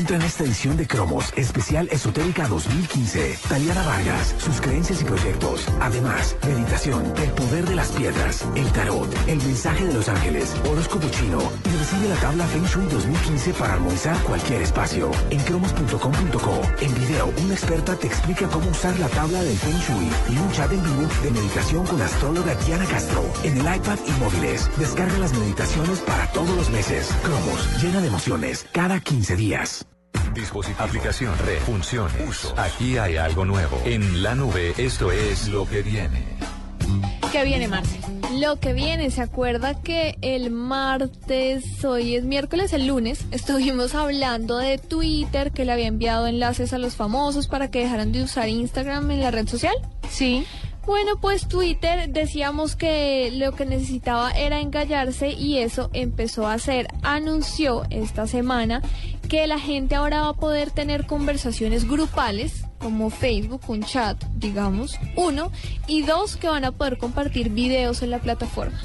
Encuentra 0.00 0.16
en 0.16 0.30
esta 0.30 0.44
edición 0.44 0.76
de 0.78 0.86
Cromos 0.86 1.30
Especial 1.36 1.86
Esotérica 1.92 2.48
2015 2.48 3.38
Taliana 3.46 3.84
Vargas, 3.84 4.34
sus 4.38 4.58
creencias 4.58 5.02
y 5.02 5.04
proyectos. 5.04 5.66
Además, 5.78 6.36
meditación, 6.46 7.12
el 7.22 7.30
poder 7.32 7.66
de 7.66 7.74
las 7.74 7.88
piedras, 7.90 8.46
el 8.56 8.66
tarot, 8.72 9.14
el 9.28 9.36
mensaje 9.36 9.84
de 9.84 9.92
los 9.92 10.08
ángeles, 10.08 10.56
horóscopo 10.70 11.06
chino 11.10 11.38
y 11.66 11.76
recibe 11.76 12.08
la 12.08 12.14
tabla 12.14 12.46
Feng 12.46 12.64
Shui 12.64 12.86
2015 12.86 13.52
para 13.52 13.74
armonizar 13.74 14.16
cualquier 14.22 14.62
espacio. 14.62 15.10
En 15.28 15.40
cromos.com.co, 15.40 16.62
en 16.80 16.94
video, 16.94 17.30
una 17.44 17.52
experta 17.52 17.94
te 17.94 18.06
explica 18.06 18.48
cómo 18.48 18.70
usar 18.70 18.98
la 18.98 19.08
tabla 19.08 19.42
del 19.42 19.58
Feng 19.58 19.80
Shui 19.80 20.10
y 20.30 20.38
un 20.38 20.50
chat 20.52 20.72
en 20.72 20.82
vivo 20.82 21.08
de 21.22 21.30
meditación 21.30 21.84
con 21.84 21.98
la 21.98 22.06
astróloga 22.06 22.54
Diana 22.54 22.86
Castro 22.86 23.22
en 23.42 23.58
el 23.58 23.76
iPad 23.76 23.98
y 24.06 24.12
móviles. 24.12 24.70
Descarga 24.78 25.18
las 25.18 25.34
meditaciones 25.34 25.98
para 25.98 26.26
todos 26.28 26.56
los 26.56 26.70
meses. 26.70 27.10
Cromos, 27.22 27.82
llena 27.82 28.00
de 28.00 28.08
emociones, 28.08 28.66
cada 28.72 28.98
15 28.98 29.36
días. 29.36 29.89
Dispositivo, 30.34 30.84
aplicación, 30.84 31.34
red, 31.44 31.58
funciones, 31.58 32.14
uso. 32.28 32.54
Aquí 32.56 32.98
hay 32.98 33.16
algo 33.16 33.44
nuevo. 33.44 33.80
En 33.84 34.22
la 34.22 34.34
nube, 34.34 34.74
esto 34.78 35.10
es 35.10 35.48
lo 35.48 35.66
que 35.66 35.82
viene. 35.82 36.24
¿Qué 37.32 37.44
viene, 37.44 37.68
Marce? 37.68 37.98
Lo 38.38 38.60
que 38.60 38.72
viene, 38.72 39.10
¿se 39.10 39.22
acuerda 39.22 39.80
que 39.82 40.16
el 40.22 40.50
martes, 40.50 41.84
hoy 41.84 42.14
es 42.14 42.24
miércoles, 42.24 42.72
el 42.72 42.86
lunes, 42.86 43.24
estuvimos 43.32 43.94
hablando 43.94 44.56
de 44.58 44.78
Twitter 44.78 45.50
que 45.50 45.64
le 45.64 45.72
había 45.72 45.88
enviado 45.88 46.26
enlaces 46.28 46.72
a 46.72 46.78
los 46.78 46.94
famosos 46.94 47.48
para 47.48 47.70
que 47.70 47.80
dejaran 47.80 48.12
de 48.12 48.22
usar 48.22 48.48
Instagram 48.48 49.10
en 49.10 49.20
la 49.20 49.30
red 49.30 49.48
social? 49.48 49.74
Sí. 50.08 50.46
Bueno, 50.86 51.20
pues 51.20 51.46
Twitter 51.46 52.08
decíamos 52.08 52.74
que 52.74 53.30
lo 53.32 53.52
que 53.52 53.66
necesitaba 53.66 54.32
era 54.32 54.60
engallarse 54.60 55.30
y 55.30 55.58
eso 55.58 55.90
empezó 55.92 56.46
a 56.46 56.54
hacer. 56.54 56.88
Anunció 57.02 57.84
esta 57.90 58.26
semana 58.26 58.80
que 59.30 59.46
la 59.46 59.60
gente 59.60 59.94
ahora 59.94 60.22
va 60.22 60.28
a 60.30 60.34
poder 60.34 60.72
tener 60.72 61.06
conversaciones 61.06 61.88
grupales 61.88 62.64
como 62.80 63.10
Facebook, 63.10 63.62
un 63.68 63.84
chat, 63.84 64.20
digamos, 64.34 64.98
uno, 65.14 65.52
y 65.86 66.02
dos 66.02 66.36
que 66.36 66.48
van 66.48 66.64
a 66.64 66.72
poder 66.72 66.98
compartir 66.98 67.50
videos 67.50 68.02
en 68.02 68.10
la 68.10 68.18
plataforma. 68.18 68.80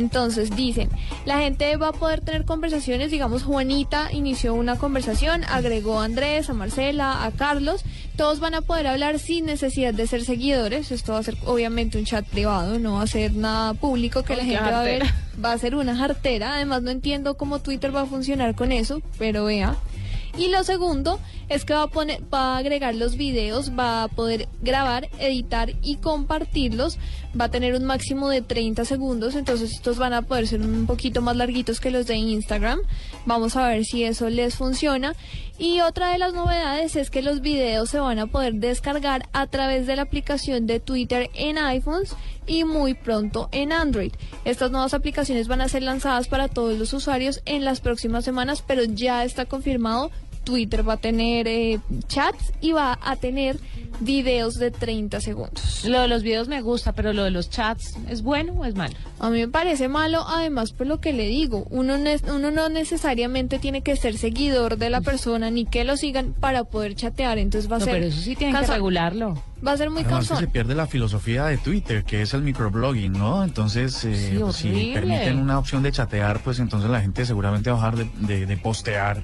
Entonces 0.00 0.56
dicen, 0.56 0.88
la 1.26 1.40
gente 1.40 1.76
va 1.76 1.88
a 1.88 1.92
poder 1.92 2.22
tener 2.22 2.46
conversaciones, 2.46 3.10
digamos, 3.10 3.42
Juanita 3.42 4.10
inició 4.10 4.54
una 4.54 4.76
conversación, 4.76 5.44
agregó 5.44 6.00
a 6.00 6.04
Andrés, 6.06 6.48
a 6.48 6.54
Marcela, 6.54 7.22
a 7.26 7.30
Carlos, 7.32 7.84
todos 8.16 8.40
van 8.40 8.54
a 8.54 8.62
poder 8.62 8.86
hablar 8.86 9.18
sin 9.18 9.44
necesidad 9.44 9.92
de 9.92 10.06
ser 10.06 10.24
seguidores, 10.24 10.90
esto 10.90 11.12
va 11.12 11.18
a 11.18 11.22
ser 11.22 11.36
obviamente 11.44 11.98
un 11.98 12.06
chat 12.06 12.26
privado, 12.26 12.78
no 12.78 12.94
va 12.94 13.02
a 13.02 13.06
ser 13.06 13.34
nada 13.34 13.74
público 13.74 14.22
que 14.22 14.36
la 14.36 14.44
gente 14.44 14.70
va 14.70 14.80
a 14.80 14.84
ver, 14.84 15.02
va 15.44 15.52
a 15.52 15.58
ser 15.58 15.74
una 15.74 15.94
jartera, 15.94 16.54
además 16.54 16.82
no 16.82 16.90
entiendo 16.90 17.36
cómo 17.36 17.58
Twitter 17.58 17.94
va 17.94 18.02
a 18.02 18.06
funcionar 18.06 18.54
con 18.54 18.72
eso, 18.72 19.02
pero 19.18 19.44
vea. 19.44 19.76
Y 20.38 20.48
lo 20.48 20.62
segundo 20.64 21.20
es 21.48 21.64
que 21.64 21.74
va 21.74 21.82
a, 21.82 21.88
poner, 21.88 22.22
va 22.32 22.54
a 22.54 22.58
agregar 22.58 22.94
los 22.94 23.16
videos, 23.16 23.72
va 23.78 24.04
a 24.04 24.08
poder 24.08 24.48
grabar, 24.62 25.08
editar 25.18 25.72
y 25.82 25.96
compartirlos. 25.96 26.98
Va 27.38 27.44
a 27.44 27.50
tener 27.50 27.74
un 27.74 27.84
máximo 27.84 28.28
de 28.28 28.42
30 28.42 28.84
segundos, 28.84 29.36
entonces 29.36 29.72
estos 29.72 29.98
van 29.98 30.12
a 30.12 30.22
poder 30.22 30.48
ser 30.48 30.62
un 30.62 30.86
poquito 30.86 31.22
más 31.22 31.36
larguitos 31.36 31.80
que 31.80 31.90
los 31.90 32.06
de 32.06 32.16
Instagram. 32.16 32.80
Vamos 33.24 33.54
a 33.56 33.68
ver 33.68 33.84
si 33.84 34.02
eso 34.02 34.28
les 34.28 34.56
funciona. 34.56 35.14
Y 35.56 35.80
otra 35.82 36.10
de 36.10 36.18
las 36.18 36.32
novedades 36.32 36.96
es 36.96 37.10
que 37.10 37.22
los 37.22 37.40
videos 37.40 37.90
se 37.90 38.00
van 38.00 38.18
a 38.18 38.26
poder 38.26 38.54
descargar 38.54 39.28
a 39.32 39.46
través 39.46 39.86
de 39.86 39.94
la 39.94 40.02
aplicación 40.02 40.66
de 40.66 40.80
Twitter 40.80 41.30
en 41.34 41.58
iPhones 41.58 42.16
y 42.46 42.64
muy 42.64 42.94
pronto 42.94 43.48
en 43.52 43.72
Android. 43.72 44.12
Estas 44.44 44.70
nuevas 44.70 44.94
aplicaciones 44.94 45.46
van 45.46 45.60
a 45.60 45.68
ser 45.68 45.82
lanzadas 45.82 46.28
para 46.28 46.48
todos 46.48 46.78
los 46.78 46.92
usuarios 46.92 47.42
en 47.44 47.64
las 47.64 47.80
próximas 47.80 48.24
semanas, 48.24 48.64
pero 48.66 48.82
ya 48.84 49.24
está 49.24 49.44
confirmado 49.44 50.10
Twitter 50.50 50.86
va 50.88 50.94
a 50.94 50.96
tener 50.96 51.46
eh, 51.46 51.78
chats 52.08 52.52
y 52.60 52.72
va 52.72 52.98
a 53.00 53.14
tener 53.14 53.56
videos 54.00 54.54
de 54.58 54.70
30 54.70 55.20
segundos. 55.20 55.84
Lo 55.84 56.00
de 56.00 56.08
los 56.08 56.22
videos 56.22 56.48
me 56.48 56.60
gusta, 56.60 56.92
pero 56.92 57.12
lo 57.12 57.22
de 57.22 57.30
los 57.30 57.50
chats, 57.50 57.96
¿es 58.08 58.22
bueno 58.22 58.54
o 58.54 58.64
es 58.64 58.74
malo? 58.74 58.94
A 59.20 59.30
mí 59.30 59.38
me 59.38 59.48
parece 59.48 59.88
malo, 59.88 60.24
además, 60.26 60.72
por 60.72 60.86
lo 60.86 61.00
que 61.00 61.12
le 61.12 61.26
digo, 61.28 61.66
uno, 61.70 61.96
uno 62.34 62.50
no 62.50 62.68
necesariamente 62.68 63.58
tiene 63.58 63.82
que 63.82 63.94
ser 63.96 64.16
seguidor 64.18 64.76
de 64.78 64.90
la 64.90 65.00
persona 65.02 65.50
ni 65.50 65.66
que 65.66 65.84
lo 65.84 65.96
sigan 65.96 66.32
para 66.32 66.64
poder 66.64 66.94
chatear, 66.94 67.38
entonces 67.38 67.70
va 67.70 67.76
a 67.76 67.78
no, 67.80 67.84
ser... 67.84 67.94
Pero 67.94 68.06
eso 68.06 68.20
sí 68.20 68.34
tiene 68.36 68.58
que 68.58 68.66
regularlo. 68.66 69.42
Va 69.66 69.72
a 69.72 69.76
ser 69.76 69.90
muy 69.90 70.04
cansón. 70.04 70.38
se 70.38 70.46
pierde 70.48 70.74
la 70.74 70.86
filosofía 70.86 71.44
de 71.44 71.58
Twitter, 71.58 72.02
que 72.04 72.22
es 72.22 72.32
el 72.32 72.40
microblogging, 72.42 73.12
¿no? 73.12 73.44
Entonces, 73.44 74.02
eh, 74.06 74.30
Sí, 74.32 74.38
pues, 74.40 74.56
si 74.56 74.90
permiten 74.94 75.38
una 75.38 75.58
opción 75.58 75.82
de 75.82 75.92
chatear, 75.92 76.40
pues 76.42 76.58
entonces 76.58 76.88
la 76.90 77.02
gente 77.02 77.26
seguramente 77.26 77.70
va 77.70 77.76
a 77.76 77.90
dejar 77.92 77.96
de, 78.16 78.26
de- 78.26 78.46
de 78.46 78.56
postear 78.56 79.22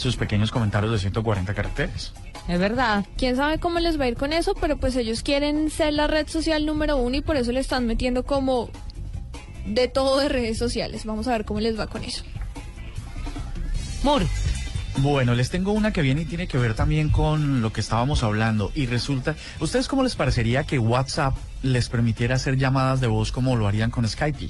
sus 0.00 0.16
pequeños 0.16 0.50
comentarios 0.50 0.92
de 0.92 0.98
140 0.98 1.54
caracteres. 1.54 2.12
Es 2.48 2.58
verdad. 2.58 3.04
Quién 3.16 3.36
sabe 3.36 3.58
cómo 3.58 3.78
les 3.78 3.98
va 4.00 4.04
a 4.04 4.08
ir 4.08 4.16
con 4.16 4.32
eso, 4.32 4.54
pero 4.60 4.78
pues 4.78 4.96
ellos 4.96 5.22
quieren 5.22 5.70
ser 5.70 5.92
la 5.92 6.06
red 6.06 6.26
social 6.28 6.66
número 6.66 6.96
uno 6.96 7.16
y 7.16 7.20
por 7.20 7.36
eso 7.36 7.52
le 7.52 7.60
están 7.60 7.86
metiendo 7.86 8.24
como 8.24 8.70
de 9.66 9.88
todo 9.88 10.18
de 10.18 10.28
redes 10.28 10.58
sociales. 10.58 11.04
Vamos 11.04 11.28
a 11.28 11.32
ver 11.32 11.44
cómo 11.44 11.60
les 11.60 11.78
va 11.78 11.86
con 11.86 12.02
eso. 12.02 12.24
Mur. 14.02 14.22
Bueno, 14.96 15.34
les 15.34 15.50
tengo 15.50 15.72
una 15.72 15.92
que 15.92 16.02
viene 16.02 16.22
y 16.22 16.24
tiene 16.24 16.48
que 16.48 16.58
ver 16.58 16.74
también 16.74 17.10
con 17.10 17.62
lo 17.62 17.72
que 17.72 17.80
estábamos 17.80 18.22
hablando. 18.22 18.72
Y 18.74 18.86
resulta, 18.86 19.36
¿ustedes 19.60 19.86
cómo 19.86 20.02
les 20.02 20.16
parecería 20.16 20.64
que 20.64 20.78
WhatsApp 20.78 21.36
les 21.62 21.88
permitiera 21.88 22.34
hacer 22.34 22.56
llamadas 22.56 23.00
de 23.00 23.06
voz 23.06 23.30
como 23.32 23.54
lo 23.56 23.68
harían 23.68 23.90
con 23.90 24.06
Skype? 24.08 24.48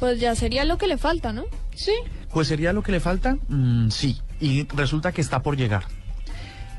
Pues 0.00 0.18
ya 0.18 0.34
sería 0.34 0.64
lo 0.64 0.78
que 0.78 0.86
le 0.86 0.96
falta, 0.96 1.32
¿no? 1.32 1.44
Sí. 1.74 1.92
Pues 2.32 2.48
sería 2.48 2.72
lo 2.72 2.82
que 2.82 2.92
le 2.92 3.00
falta, 3.00 3.36
Mm, 3.48 3.90
sí. 3.90 4.18
Y 4.40 4.66
resulta 4.68 5.12
que 5.12 5.20
está 5.20 5.42
por 5.42 5.56
llegar. 5.56 5.84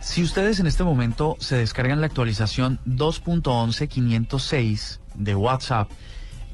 Si 0.01 0.21
ustedes 0.21 0.59
en 0.59 0.67
este 0.67 0.83
momento 0.83 1.37
se 1.39 1.55
descargan 1.57 1.99
la 1.99 2.05
actualización 2.07 2.79
2.11.506 2.85 4.99
de 5.15 5.35
WhatsApp 5.35 5.89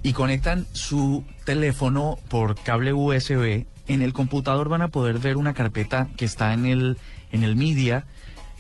y 0.03 0.13
conectan 0.13 0.65
su 0.71 1.25
teléfono 1.43 2.17
por 2.29 2.55
cable 2.55 2.93
USB, 2.93 3.65
en 3.87 4.01
el 4.01 4.13
computador 4.13 4.69
van 4.69 4.83
a 4.83 4.87
poder 4.87 5.19
ver 5.19 5.35
una 5.37 5.53
carpeta 5.53 6.07
que 6.15 6.25
está 6.25 6.53
en 6.53 6.65
el, 6.65 6.97
en 7.31 7.43
el 7.43 7.57
media 7.57 8.05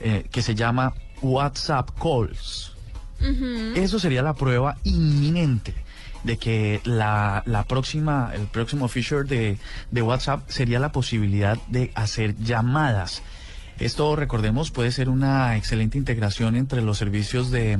eh, 0.01 0.25
que 0.29 0.41
se 0.41 0.55
llama 0.55 0.93
WhatsApp 1.21 1.89
Calls. 1.97 2.75
Eso 3.75 3.99
sería 3.99 4.23
la 4.23 4.33
prueba 4.33 4.77
inminente 4.83 5.75
de 6.23 6.37
que 6.37 6.81
la, 6.83 7.43
la 7.45 7.63
próxima, 7.63 8.31
el 8.33 8.47
próximo 8.47 8.87
feature 8.87 9.23
de, 9.27 9.57
de 9.91 10.01
WhatsApp 10.01 10.47
sería 10.49 10.79
la 10.79 10.91
posibilidad 10.91 11.57
de 11.67 11.91
hacer 11.95 12.35
llamadas. 12.37 13.23
Esto, 13.79 14.15
recordemos, 14.15 14.69
puede 14.71 14.91
ser 14.91 15.09
una 15.09 15.57
excelente 15.57 15.97
integración 15.97 16.55
entre 16.55 16.81
los 16.81 16.97
servicios 16.99 17.49
de 17.49 17.79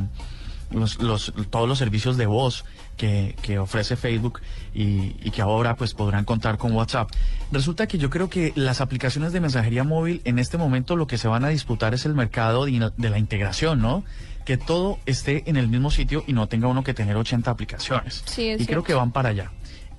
los, 0.72 1.00
los- 1.02 1.34
todos 1.50 1.68
los 1.68 1.78
servicios 1.78 2.18
de 2.18 2.26
voz 2.26 2.66
que, 2.98 3.36
que 3.42 3.60
ofrece 3.60 3.96
Facebook 3.96 4.42
y, 4.74 5.16
y 5.22 5.32
que 5.32 5.42
ahora 5.42 5.76
pues 5.76 5.94
podrán 5.94 6.24
contar 6.26 6.58
con 6.58 6.72
WhatsApp. 6.72 7.10
Resulta 7.52 7.88
que 7.88 7.98
yo 7.98 8.10
creo 8.10 8.30
que 8.30 8.54
las 8.56 8.80
aplicaciones 8.82 9.34
de 9.34 9.42
mensajería 9.42 9.84
móvil 9.84 10.22
en 10.24 10.40
este 10.40 10.58
momento 10.58 10.96
lo 10.96 11.08
que 11.08 11.18
se 11.18 11.28
van 11.28 11.44
a 11.44 11.50
disputar 11.50 11.94
es 11.94 12.06
el 12.06 12.14
mercado 12.16 12.66
de, 12.66 12.92
de 12.96 13.10
la 13.10 13.20
integración, 13.20 13.82
¿no? 13.82 14.04
Que 14.46 14.58
todo 14.58 14.98
esté 15.06 15.44
en 15.50 15.58
el 15.58 15.68
mismo 15.68 15.92
sitio 15.92 16.24
y 16.28 16.34
no 16.34 16.48
tenga 16.48 16.68
uno 16.68 16.84
que 16.84 16.94
tener 16.94 17.16
80 17.16 17.52
aplicaciones. 17.52 18.24
Sí, 18.26 18.56
y 18.58 18.66
creo 18.66 18.84
que 18.84 18.94
van 18.94 19.12
para 19.12 19.30
allá. 19.30 19.52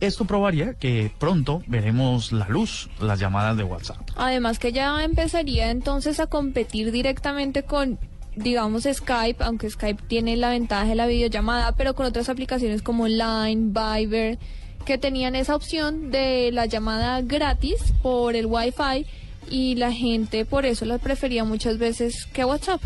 Esto 0.03 0.25
probaría 0.25 0.75
que 0.75 1.13
pronto 1.17 1.63
veremos 1.69 2.33
la 2.33 2.49
luz, 2.49 2.91
las 3.01 3.21
llamadas 3.21 3.57
de 3.57 3.63
WhatsApp. 3.63 4.01
Además 4.17 4.59
que 4.59 4.73
ya 4.73 5.05
empezaría 5.05 5.71
entonces 5.71 6.19
a 6.19 6.27
competir 6.27 6.91
directamente 6.91 7.63
con, 7.63 8.01
digamos, 8.35 8.83
Skype, 8.93 9.45
aunque 9.45 9.71
Skype 9.71 10.03
tiene 10.09 10.37
la 10.37 10.51
ventaja 10.51 10.87
de 10.87 10.97
la 10.97 11.07
videollamada, 11.07 11.77
pero 11.77 11.95
con 11.95 12.05
otras 12.05 12.29
aplicaciones 12.29 12.83
como 12.83 13.07
Line, 13.07 13.73
Viber, 13.73 14.41
que 14.85 14.99
tenían 14.99 15.37
esa 15.37 15.55
opción 15.55 16.11
de 16.11 16.51
la 16.51 16.67
llamada 16.67 17.21
gratis 17.21 17.95
por 18.03 18.35
el 18.35 18.47
Wi-Fi 18.47 19.07
y 19.51 19.77
la 19.77 19.93
gente 19.93 20.45
por 20.45 20.67
eso 20.67 20.85
la 20.85 20.99
prefería 20.99 21.45
muchas 21.45 21.79
veces 21.79 22.27
que 22.27 22.45
WhatsApp. 22.45 22.81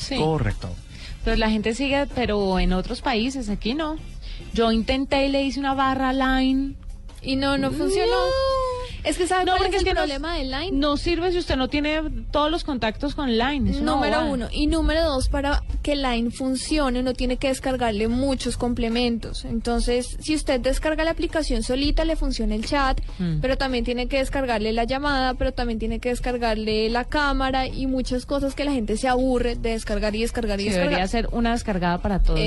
Sí. 0.00 0.16
Correcto. 0.16 0.74
Pero 1.24 1.36
la 1.36 1.50
gente 1.50 1.74
sigue, 1.74 2.06
pero 2.14 2.58
en 2.58 2.72
otros 2.72 3.02
países, 3.02 3.50
aquí 3.50 3.74
no. 3.74 3.96
Yo 4.54 4.72
intenté 4.72 5.26
y 5.26 5.28
le 5.30 5.42
hice 5.42 5.60
una 5.60 5.74
barra 5.74 6.12
line. 6.12 6.74
Y 7.22 7.36
no, 7.36 7.58
no 7.58 7.70
funcionó. 7.70 8.12
Es 9.02 9.16
que 9.16 9.26
sabe 9.26 9.46
No, 9.46 9.52
cuál 9.52 9.62
porque 9.62 9.76
es 9.76 9.82
es 9.82 9.88
el 9.88 9.94
no- 9.94 10.00
problema 10.02 10.36
de 10.36 10.44
Line. 10.44 10.72
No 10.72 10.98
sirve 10.98 11.32
si 11.32 11.38
usted 11.38 11.56
no 11.56 11.68
tiene 11.68 12.02
todos 12.30 12.50
los 12.50 12.64
contactos 12.64 13.14
con 13.14 13.30
Line. 13.38 13.80
Número 13.80 14.26
uno. 14.26 14.48
Y 14.52 14.66
número 14.66 15.02
dos, 15.04 15.30
para 15.30 15.62
que 15.82 15.96
Line 15.96 16.30
funcione, 16.30 17.00
uno 17.00 17.14
tiene 17.14 17.38
que 17.38 17.48
descargarle 17.48 18.08
muchos 18.08 18.58
complementos. 18.58 19.46
Entonces, 19.46 20.18
si 20.20 20.34
usted 20.34 20.60
descarga 20.60 21.02
la 21.04 21.12
aplicación 21.12 21.62
solita, 21.62 22.04
le 22.04 22.14
funciona 22.16 22.54
el 22.54 22.66
chat, 22.66 23.00
Mm. 23.18 23.40
pero 23.40 23.56
también 23.56 23.84
tiene 23.86 24.06
que 24.06 24.18
descargarle 24.18 24.70
la 24.74 24.84
llamada, 24.84 25.32
pero 25.32 25.52
también 25.54 25.78
tiene 25.78 25.98
que 25.98 26.10
descargarle 26.10 26.90
la 26.90 27.04
cámara 27.04 27.66
y 27.68 27.86
muchas 27.86 28.26
cosas 28.26 28.54
que 28.54 28.64
la 28.64 28.72
gente 28.72 28.98
se 28.98 29.08
aburre 29.08 29.54
de 29.56 29.70
descargar 29.70 30.14
y 30.14 30.20
descargar 30.20 30.60
y 30.60 30.64
Sí, 30.64 30.68
descargar. 30.68 30.90
debería 30.90 31.08
ser 31.08 31.28
una 31.32 31.52
descargada 31.52 32.02
para 32.02 32.22
todos. 32.22 32.38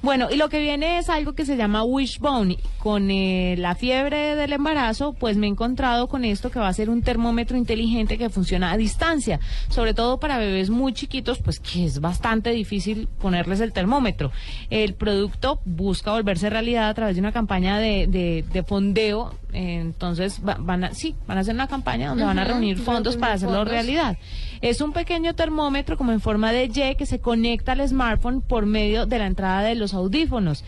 Bueno, 0.00 0.28
y 0.30 0.36
lo 0.36 0.48
que 0.48 0.58
viene 0.60 0.96
es 0.98 1.10
algo 1.10 1.34
que 1.34 1.44
se 1.44 1.56
llama 1.58 1.84
Wishbone. 1.84 2.56
Con 2.78 3.10
eh, 3.10 3.56
la 3.58 3.74
fiebre 3.90 4.34
del 4.34 4.52
embarazo, 4.52 5.12
pues 5.12 5.36
me 5.36 5.46
he 5.46 5.50
encontrado 5.50 6.08
con 6.08 6.24
esto 6.24 6.50
que 6.50 6.58
va 6.58 6.66
a 6.66 6.72
ser 6.72 6.90
un 6.90 7.02
termómetro 7.02 7.56
inteligente 7.56 8.18
que 8.18 8.28
funciona 8.30 8.72
a 8.72 8.76
distancia, 8.76 9.38
sobre 9.68 9.94
todo 9.94 10.18
para 10.18 10.38
bebés 10.38 10.70
muy 10.70 10.92
chiquitos, 10.92 11.38
pues 11.38 11.60
que 11.60 11.84
es 11.84 12.00
bastante 12.00 12.50
difícil 12.50 13.06
ponerles 13.20 13.60
el 13.60 13.72
termómetro. 13.72 14.32
El 14.70 14.94
producto 14.94 15.60
busca 15.64 16.10
volverse 16.10 16.50
realidad 16.50 16.88
a 16.88 16.94
través 16.94 17.14
de 17.14 17.20
una 17.20 17.30
campaña 17.30 17.78
de, 17.78 18.08
de, 18.08 18.44
de 18.52 18.62
fondeo. 18.64 19.32
eh, 19.52 19.78
Entonces, 19.80 20.40
va- 20.46 20.56
van 20.58 20.82
a, 20.82 20.92
sí, 20.92 21.14
van 21.28 21.38
a 21.38 21.42
hacer 21.42 21.54
una 21.54 21.68
campaña 21.68 22.08
donde 22.08 22.24
van 22.24 22.40
a 22.40 22.44
reunir 22.44 22.78
fondos 22.78 23.14
reunir 23.14 23.20
para 23.20 23.34
hacerlo 23.34 23.54
fondos. 23.58 23.72
realidad. 23.72 24.18
Es 24.62 24.80
un 24.80 24.92
pequeño 24.92 25.34
termómetro 25.34 25.96
como 25.96 26.10
en 26.12 26.20
forma 26.20 26.50
de 26.50 26.64
Y 26.64 26.94
que 26.96 27.06
se 27.06 27.20
conecta 27.20 27.72
al 27.72 27.86
smartphone 27.86 28.40
por 28.40 28.66
medio 28.66 29.06
de 29.06 29.18
la 29.18 29.26
entrada 29.26 29.60
de 29.62 29.74
los 29.76 29.94
audífonos. 29.94 30.64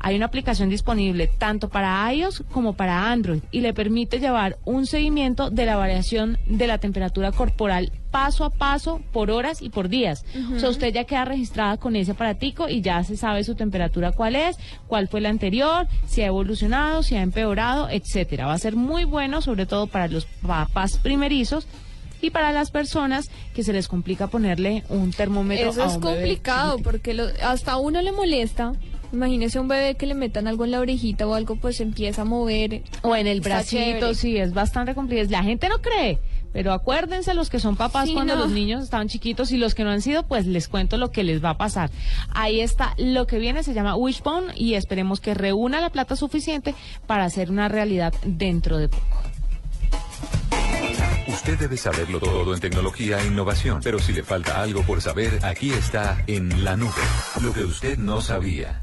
Hay 0.00 0.16
una 0.16 0.26
aplicación 0.26 0.68
disponible 0.68 1.28
tanto 1.38 1.68
para 1.68 2.12
iOS 2.12 2.42
como 2.52 2.57
para 2.74 3.10
Android 3.10 3.40
y 3.50 3.60
le 3.60 3.72
permite 3.74 4.18
llevar 4.20 4.58
un 4.64 4.86
seguimiento 4.86 5.50
de 5.50 5.64
la 5.66 5.76
variación 5.76 6.38
de 6.46 6.66
la 6.66 6.78
temperatura 6.78 7.32
corporal 7.32 7.92
paso 8.10 8.44
a 8.44 8.50
paso 8.50 9.00
por 9.12 9.30
horas 9.30 9.60
y 9.62 9.68
por 9.70 9.88
días. 9.88 10.24
O 10.54 10.58
sea, 10.58 10.70
usted 10.70 10.92
ya 10.94 11.04
queda 11.04 11.24
registrada 11.24 11.76
con 11.76 11.94
ese 11.96 12.12
aparatico 12.12 12.68
y 12.68 12.80
ya 12.80 13.04
se 13.04 13.16
sabe 13.16 13.44
su 13.44 13.54
temperatura 13.54 14.12
cuál 14.12 14.34
es, 14.36 14.56
cuál 14.86 15.08
fue 15.08 15.20
la 15.20 15.28
anterior, 15.28 15.86
si 16.06 16.22
ha 16.22 16.26
evolucionado, 16.26 17.02
si 17.02 17.16
ha 17.16 17.22
empeorado, 17.22 17.88
etcétera. 17.90 18.46
Va 18.46 18.54
a 18.54 18.58
ser 18.58 18.76
muy 18.76 19.04
bueno, 19.04 19.42
sobre 19.42 19.66
todo 19.66 19.86
para 19.86 20.08
los 20.08 20.24
papás 20.46 20.98
primerizos 20.98 21.66
y 22.20 22.30
para 22.30 22.50
las 22.50 22.70
personas 22.72 23.30
que 23.54 23.62
se 23.62 23.72
les 23.72 23.86
complica 23.86 24.26
ponerle 24.26 24.82
un 24.88 25.12
termómetro 25.12 25.70
Eso 25.70 25.82
a 25.84 25.86
es 25.86 25.94
un 25.96 26.00
complicado 26.00 26.78
porque 26.82 27.14
lo- 27.14 27.28
hasta 27.44 27.72
a 27.72 27.76
uno 27.76 28.00
le 28.02 28.10
molesta. 28.12 28.72
Imagínese 29.12 29.58
un 29.58 29.68
bebé 29.68 29.94
que 29.94 30.06
le 30.06 30.14
metan 30.14 30.46
algo 30.48 30.64
en 30.64 30.70
la 30.70 30.80
orejita 30.80 31.26
o 31.26 31.34
algo, 31.34 31.56
pues 31.56 31.80
empieza 31.80 32.22
a 32.22 32.24
mover. 32.24 32.82
o 33.02 33.16
en 33.16 33.26
el 33.26 33.40
bracito, 33.40 34.12
sí, 34.14 34.36
es 34.36 34.52
bastante 34.52 34.94
complicado. 34.94 35.28
La 35.30 35.42
gente 35.42 35.68
no 35.70 35.80
cree, 35.80 36.18
pero 36.52 36.72
acuérdense 36.72 37.32
los 37.34 37.48
que 37.48 37.58
son 37.58 37.76
papás 37.76 38.08
Sí, 38.08 38.14
cuando 38.14 38.34
no. 38.34 38.42
los 38.42 38.50
niños 38.52 38.84
estaban 38.84 39.08
chiquitos 39.08 39.50
y 39.52 39.56
los 39.56 39.74
que 39.74 39.84
no 39.84 39.90
han 39.90 40.02
sido, 40.02 40.24
pues 40.24 40.46
les 40.46 40.68
cuento 40.68 40.98
lo 40.98 41.10
que 41.10 41.24
les 41.24 41.42
va 41.42 41.50
a 41.50 41.58
pasar. 41.58 41.90
Ahí 42.30 42.60
está, 42.60 42.94
lo 42.98 43.26
que 43.26 43.38
viene 43.38 43.62
se 43.62 43.72
llama 43.72 43.96
Wishbone 43.96 44.52
y 44.56 44.74
esperemos 44.74 45.20
que 45.20 45.32
reúna 45.34 45.80
la 45.80 45.88
plata 45.90 46.14
suficiente 46.14 46.74
para 47.06 47.24
hacer 47.24 47.50
una 47.50 47.68
realidad 47.68 48.12
dentro 48.26 48.76
de 48.78 48.88
poco. 48.90 49.06
Usted 51.28 51.58
debe 51.58 51.76
saberlo 51.76 52.20
todo 52.20 52.52
en 52.54 52.60
tecnología 52.60 53.20
e 53.22 53.26
innovación, 53.26 53.80
pero 53.82 53.98
si 53.98 54.12
le 54.12 54.22
falta 54.22 54.60
algo 54.60 54.82
por 54.82 55.00
saber, 55.00 55.38
aquí 55.44 55.70
está 55.70 56.22
en 56.26 56.64
la 56.64 56.76
nube. 56.76 56.90
Lo 57.42 57.52
que 57.52 57.64
usted 57.64 57.96
no 57.98 58.20
sabía. 58.20 58.82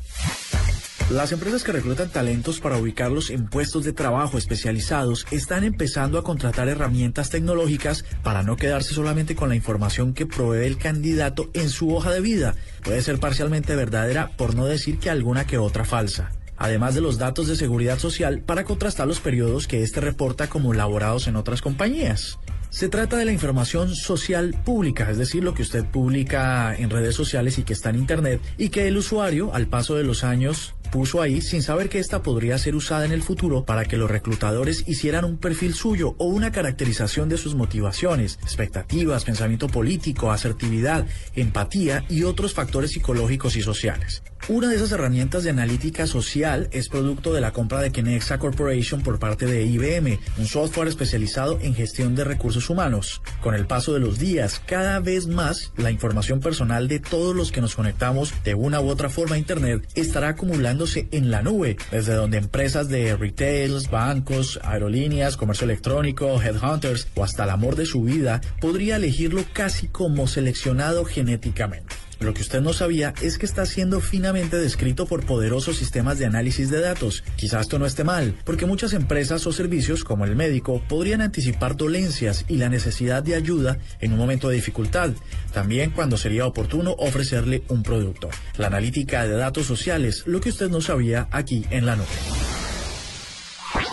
Las 1.11 1.31
empresas 1.31 1.63
que 1.63 1.71
reclutan 1.71 2.09
talentos 2.09 2.59
para 2.59 2.77
ubicarlos 2.77 3.29
en 3.29 3.45
puestos 3.45 3.83
de 3.83 3.93
trabajo 3.93 4.39
especializados 4.39 5.27
están 5.29 5.63
empezando 5.63 6.17
a 6.17 6.23
contratar 6.23 6.67
herramientas 6.67 7.29
tecnológicas 7.29 8.03
para 8.23 8.41
no 8.41 8.55
quedarse 8.55 8.95
solamente 8.95 9.35
con 9.35 9.49
la 9.49 9.55
información 9.55 10.15
que 10.15 10.25
provee 10.25 10.65
el 10.65 10.79
candidato 10.79 11.51
en 11.53 11.69
su 11.69 11.93
hoja 11.93 12.11
de 12.11 12.21
vida. 12.21 12.55
Puede 12.83 13.03
ser 13.03 13.19
parcialmente 13.19 13.75
verdadera, 13.75 14.31
por 14.35 14.55
no 14.55 14.65
decir 14.65 14.97
que 14.97 15.11
alguna 15.11 15.45
que 15.45 15.59
otra 15.59 15.85
falsa. 15.85 16.31
Además 16.57 16.95
de 16.95 17.01
los 17.01 17.19
datos 17.19 17.47
de 17.47 17.55
seguridad 17.55 17.99
social 17.99 18.39
para 18.39 18.63
contrastar 18.63 19.05
los 19.05 19.19
periodos 19.19 19.67
que 19.67 19.83
éste 19.83 20.01
reporta 20.01 20.47
como 20.47 20.73
laborados 20.73 21.27
en 21.27 21.35
otras 21.35 21.61
compañías. 21.61 22.39
Se 22.75 22.89
trata 22.89 23.15
de 23.15 23.23
la 23.23 23.31
información 23.31 23.95
social 23.95 24.53
pública, 24.65 25.09
es 25.09 25.17
decir, 25.17 25.41
lo 25.45 25.53
que 25.53 25.61
usted 25.61 25.85
publica 25.85 26.75
en 26.75 26.89
redes 26.89 27.15
sociales 27.15 27.57
y 27.57 27.63
que 27.63 27.71
está 27.71 27.89
en 27.89 27.95
Internet 27.95 28.41
y 28.57 28.67
que 28.67 28.89
el 28.89 28.97
usuario, 28.97 29.53
al 29.53 29.67
paso 29.67 29.95
de 29.95 30.03
los 30.03 30.25
años, 30.25 30.75
puso 30.91 31.21
ahí 31.21 31.39
sin 31.39 31.61
saber 31.61 31.87
que 31.87 31.99
esta 31.99 32.21
podría 32.21 32.57
ser 32.57 32.75
usada 32.75 33.05
en 33.05 33.13
el 33.13 33.23
futuro 33.23 33.63
para 33.63 33.85
que 33.85 33.95
los 33.95 34.11
reclutadores 34.11 34.83
hicieran 34.89 35.23
un 35.23 35.37
perfil 35.37 35.73
suyo 35.73 36.15
o 36.17 36.25
una 36.25 36.51
caracterización 36.51 37.29
de 37.29 37.37
sus 37.37 37.55
motivaciones, 37.55 38.39
expectativas, 38.43 39.23
pensamiento 39.23 39.69
político, 39.69 40.31
asertividad, 40.31 41.05
empatía 41.33 42.03
y 42.09 42.23
otros 42.23 42.53
factores 42.53 42.91
psicológicos 42.91 43.55
y 43.55 43.61
sociales. 43.61 44.21
Una 44.47 44.69
de 44.69 44.75
esas 44.75 44.91
herramientas 44.91 45.43
de 45.43 45.49
analítica 45.49 46.05
social 46.05 46.69
es 46.71 46.87
producto 46.87 47.33
de 47.33 47.41
la 47.41 47.51
compra 47.51 47.81
de 47.81 47.91
Kenexa 47.91 48.37
Corporation 48.37 49.01
por 49.01 49.17
parte 49.17 49.47
de 49.47 49.63
IBM, 49.65 50.19
un 50.37 50.45
software 50.45 50.87
especializado 50.87 51.57
en 51.63 51.73
gestión 51.73 52.13
de 52.13 52.25
recursos 52.25 52.69
humanos. 52.69 53.23
Con 53.41 53.55
el 53.55 53.65
paso 53.65 53.95
de 53.95 54.01
los 54.01 54.19
días, 54.19 54.61
cada 54.63 54.99
vez 54.99 55.25
más 55.25 55.73
la 55.77 55.89
información 55.89 56.41
personal 56.41 56.87
de 56.87 56.99
todos 56.99 57.35
los 57.35 57.51
que 57.51 57.59
nos 57.59 57.75
conectamos 57.75 58.35
de 58.43 58.53
una 58.53 58.81
u 58.81 58.89
otra 58.89 59.09
forma 59.09 59.33
a 59.33 59.39
Internet 59.39 59.89
estará 59.95 60.29
acumulándose 60.29 61.07
en 61.09 61.31
la 61.31 61.41
nube, 61.41 61.77
desde 61.89 62.13
donde 62.13 62.37
empresas 62.37 62.87
de 62.87 63.17
retails, 63.17 63.89
bancos, 63.89 64.59
aerolíneas, 64.61 65.37
comercio 65.37 65.65
electrónico, 65.65 66.39
headhunters 66.39 67.07
o 67.15 67.23
hasta 67.23 67.45
el 67.45 67.49
amor 67.49 67.75
de 67.75 67.87
su 67.87 68.03
vida 68.03 68.41
podría 68.61 68.97
elegirlo 68.97 69.43
casi 69.53 69.87
como 69.87 70.27
seleccionado 70.27 71.03
genéticamente. 71.03 72.04
Lo 72.19 72.33
que 72.33 72.41
usted 72.41 72.61
no 72.61 72.73
sabía 72.73 73.13
es 73.21 73.37
que 73.37 73.45
está 73.45 73.65
siendo 73.65 74.01
finamente 74.01 74.57
descrito 74.57 75.05
por 75.05 75.25
poderosos 75.25 75.77
sistemas 75.77 76.19
de 76.19 76.25
análisis 76.25 76.69
de 76.69 76.81
datos. 76.81 77.23
Quizás 77.35 77.61
esto 77.61 77.79
no 77.79 77.85
esté 77.85 78.03
mal, 78.03 78.35
porque 78.43 78.65
muchas 78.65 78.93
empresas 78.93 79.45
o 79.47 79.51
servicios 79.51 80.03
como 80.03 80.25
el 80.25 80.35
médico 80.35 80.81
podrían 80.87 81.21
anticipar 81.21 81.75
dolencias 81.75 82.45
y 82.47 82.57
la 82.57 82.69
necesidad 82.69 83.23
de 83.23 83.35
ayuda 83.35 83.77
en 83.99 84.13
un 84.13 84.19
momento 84.19 84.49
de 84.49 84.55
dificultad, 84.55 85.11
también 85.53 85.91
cuando 85.91 86.17
sería 86.17 86.45
oportuno 86.45 86.95
ofrecerle 86.97 87.63
un 87.69 87.83
producto. 87.83 88.29
La 88.57 88.67
analítica 88.67 89.27
de 89.27 89.35
datos 89.35 89.65
sociales, 89.65 90.23
lo 90.25 90.41
que 90.41 90.49
usted 90.49 90.69
no 90.69 90.81
sabía 90.81 91.27
aquí 91.31 91.65
en 91.69 91.85
la 91.85 91.95
nube. 91.95 92.05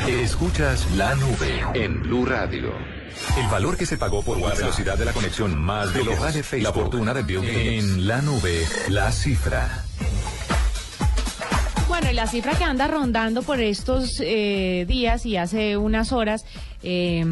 Escuchas 0.08 0.86
la 0.96 1.14
nube 1.14 1.62
en 1.74 2.02
Blue 2.02 2.24
Radio. 2.24 2.72
El 3.36 3.46
valor 3.48 3.76
que 3.76 3.86
se 3.86 3.96
pagó 3.96 4.22
por 4.22 4.38
la 4.38 4.54
velocidad 4.54 4.98
de 4.98 5.04
la 5.04 5.12
conexión 5.12 5.58
más 5.58 5.92
de 5.94 6.04
lo 6.04 6.16
vale 6.16 6.42
Facebook. 6.42 6.62
La 6.62 6.72
fortuna 6.72 7.14
de 7.14 7.22
Bill 7.22 7.40
Gates. 7.40 7.84
En 7.84 8.06
la 8.06 8.20
nube, 8.22 8.66
la 8.88 9.10
cifra. 9.10 9.84
La 12.11 12.26
cifra 12.26 12.55
que 12.55 12.64
anda 12.64 12.88
rondando 12.88 13.42
por 13.42 13.61
estos 13.61 14.20
eh, 14.20 14.84
días 14.86 15.24
y 15.24 15.36
hace 15.36 15.76
unas 15.76 16.12
horas 16.12 16.44
eh, 16.82 17.24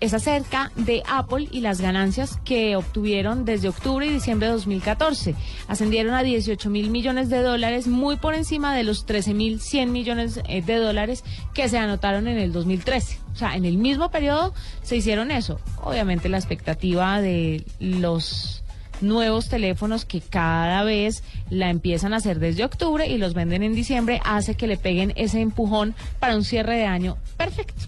es 0.00 0.12
acerca 0.12 0.72
de 0.74 1.02
Apple 1.08 1.48
y 1.52 1.60
las 1.60 1.80
ganancias 1.80 2.38
que 2.44 2.74
obtuvieron 2.74 3.44
desde 3.44 3.68
octubre 3.68 4.06
y 4.06 4.10
diciembre 4.10 4.48
de 4.48 4.54
2014. 4.54 5.36
Ascendieron 5.68 6.14
a 6.14 6.24
18 6.24 6.68
mil 6.68 6.90
millones 6.90 7.30
de 7.30 7.42
dólares, 7.42 7.86
muy 7.86 8.16
por 8.16 8.34
encima 8.34 8.74
de 8.74 8.82
los 8.82 9.06
13 9.06 9.34
mil 9.34 9.60
100 9.60 9.92
millones 9.92 10.40
eh, 10.48 10.62
de 10.62 10.76
dólares 10.76 11.22
que 11.54 11.68
se 11.68 11.78
anotaron 11.78 12.26
en 12.26 12.38
el 12.38 12.52
2013. 12.52 13.20
O 13.32 13.36
sea, 13.36 13.54
en 13.54 13.64
el 13.64 13.76
mismo 13.78 14.10
periodo 14.10 14.52
se 14.82 14.96
hicieron 14.96 15.30
eso. 15.30 15.60
Obviamente 15.80 16.28
la 16.28 16.38
expectativa 16.38 17.20
de 17.20 17.64
los 17.78 18.63
nuevos 19.00 19.48
teléfonos 19.48 20.04
que 20.04 20.20
cada 20.20 20.84
vez 20.84 21.22
la 21.50 21.70
empiezan 21.70 22.12
a 22.12 22.16
hacer 22.16 22.38
desde 22.38 22.64
octubre 22.64 23.06
y 23.06 23.18
los 23.18 23.34
venden 23.34 23.62
en 23.62 23.74
diciembre 23.74 24.20
hace 24.24 24.54
que 24.54 24.66
le 24.66 24.76
peguen 24.76 25.12
ese 25.16 25.40
empujón 25.40 25.94
para 26.20 26.36
un 26.36 26.44
cierre 26.44 26.76
de 26.76 26.86
año 26.86 27.16
perfecto. 27.36 27.82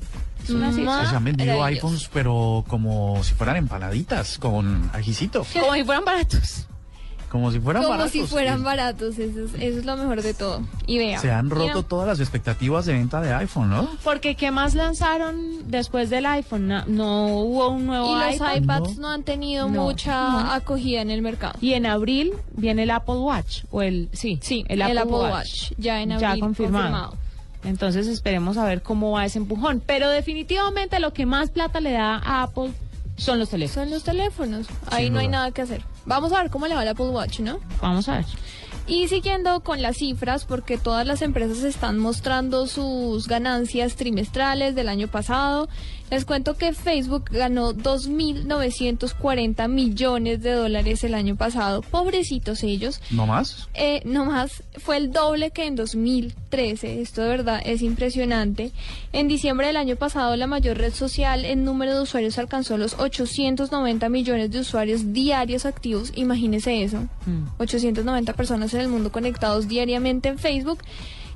Es 0.44 0.50
una 0.50 0.72
cifra. 0.72 1.10
Se 1.10 1.16
han 1.16 1.24
vendido 1.24 1.64
iPhones, 1.64 2.08
pero 2.12 2.64
como 2.68 3.22
si 3.24 3.34
fueran 3.34 3.56
empanaditas, 3.56 4.38
con 4.38 4.90
ajicito. 4.92 5.44
Como 5.52 5.74
si 5.74 5.82
fueran 5.82 6.04
baratos. 6.04 6.66
Como 7.30 7.50
si 7.50 7.58
fueran 7.60 7.82
Como 7.82 7.90
baratos. 7.94 8.12
si 8.12 8.22
fueran 8.24 8.62
baratos, 8.62 9.18
eso 9.18 9.44
es, 9.44 9.54
eso 9.54 9.78
es 9.80 9.84
lo 9.84 9.96
mejor 9.96 10.22
de 10.22 10.32
todo. 10.32 10.62
Y 10.86 10.98
vea. 10.98 11.18
Se 11.18 11.30
han 11.32 11.50
roto 11.50 11.64
mira, 11.66 11.82
todas 11.82 12.06
las 12.06 12.20
expectativas 12.20 12.86
de 12.86 12.92
venta 12.94 13.20
de 13.20 13.34
iPhone, 13.34 13.68
¿no? 13.68 13.88
Porque 14.04 14.36
¿qué 14.36 14.50
más 14.52 14.74
lanzaron 14.74 15.68
después 15.68 16.08
del 16.08 16.24
iPhone? 16.26 16.68
No, 16.68 16.84
no 16.86 17.26
hubo 17.38 17.68
un 17.70 17.86
nuevo 17.86 18.16
Y 18.16 18.24
los 18.24 18.36
iPad. 18.36 18.56
iPads 18.62 18.98
no 18.98 19.08
han 19.10 19.22
tenido 19.24 19.68
No, 19.68 19.82
mucha 19.84 20.12
no. 20.30 20.52
acogida 20.52 21.00
en 21.02 21.10
el 21.10 21.20
mercado. 21.20 21.54
Y 21.60 21.72
en 21.74 21.84
abril 21.86 22.32
viene 22.52 22.84
el 22.84 22.90
Apple 22.90 23.16
Watch 23.16 23.64
o 23.70 23.82
el 23.82 24.08
sí, 24.12 24.38
Sí, 24.40 24.64
el 24.68 24.80
Apple, 24.80 25.04
Watch. 25.04 25.72
ya 25.78 26.00
en 26.00 26.10
ya 26.18 26.28
abril 26.30 26.40
confirmado. 26.42 26.84
confirmado. 26.84 27.26
Entonces 27.64 28.06
esperemos 28.06 28.56
a 28.58 28.64
ver 28.64 28.80
cómo 28.82 29.10
va 29.10 29.24
ese 29.24 29.38
empujón, 29.38 29.82
pero 29.84 30.08
definitivamente 30.10 31.00
lo 31.00 31.12
que 31.12 31.26
más 31.26 31.50
plata 31.50 31.80
le 31.80 31.90
da 31.90 32.14
a 32.24 32.44
Apple 32.44 32.70
son 33.16 33.38
los 33.38 33.50
teléfonos. 33.50 33.84
Son 33.84 33.90
los 33.90 34.04
teléfonos. 34.04 34.66
Ahí 34.90 35.04
Sin 35.04 35.14
no 35.14 35.20
hay 35.20 35.28
nada 35.28 35.50
que 35.50 35.62
hacer. 35.62 35.82
Vamos 36.04 36.32
a 36.32 36.42
ver 36.42 36.50
cómo 36.50 36.66
le 36.66 36.74
va 36.74 36.82
al 36.82 36.88
Apple 36.88 37.08
Watch, 37.08 37.40
¿no? 37.40 37.60
Vamos 37.80 38.08
a 38.08 38.16
ver. 38.16 38.26
Y 38.88 39.08
siguiendo 39.08 39.60
con 39.60 39.82
las 39.82 39.96
cifras, 39.96 40.44
porque 40.44 40.78
todas 40.78 41.04
las 41.04 41.20
empresas 41.20 41.64
están 41.64 41.98
mostrando 41.98 42.68
sus 42.68 43.26
ganancias 43.26 43.96
trimestrales 43.96 44.76
del 44.76 44.88
año 44.88 45.08
pasado, 45.08 45.68
Les 46.08 46.24
cuento 46.24 46.56
que 46.56 46.72
Facebook 46.72 47.30
ganó 47.32 47.72
2.940 47.74 49.68
millones 49.68 50.40
de 50.40 50.52
dólares 50.52 51.02
el 51.02 51.14
año 51.14 51.34
pasado. 51.34 51.82
Pobrecitos 51.82 52.62
ellos. 52.62 53.00
¿No 53.10 53.26
más? 53.26 53.68
Eh, 53.74 54.02
no 54.04 54.24
más, 54.24 54.62
fue 54.78 54.98
el 54.98 55.10
doble 55.10 55.50
que 55.50 55.66
en 55.66 55.74
2013. 55.74 57.00
Esto 57.00 57.22
de 57.22 57.28
verdad 57.28 57.60
es 57.64 57.82
impresionante. 57.82 58.70
En 59.12 59.26
diciembre 59.26 59.66
del 59.66 59.76
año 59.76 59.96
pasado, 59.96 60.36
la 60.36 60.46
mayor 60.46 60.78
red 60.78 60.94
social 60.94 61.44
en 61.44 61.64
número 61.64 61.96
de 61.96 62.02
usuarios 62.02 62.38
alcanzó 62.38 62.78
los 62.78 62.94
890 62.98 64.08
millones 64.08 64.52
de 64.52 64.60
usuarios 64.60 65.12
diarios 65.12 65.66
activos. 65.66 66.12
Imagínese 66.14 66.84
eso. 66.84 67.08
890 67.58 68.32
personas 68.34 68.72
en 68.74 68.82
el 68.82 68.88
mundo 68.88 69.10
conectados 69.10 69.66
diariamente 69.66 70.28
en 70.28 70.38
Facebook. 70.38 70.78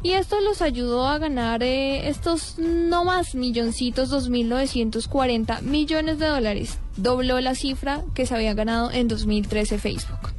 Y 0.02 0.12
esto 0.12 0.40
los 0.40 0.62
ayudó 0.62 1.06
a 1.06 1.18
ganar 1.18 1.62
eh, 1.62 2.08
estos 2.08 2.54
no 2.58 3.04
más 3.04 3.34
milloncitos, 3.34 4.10
2.940 4.10 5.60
millones 5.60 6.18
de 6.18 6.26
dólares. 6.26 6.78
Dobló 6.96 7.38
la 7.40 7.54
cifra 7.54 8.02
que 8.14 8.24
se 8.24 8.34
había 8.34 8.54
ganado 8.54 8.90
en 8.90 9.08
2013 9.08 9.78
Facebook. 9.78 10.32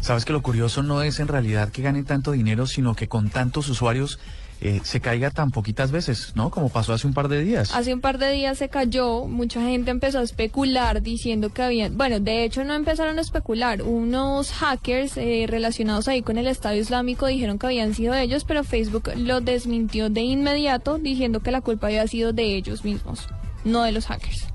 Sabes 0.00 0.24
que 0.24 0.32
lo 0.32 0.42
curioso 0.42 0.82
no 0.82 1.02
es 1.02 1.20
en 1.20 1.28
realidad 1.28 1.70
que 1.70 1.82
gane 1.82 2.02
tanto 2.02 2.32
dinero, 2.32 2.66
sino 2.66 2.94
que 2.94 3.08
con 3.08 3.30
tantos 3.30 3.68
usuarios 3.68 4.18
eh, 4.60 4.80
se 4.82 5.00
caiga 5.00 5.30
tan 5.30 5.50
poquitas 5.50 5.90
veces, 5.90 6.32
¿no? 6.34 6.50
Como 6.50 6.68
pasó 6.68 6.92
hace 6.92 7.06
un 7.06 7.12
par 7.12 7.28
de 7.28 7.42
días. 7.42 7.74
Hace 7.74 7.92
un 7.92 8.00
par 8.00 8.18
de 8.18 8.30
días 8.30 8.58
se 8.58 8.68
cayó, 8.68 9.26
mucha 9.26 9.60
gente 9.60 9.90
empezó 9.90 10.20
a 10.20 10.22
especular 10.22 11.02
diciendo 11.02 11.50
que 11.50 11.62
habían, 11.62 11.96
bueno, 11.98 12.20
de 12.20 12.44
hecho 12.44 12.64
no 12.64 12.74
empezaron 12.74 13.18
a 13.18 13.20
especular, 13.20 13.82
unos 13.82 14.52
hackers 14.52 15.16
eh, 15.16 15.46
relacionados 15.48 16.08
ahí 16.08 16.22
con 16.22 16.38
el 16.38 16.46
Estado 16.46 16.76
Islámico 16.76 17.26
dijeron 17.26 17.58
que 17.58 17.66
habían 17.66 17.94
sido 17.94 18.14
ellos, 18.14 18.44
pero 18.44 18.64
Facebook 18.64 19.10
lo 19.16 19.40
desmintió 19.40 20.08
de 20.08 20.22
inmediato 20.22 20.98
diciendo 20.98 21.40
que 21.40 21.50
la 21.50 21.60
culpa 21.60 21.88
había 21.88 22.06
sido 22.06 22.32
de 22.32 22.56
ellos 22.56 22.84
mismos, 22.84 23.26
no 23.64 23.82
de 23.82 23.92
los 23.92 24.06
hackers. 24.06 24.46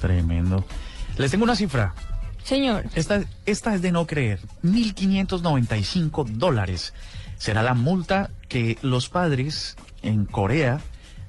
Tremendo. 0.00 0.64
Les 1.16 1.30
tengo 1.30 1.44
una 1.44 1.56
cifra. 1.56 1.94
Señor. 2.42 2.86
Esta, 2.94 3.22
esta 3.46 3.74
es 3.74 3.82
de 3.82 3.92
no 3.92 4.06
creer. 4.06 4.40
1.595 4.64 6.26
dólares 6.30 6.94
será 7.36 7.62
la 7.62 7.74
multa 7.74 8.30
que 8.50 8.76
los 8.82 9.08
padres 9.08 9.76
en 10.02 10.26
Corea, 10.26 10.80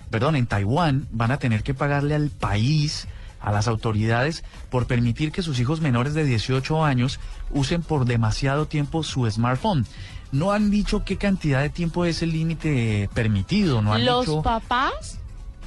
perdón, 0.09 0.35
en 0.35 0.47
Taiwán, 0.47 1.07
van 1.11 1.31
a 1.31 1.37
tener 1.37 1.63
que 1.63 1.73
pagarle 1.73 2.15
al 2.15 2.31
país, 2.31 3.07
a 3.39 3.51
las 3.51 3.69
autoridades, 3.69 4.43
por 4.69 4.87
permitir 4.87 5.31
que 5.31 5.43
sus 5.43 5.59
hijos 5.59 5.79
menores 5.79 6.13
de 6.15 6.25
18 6.25 6.83
años 6.83 7.19
usen 7.51 7.83
por 7.83 8.05
demasiado 8.05 8.65
tiempo 8.65 9.03
su 9.03 9.29
smartphone. 9.29 9.85
No 10.33 10.51
han 10.51 10.71
dicho 10.71 11.05
qué 11.05 11.17
cantidad 11.17 11.61
de 11.61 11.69
tiempo 11.69 12.05
es 12.05 12.21
el 12.23 12.31
límite 12.31 13.09
permitido, 13.13 13.81
no 13.81 13.93
han 13.93 14.03
¿Los 14.03 14.25
dicho... 14.25 14.41
papás? 14.41 15.19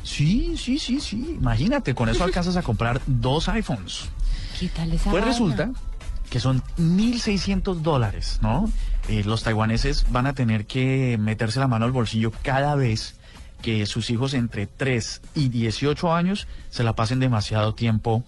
Sí, 0.02 0.56
sí, 0.58 0.78
sí, 0.78 1.00
sí. 1.00 1.36
Imagínate, 1.40 1.94
con 1.94 2.08
eso 2.08 2.24
alcanzas 2.24 2.56
a 2.56 2.62
comprar 2.62 3.00
dos 3.06 3.48
iPhones. 3.48 4.06
¿Qué 4.58 4.68
tal 4.68 4.92
esa 4.92 5.10
Pues 5.10 5.24
resulta 5.24 5.70
que 6.28 6.40
son 6.40 6.62
1.600 6.78 7.76
dólares, 7.76 8.38
¿no? 8.42 8.68
Eh, 9.08 9.22
los 9.24 9.42
taiwaneses 9.42 10.06
van 10.10 10.26
a 10.26 10.32
tener 10.32 10.66
que 10.66 11.16
meterse 11.18 11.60
la 11.60 11.68
mano 11.68 11.84
al 11.84 11.92
bolsillo 11.92 12.32
cada 12.42 12.74
vez 12.74 13.16
que 13.60 13.86
sus 13.86 14.10
hijos 14.10 14.34
entre 14.34 14.66
3 14.66 15.22
y 15.34 15.48
18 15.48 16.14
años 16.14 16.46
se 16.70 16.84
la 16.84 16.94
pasen 16.94 17.18
demasiado 17.18 17.74
tiempo 17.74 18.24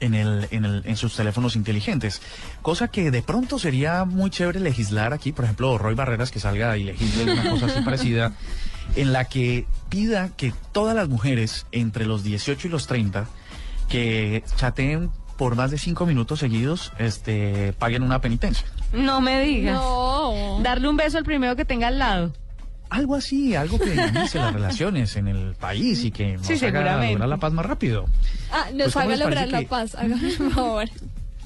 en, 0.00 0.14
el, 0.14 0.48
en, 0.50 0.64
el, 0.64 0.82
en 0.84 0.96
sus 0.96 1.14
teléfonos 1.14 1.56
inteligentes. 1.56 2.20
Cosa 2.62 2.88
que 2.88 3.10
de 3.10 3.22
pronto 3.22 3.58
sería 3.58 4.04
muy 4.04 4.30
chévere 4.30 4.60
legislar 4.60 5.12
aquí, 5.12 5.32
por 5.32 5.44
ejemplo, 5.44 5.78
Roy 5.78 5.94
Barreras 5.94 6.30
que 6.30 6.40
salga 6.40 6.76
y 6.76 6.84
legisle 6.84 7.32
una 7.32 7.50
cosa 7.50 7.66
así 7.66 7.80
parecida, 7.84 8.32
en 8.94 9.12
la 9.12 9.24
que 9.24 9.66
pida 9.88 10.30
que 10.36 10.52
todas 10.72 10.94
las 10.94 11.08
mujeres 11.08 11.66
entre 11.72 12.06
los 12.06 12.22
18 12.22 12.68
y 12.68 12.70
los 12.70 12.86
30 12.86 13.26
que 13.88 14.44
chateen 14.56 15.10
por 15.36 15.54
más 15.56 15.70
de 15.70 15.78
5 15.78 16.06
minutos 16.06 16.38
seguidos, 16.40 16.92
este, 16.98 17.72
paguen 17.74 18.02
una 18.02 18.20
penitencia. 18.20 18.66
No 18.92 19.20
me 19.20 19.42
digas. 19.42 19.74
No. 19.74 20.58
Darle 20.62 20.88
un 20.88 20.96
beso 20.96 21.18
al 21.18 21.24
primero 21.24 21.56
que 21.56 21.64
tenga 21.64 21.88
al 21.88 21.98
lado. 21.98 22.32
Algo 22.88 23.16
así, 23.16 23.56
algo 23.56 23.78
que 23.78 23.94
inicie 23.94 24.40
las 24.40 24.52
relaciones 24.54 25.16
en 25.16 25.26
el 25.28 25.54
país 25.56 26.04
y 26.04 26.10
que 26.12 26.36
nos 26.36 26.46
Sí, 26.46 26.54
haga 26.64 26.96
lograr 27.08 27.28
la 27.28 27.36
paz 27.38 27.52
más 27.52 27.66
rápido. 27.66 28.06
Ah, 28.52 28.66
nos 28.72 28.92
Pues, 28.92 28.94
¿cómo 28.94 29.06
haga 29.06 29.16
lograr 29.16 29.48
la 29.48 29.58
que- 29.60 29.66
paz, 29.66 29.94
hágame 29.96 30.32
por 30.38 30.50
favor. 30.54 30.84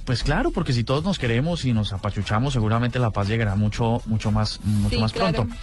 Pues 0.05 0.22
claro, 0.22 0.51
porque 0.51 0.72
si 0.72 0.82
todos 0.84 1.05
nos 1.05 1.18
queremos 1.18 1.64
y 1.64 1.72
nos 1.72 1.93
apachuchamos, 1.93 2.53
seguramente 2.53 2.99
la 2.99 3.11
paz 3.11 3.28
llegará 3.28 3.55
mucho, 3.55 4.03
mucho 4.07 4.30
más, 4.32 4.61
mucho 4.64 4.97
Sí, 4.97 5.01
más 5.01 5.12
claro. 5.12 5.32
pronto. 5.45 5.55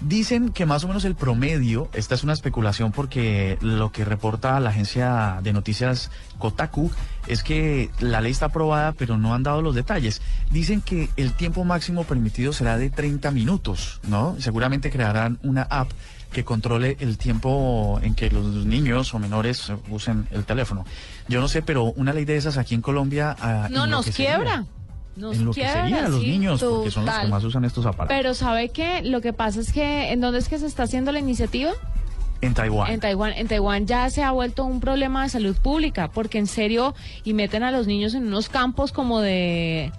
Dicen 0.00 0.50
que 0.50 0.66
más 0.66 0.84
o 0.84 0.88
menos 0.88 1.04
el 1.04 1.14
promedio, 1.14 1.88
esta 1.94 2.14
es 2.14 2.22
una 2.22 2.34
especulación 2.34 2.92
porque 2.92 3.58
lo 3.62 3.92
que 3.92 4.04
reporta 4.04 4.60
la 4.60 4.70
agencia 4.70 5.40
de 5.42 5.52
noticias 5.52 6.10
Kotaku 6.38 6.90
es 7.26 7.42
que 7.42 7.90
la 8.00 8.20
ley 8.20 8.32
está 8.32 8.46
aprobada 8.46 8.92
pero 8.92 9.16
no 9.16 9.34
han 9.34 9.42
dado 9.42 9.62
los 9.62 9.74
detalles. 9.74 10.20
Dicen 10.50 10.82
que 10.82 11.08
el 11.16 11.32
tiempo 11.32 11.64
máximo 11.64 12.04
permitido 12.04 12.52
será 12.52 12.76
de 12.76 12.90
30 12.90 13.30
minutos, 13.30 14.00
¿no? 14.06 14.36
Seguramente 14.38 14.90
crearán 14.90 15.38
una 15.42 15.62
app 15.62 15.90
que 16.30 16.44
controle 16.44 16.98
el 17.00 17.16
tiempo 17.16 17.98
en 18.02 18.14
que 18.14 18.30
los 18.30 18.66
niños 18.66 19.14
o 19.14 19.18
menores 19.18 19.72
usen 19.88 20.28
el 20.30 20.44
teléfono. 20.44 20.84
Yo 21.28 21.40
no 21.40 21.48
sé, 21.48 21.62
pero 21.62 21.84
una 21.84 22.12
ley 22.12 22.26
de 22.26 22.36
esas 22.36 22.58
aquí 22.58 22.74
en 22.74 22.82
Colombia... 22.82 23.34
ah, 23.40 23.68
No, 23.70 23.86
nos 23.86 24.06
enloquecería. 24.06 24.66
Nos 25.16 25.36
Enloquecería 25.36 25.84
quiebra, 25.86 26.06
a 26.06 26.08
los 26.08 26.22
niños 26.22 26.62
porque 26.62 26.90
son 26.90 27.06
los 27.06 27.14
que 27.14 27.20
total. 27.20 27.30
más 27.30 27.44
usan 27.44 27.64
estos 27.64 27.86
aparatos. 27.86 28.14
Pero 28.14 28.34
¿sabe 28.34 28.68
qué? 28.68 29.02
Lo 29.02 29.20
que 29.20 29.32
pasa 29.32 29.60
es 29.60 29.72
que, 29.72 30.12
¿en 30.12 30.20
dónde 30.20 30.38
es 30.38 30.48
que 30.48 30.58
se 30.58 30.66
está 30.66 30.82
haciendo 30.82 31.10
la 31.10 31.18
iniciativa? 31.18 31.72
En 32.42 32.52
Taiwán. 32.52 32.92
En 32.92 33.00
Taiwán, 33.00 33.32
en 33.32 33.48
Taiwán 33.48 33.86
ya 33.86 34.10
se 34.10 34.22
ha 34.22 34.30
vuelto 34.30 34.64
un 34.66 34.80
problema 34.80 35.22
de 35.22 35.30
salud 35.30 35.56
pública, 35.56 36.08
porque 36.08 36.36
en 36.38 36.46
serio, 36.46 36.94
y 37.24 37.32
meten 37.32 37.62
a 37.62 37.70
los 37.70 37.86
niños 37.86 38.12
en 38.12 38.26
unos 38.26 38.50
campos 38.50 38.92
como 38.92 39.20
de, 39.20 39.90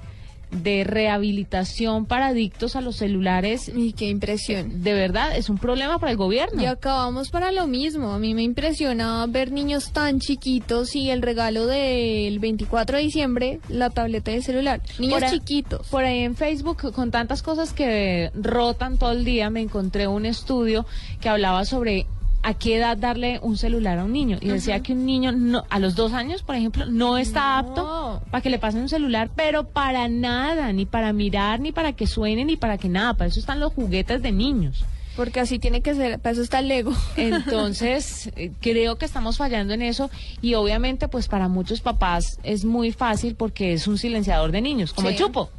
de 0.52 0.84
rehabilitación 0.84 2.06
para 2.06 2.28
adictos 2.28 2.76
a 2.76 2.82
los 2.82 2.96
celulares. 2.98 3.72
Y 3.76 3.94
qué 3.94 4.08
impresión. 4.10 4.84
De 4.84 4.94
verdad, 4.94 5.36
es 5.36 5.50
un 5.50 5.58
problema 5.58 6.00
para 6.00 6.12
el 6.12 6.18
gobierno. 6.18 6.62
Y 6.62 6.66
acabamos 6.66 7.30
para 7.30 7.52
lo 7.52 7.68
mismo. 7.68 8.12
A 8.14 8.20
mí 8.20 8.34
me 8.34 8.44
impresiona 8.44 9.26
ver 9.28 9.52
niños 9.52 9.92
tan 9.92 10.20
chiquitos 10.20 10.96
y 10.96 11.10
el 11.10 11.22
regalo 11.22 11.66
del 11.68 12.40
24 12.40 12.98
de 12.98 13.04
diciembre, 13.04 13.60
la 13.70 13.90
tableta 13.90 14.32
de 14.32 14.42
celular. 14.42 14.82
Niños 15.00 15.16
Por 15.20 15.24
ahí- 15.26 15.32
chiquitos. 15.40 15.88
Por 15.88 16.04
ahí 16.06 16.20
en 16.20 16.36
Facebook, 16.36 16.92
con 16.94 17.12
tantas 17.12 17.44
cosas 17.44 17.74
que 17.74 18.32
rotan 18.34 18.98
todo 18.98 19.12
el 19.12 19.26
día, 19.26 19.50
me 19.50 19.62
encontré 19.62 20.08
un 20.08 20.26
estudio 20.26 20.86
que 21.20 21.30
hablaba 21.30 21.66
sobre 21.66 22.06
a 22.50 22.54
qué 22.54 22.78
edad 22.78 22.96
darle 22.96 23.40
un 23.42 23.58
celular 23.58 24.00
a 24.00 24.06
un 24.06 24.14
niño. 24.14 24.38
Y 24.40 24.48
decía 24.48 24.80
que 24.82 24.94
un 24.94 25.06
niño 25.06 25.34
no, 25.34 25.66
a 25.70 25.80
los 25.80 25.96
dos 25.96 26.14
años, 26.14 26.44
por 26.44 26.56
ejemplo, 26.56 26.86
no 26.86 27.18
está 27.18 27.58
apto 27.60 28.22
para 28.32 28.42
que 28.42 28.50
le 28.50 28.58
pasen 28.58 28.84
un 28.84 28.88
celular, 28.90 29.30
pero 29.36 29.66
para 29.66 30.08
nada, 30.08 30.72
ni 30.72 30.86
para 30.86 31.12
mirar, 31.12 31.60
ni 31.60 31.74
para 31.74 31.92
que 31.92 32.08
suene, 32.08 32.46
ni 32.46 32.56
para 32.56 32.78
que 32.78 32.88
nada. 32.88 33.16
Para 33.16 33.28
eso 33.28 33.42
están 33.42 33.60
los 33.60 33.74
juguetes 33.74 34.22
de 34.22 34.32
niños. 34.32 34.86
Porque 35.18 35.42
así 35.42 35.60
tiene 35.60 35.82
que 35.82 35.94
ser, 35.94 36.20
para 36.20 36.32
eso 36.34 36.42
está 36.42 36.60
el 36.60 36.70
Lego. 36.70 36.94
Entonces, 37.18 38.32
eh, 38.38 38.52
creo 38.62 38.98
que 38.98 39.04
estamos 39.06 39.36
fallando 39.38 39.74
en 39.74 39.82
eso 39.82 40.10
y 40.42 40.54
obviamente 40.54 41.10
pues 41.10 41.28
para 41.28 41.50
muchos 41.50 41.82
papás 41.82 42.40
es 42.44 42.64
muy 42.64 42.94
fácil 42.94 43.36
porque 43.36 43.74
es 43.74 43.88
un 43.88 43.98
silenciador 43.98 44.52
de 44.54 44.62
niños, 44.62 44.94
como 44.94 45.10
Sí. 45.10 45.16
el 45.16 45.20
chupo. 45.20 45.50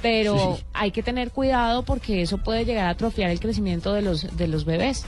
Pero 0.00 0.56
Sí. 0.56 0.64
hay 0.74 0.92
que 0.92 1.02
tener 1.02 1.30
cuidado 1.30 1.82
porque 1.82 2.22
eso 2.22 2.38
puede 2.38 2.64
llegar 2.64 2.86
a 2.86 2.90
atrofiar 2.90 3.30
el 3.30 3.40
crecimiento 3.40 3.92
de 3.92 4.02
los 4.02 4.36
de 4.36 4.46
los 4.48 4.64
bebés. 4.64 5.04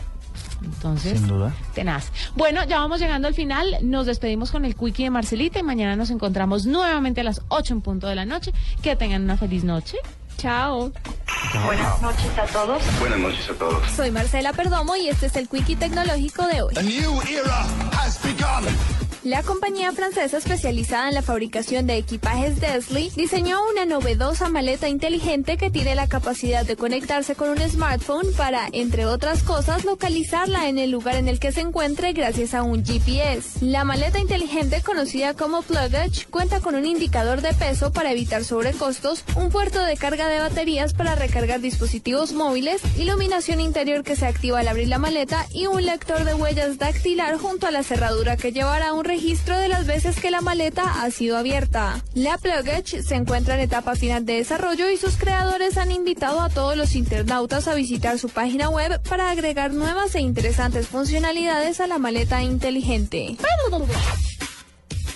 Entonces, 0.64 1.18
Sin 1.18 1.28
duda. 1.28 1.52
tenaz. 1.74 2.10
Bueno, 2.34 2.64
ya 2.64 2.78
vamos 2.78 3.00
llegando 3.00 3.28
al 3.28 3.34
final. 3.34 3.76
Nos 3.82 4.06
despedimos 4.06 4.50
con 4.50 4.64
el 4.64 4.74
quickie 4.76 5.04
de 5.04 5.10
Marcelita 5.10 5.58
y 5.58 5.62
mañana 5.62 5.96
nos 5.96 6.10
encontramos 6.10 6.66
nuevamente 6.66 7.20
a 7.20 7.24
las 7.24 7.42
8 7.48 7.74
en 7.74 7.80
punto 7.80 8.06
de 8.08 8.14
la 8.14 8.24
noche. 8.24 8.52
Que 8.82 8.96
tengan 8.96 9.22
una 9.22 9.36
feliz 9.36 9.64
noche. 9.64 9.96
Chao. 10.38 10.92
Buenas 11.66 12.02
noches 12.02 12.38
a 12.38 12.46
todos. 12.46 12.82
Buenas 12.98 13.18
noches 13.18 13.50
a 13.50 13.52
todos. 13.54 13.90
Soy 13.92 14.10
Marcela 14.10 14.52
Perdomo 14.52 14.96
y 14.96 15.08
este 15.08 15.26
es 15.26 15.36
el 15.36 15.48
Quickie 15.48 15.76
Tecnológico 15.76 16.46
de 16.46 16.62
hoy. 16.62 16.74
La 19.24 19.44
compañía 19.44 19.92
francesa 19.92 20.38
especializada 20.38 21.08
en 21.08 21.14
la 21.14 21.22
fabricación 21.22 21.86
de 21.86 21.96
equipajes 21.96 22.60
Desley 22.60 23.12
diseñó 23.14 23.60
una 23.70 23.84
novedosa 23.84 24.48
maleta 24.48 24.88
inteligente 24.88 25.56
que 25.56 25.70
tiene 25.70 25.94
la 25.94 26.08
capacidad 26.08 26.66
de 26.66 26.74
conectarse 26.74 27.36
con 27.36 27.50
un 27.50 27.60
smartphone 27.60 28.26
para, 28.36 28.68
entre 28.72 29.06
otras 29.06 29.44
cosas, 29.44 29.84
localizarla 29.84 30.68
en 30.68 30.76
el 30.76 30.90
lugar 30.90 31.14
en 31.14 31.28
el 31.28 31.38
que 31.38 31.52
se 31.52 31.60
encuentre 31.60 32.14
gracias 32.14 32.52
a 32.52 32.64
un 32.64 32.84
GPS. 32.84 33.64
La 33.64 33.84
maleta 33.84 34.18
inteligente 34.18 34.82
conocida 34.82 35.34
como 35.34 35.62
Plugage 35.62 36.26
cuenta 36.28 36.58
con 36.58 36.74
un 36.74 36.84
indicador 36.84 37.42
de 37.42 37.54
peso 37.54 37.92
para 37.92 38.10
evitar 38.10 38.42
sobrecostos, 38.42 39.22
un 39.36 39.50
puerto 39.50 39.84
de 39.84 39.96
carga 39.96 40.26
de 40.26 40.40
baterías 40.40 40.94
para 40.94 41.14
recargar 41.14 41.60
dispositivos 41.60 42.32
móviles, 42.32 42.82
iluminación 42.98 43.60
interior 43.60 44.02
que 44.02 44.16
se 44.16 44.26
activa 44.26 44.58
al 44.58 44.66
abrir 44.66 44.88
la 44.88 44.98
maleta 44.98 45.46
y 45.52 45.68
un 45.68 45.86
lector 45.86 46.24
de 46.24 46.34
huellas 46.34 46.78
dactilar 46.78 47.38
junto 47.38 47.68
a 47.68 47.70
la 47.70 47.84
cerradura 47.84 48.36
que 48.36 48.50
llevará 48.50 48.92
un 48.92 49.11
registro 49.12 49.58
de 49.58 49.68
las 49.68 49.86
veces 49.86 50.18
que 50.18 50.30
la 50.30 50.40
maleta 50.40 51.02
ha 51.02 51.10
sido 51.10 51.36
abierta. 51.36 52.02
La 52.14 52.38
Pluggage 52.38 53.02
se 53.02 53.14
encuentra 53.14 53.56
en 53.56 53.60
etapa 53.60 53.94
final 53.94 54.24
de 54.24 54.36
desarrollo 54.36 54.88
y 54.88 54.96
sus 54.96 55.18
creadores 55.18 55.76
han 55.76 55.92
invitado 55.92 56.40
a 56.40 56.48
todos 56.48 56.78
los 56.78 56.94
internautas 56.94 57.68
a 57.68 57.74
visitar 57.74 58.18
su 58.18 58.30
página 58.30 58.70
web 58.70 59.02
para 59.02 59.30
agregar 59.30 59.74
nuevas 59.74 60.14
e 60.14 60.20
interesantes 60.20 60.86
funcionalidades 60.86 61.80
a 61.80 61.86
la 61.86 61.98
maleta 61.98 62.42
inteligente. 62.42 63.36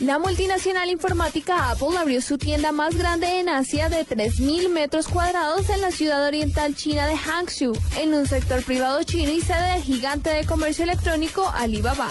La 0.01 0.19
multinacional 0.19 0.91
informática 0.91 1.71
Apple 1.71 1.97
abrió 1.99 2.21
su 2.21 2.37
tienda 2.37 2.73
más 2.73 2.97
grande 2.97 3.41
en 3.41 3.49
Asia 3.49 3.89
de 3.89 4.05
3.000 4.05 4.69
metros 4.69 5.09
cuadrados 5.09 5.71
en 5.71 5.81
la 5.81 5.91
ciudad 5.91 6.27
oriental 6.27 6.75
china 6.75 7.07
de 7.07 7.17
Hangzhou, 7.17 7.73
en 7.97 8.13
un 8.13 8.27
sector 8.27 8.63
privado 8.63 9.03
chino 9.05 9.33
y 9.33 9.41
sede 9.41 9.73
del 9.73 9.83
gigante 9.83 10.29
de 10.29 10.45
comercio 10.45 10.85
electrónico 10.85 11.49
Alibaba. 11.49 12.11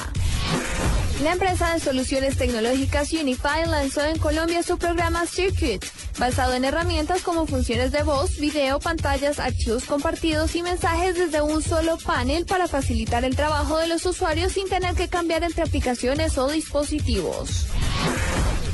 La 1.24 1.32
empresa 1.32 1.74
de 1.74 1.80
soluciones 1.80 2.38
tecnológicas 2.38 3.14
Unify 3.14 3.66
lanzó 3.68 4.02
en 4.06 4.20
Colombia 4.20 4.62
su 4.64 4.78
programa 4.78 5.26
Circuit, 5.26 5.84
basado 6.20 6.54
en 6.54 6.66
herramientas 6.66 7.22
como 7.24 7.48
funciones 7.48 7.94
de 7.94 8.04
voz, 8.04 8.38
video, 8.38 8.80
pantallas, 8.80 9.40
archivos 9.40 9.86
compartidos 9.86 10.56
y 10.56 10.62
mensajes 10.62 11.16
desde 11.16 11.42
un 11.42 11.64
solo 11.64 11.98
panel 11.98 12.46
para 12.46 12.68
facilitar 12.68 13.24
el 13.24 13.36
trabajo 13.36 13.78
de 13.78 13.88
los 13.88 14.06
usuarios 14.06 14.52
sin 14.52 14.68
tener 14.68 14.94
que 14.96 15.08
cambiar 15.08 15.44
entre 15.44 15.64
aplicaciones 15.64 16.38
o 16.38 16.50
dispositivos. 16.50 17.68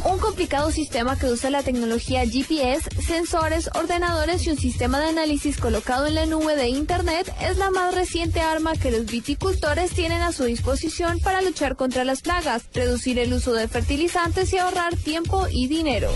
Un 0.04 0.18
complicado 0.18 0.72
sistema 0.72 1.18
que 1.18 1.28
usa 1.28 1.52
la 1.52 1.62
tecnología 1.62 2.26
GPS, 2.26 2.89
sensores, 3.02 3.70
ordenadores 3.76 4.45
y 4.47 4.49
un 4.49 4.58
sistema 4.58 4.99
de 4.99 5.10
análisis 5.10 5.58
colocado 5.58 6.08
en 6.08 6.16
la 6.16 6.26
nube 6.26 6.56
de 6.56 6.70
Internet 6.70 7.32
es 7.39 7.58
la 7.58 7.70
más 7.70 7.93
reciente 7.93 8.41
arma 8.41 8.74
que 8.74 8.89
los 8.89 9.06
viticultores 9.06 9.91
tienen 9.91 10.22
a 10.22 10.32
su 10.32 10.45
disposición 10.45 11.20
para 11.20 11.41
luchar 11.41 11.76
contra 11.76 12.04
las 12.04 12.22
plagas, 12.22 12.64
reducir 12.74 13.20
el 13.20 13.32
uso 13.32 13.54
de 13.54 13.68
fertilizantes 13.68 14.52
y 14.54 14.58
ahorrar 14.58 14.95
tiempo 14.95 15.47
y 15.52 15.68
dinero. 15.68 16.10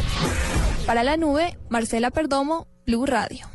Para 0.88 1.04
la 1.04 1.16
nube, 1.16 1.58
Marcela 1.70 2.10
Perdomo, 2.10 2.68
Blue 2.86 3.06
Radio. 3.06 3.55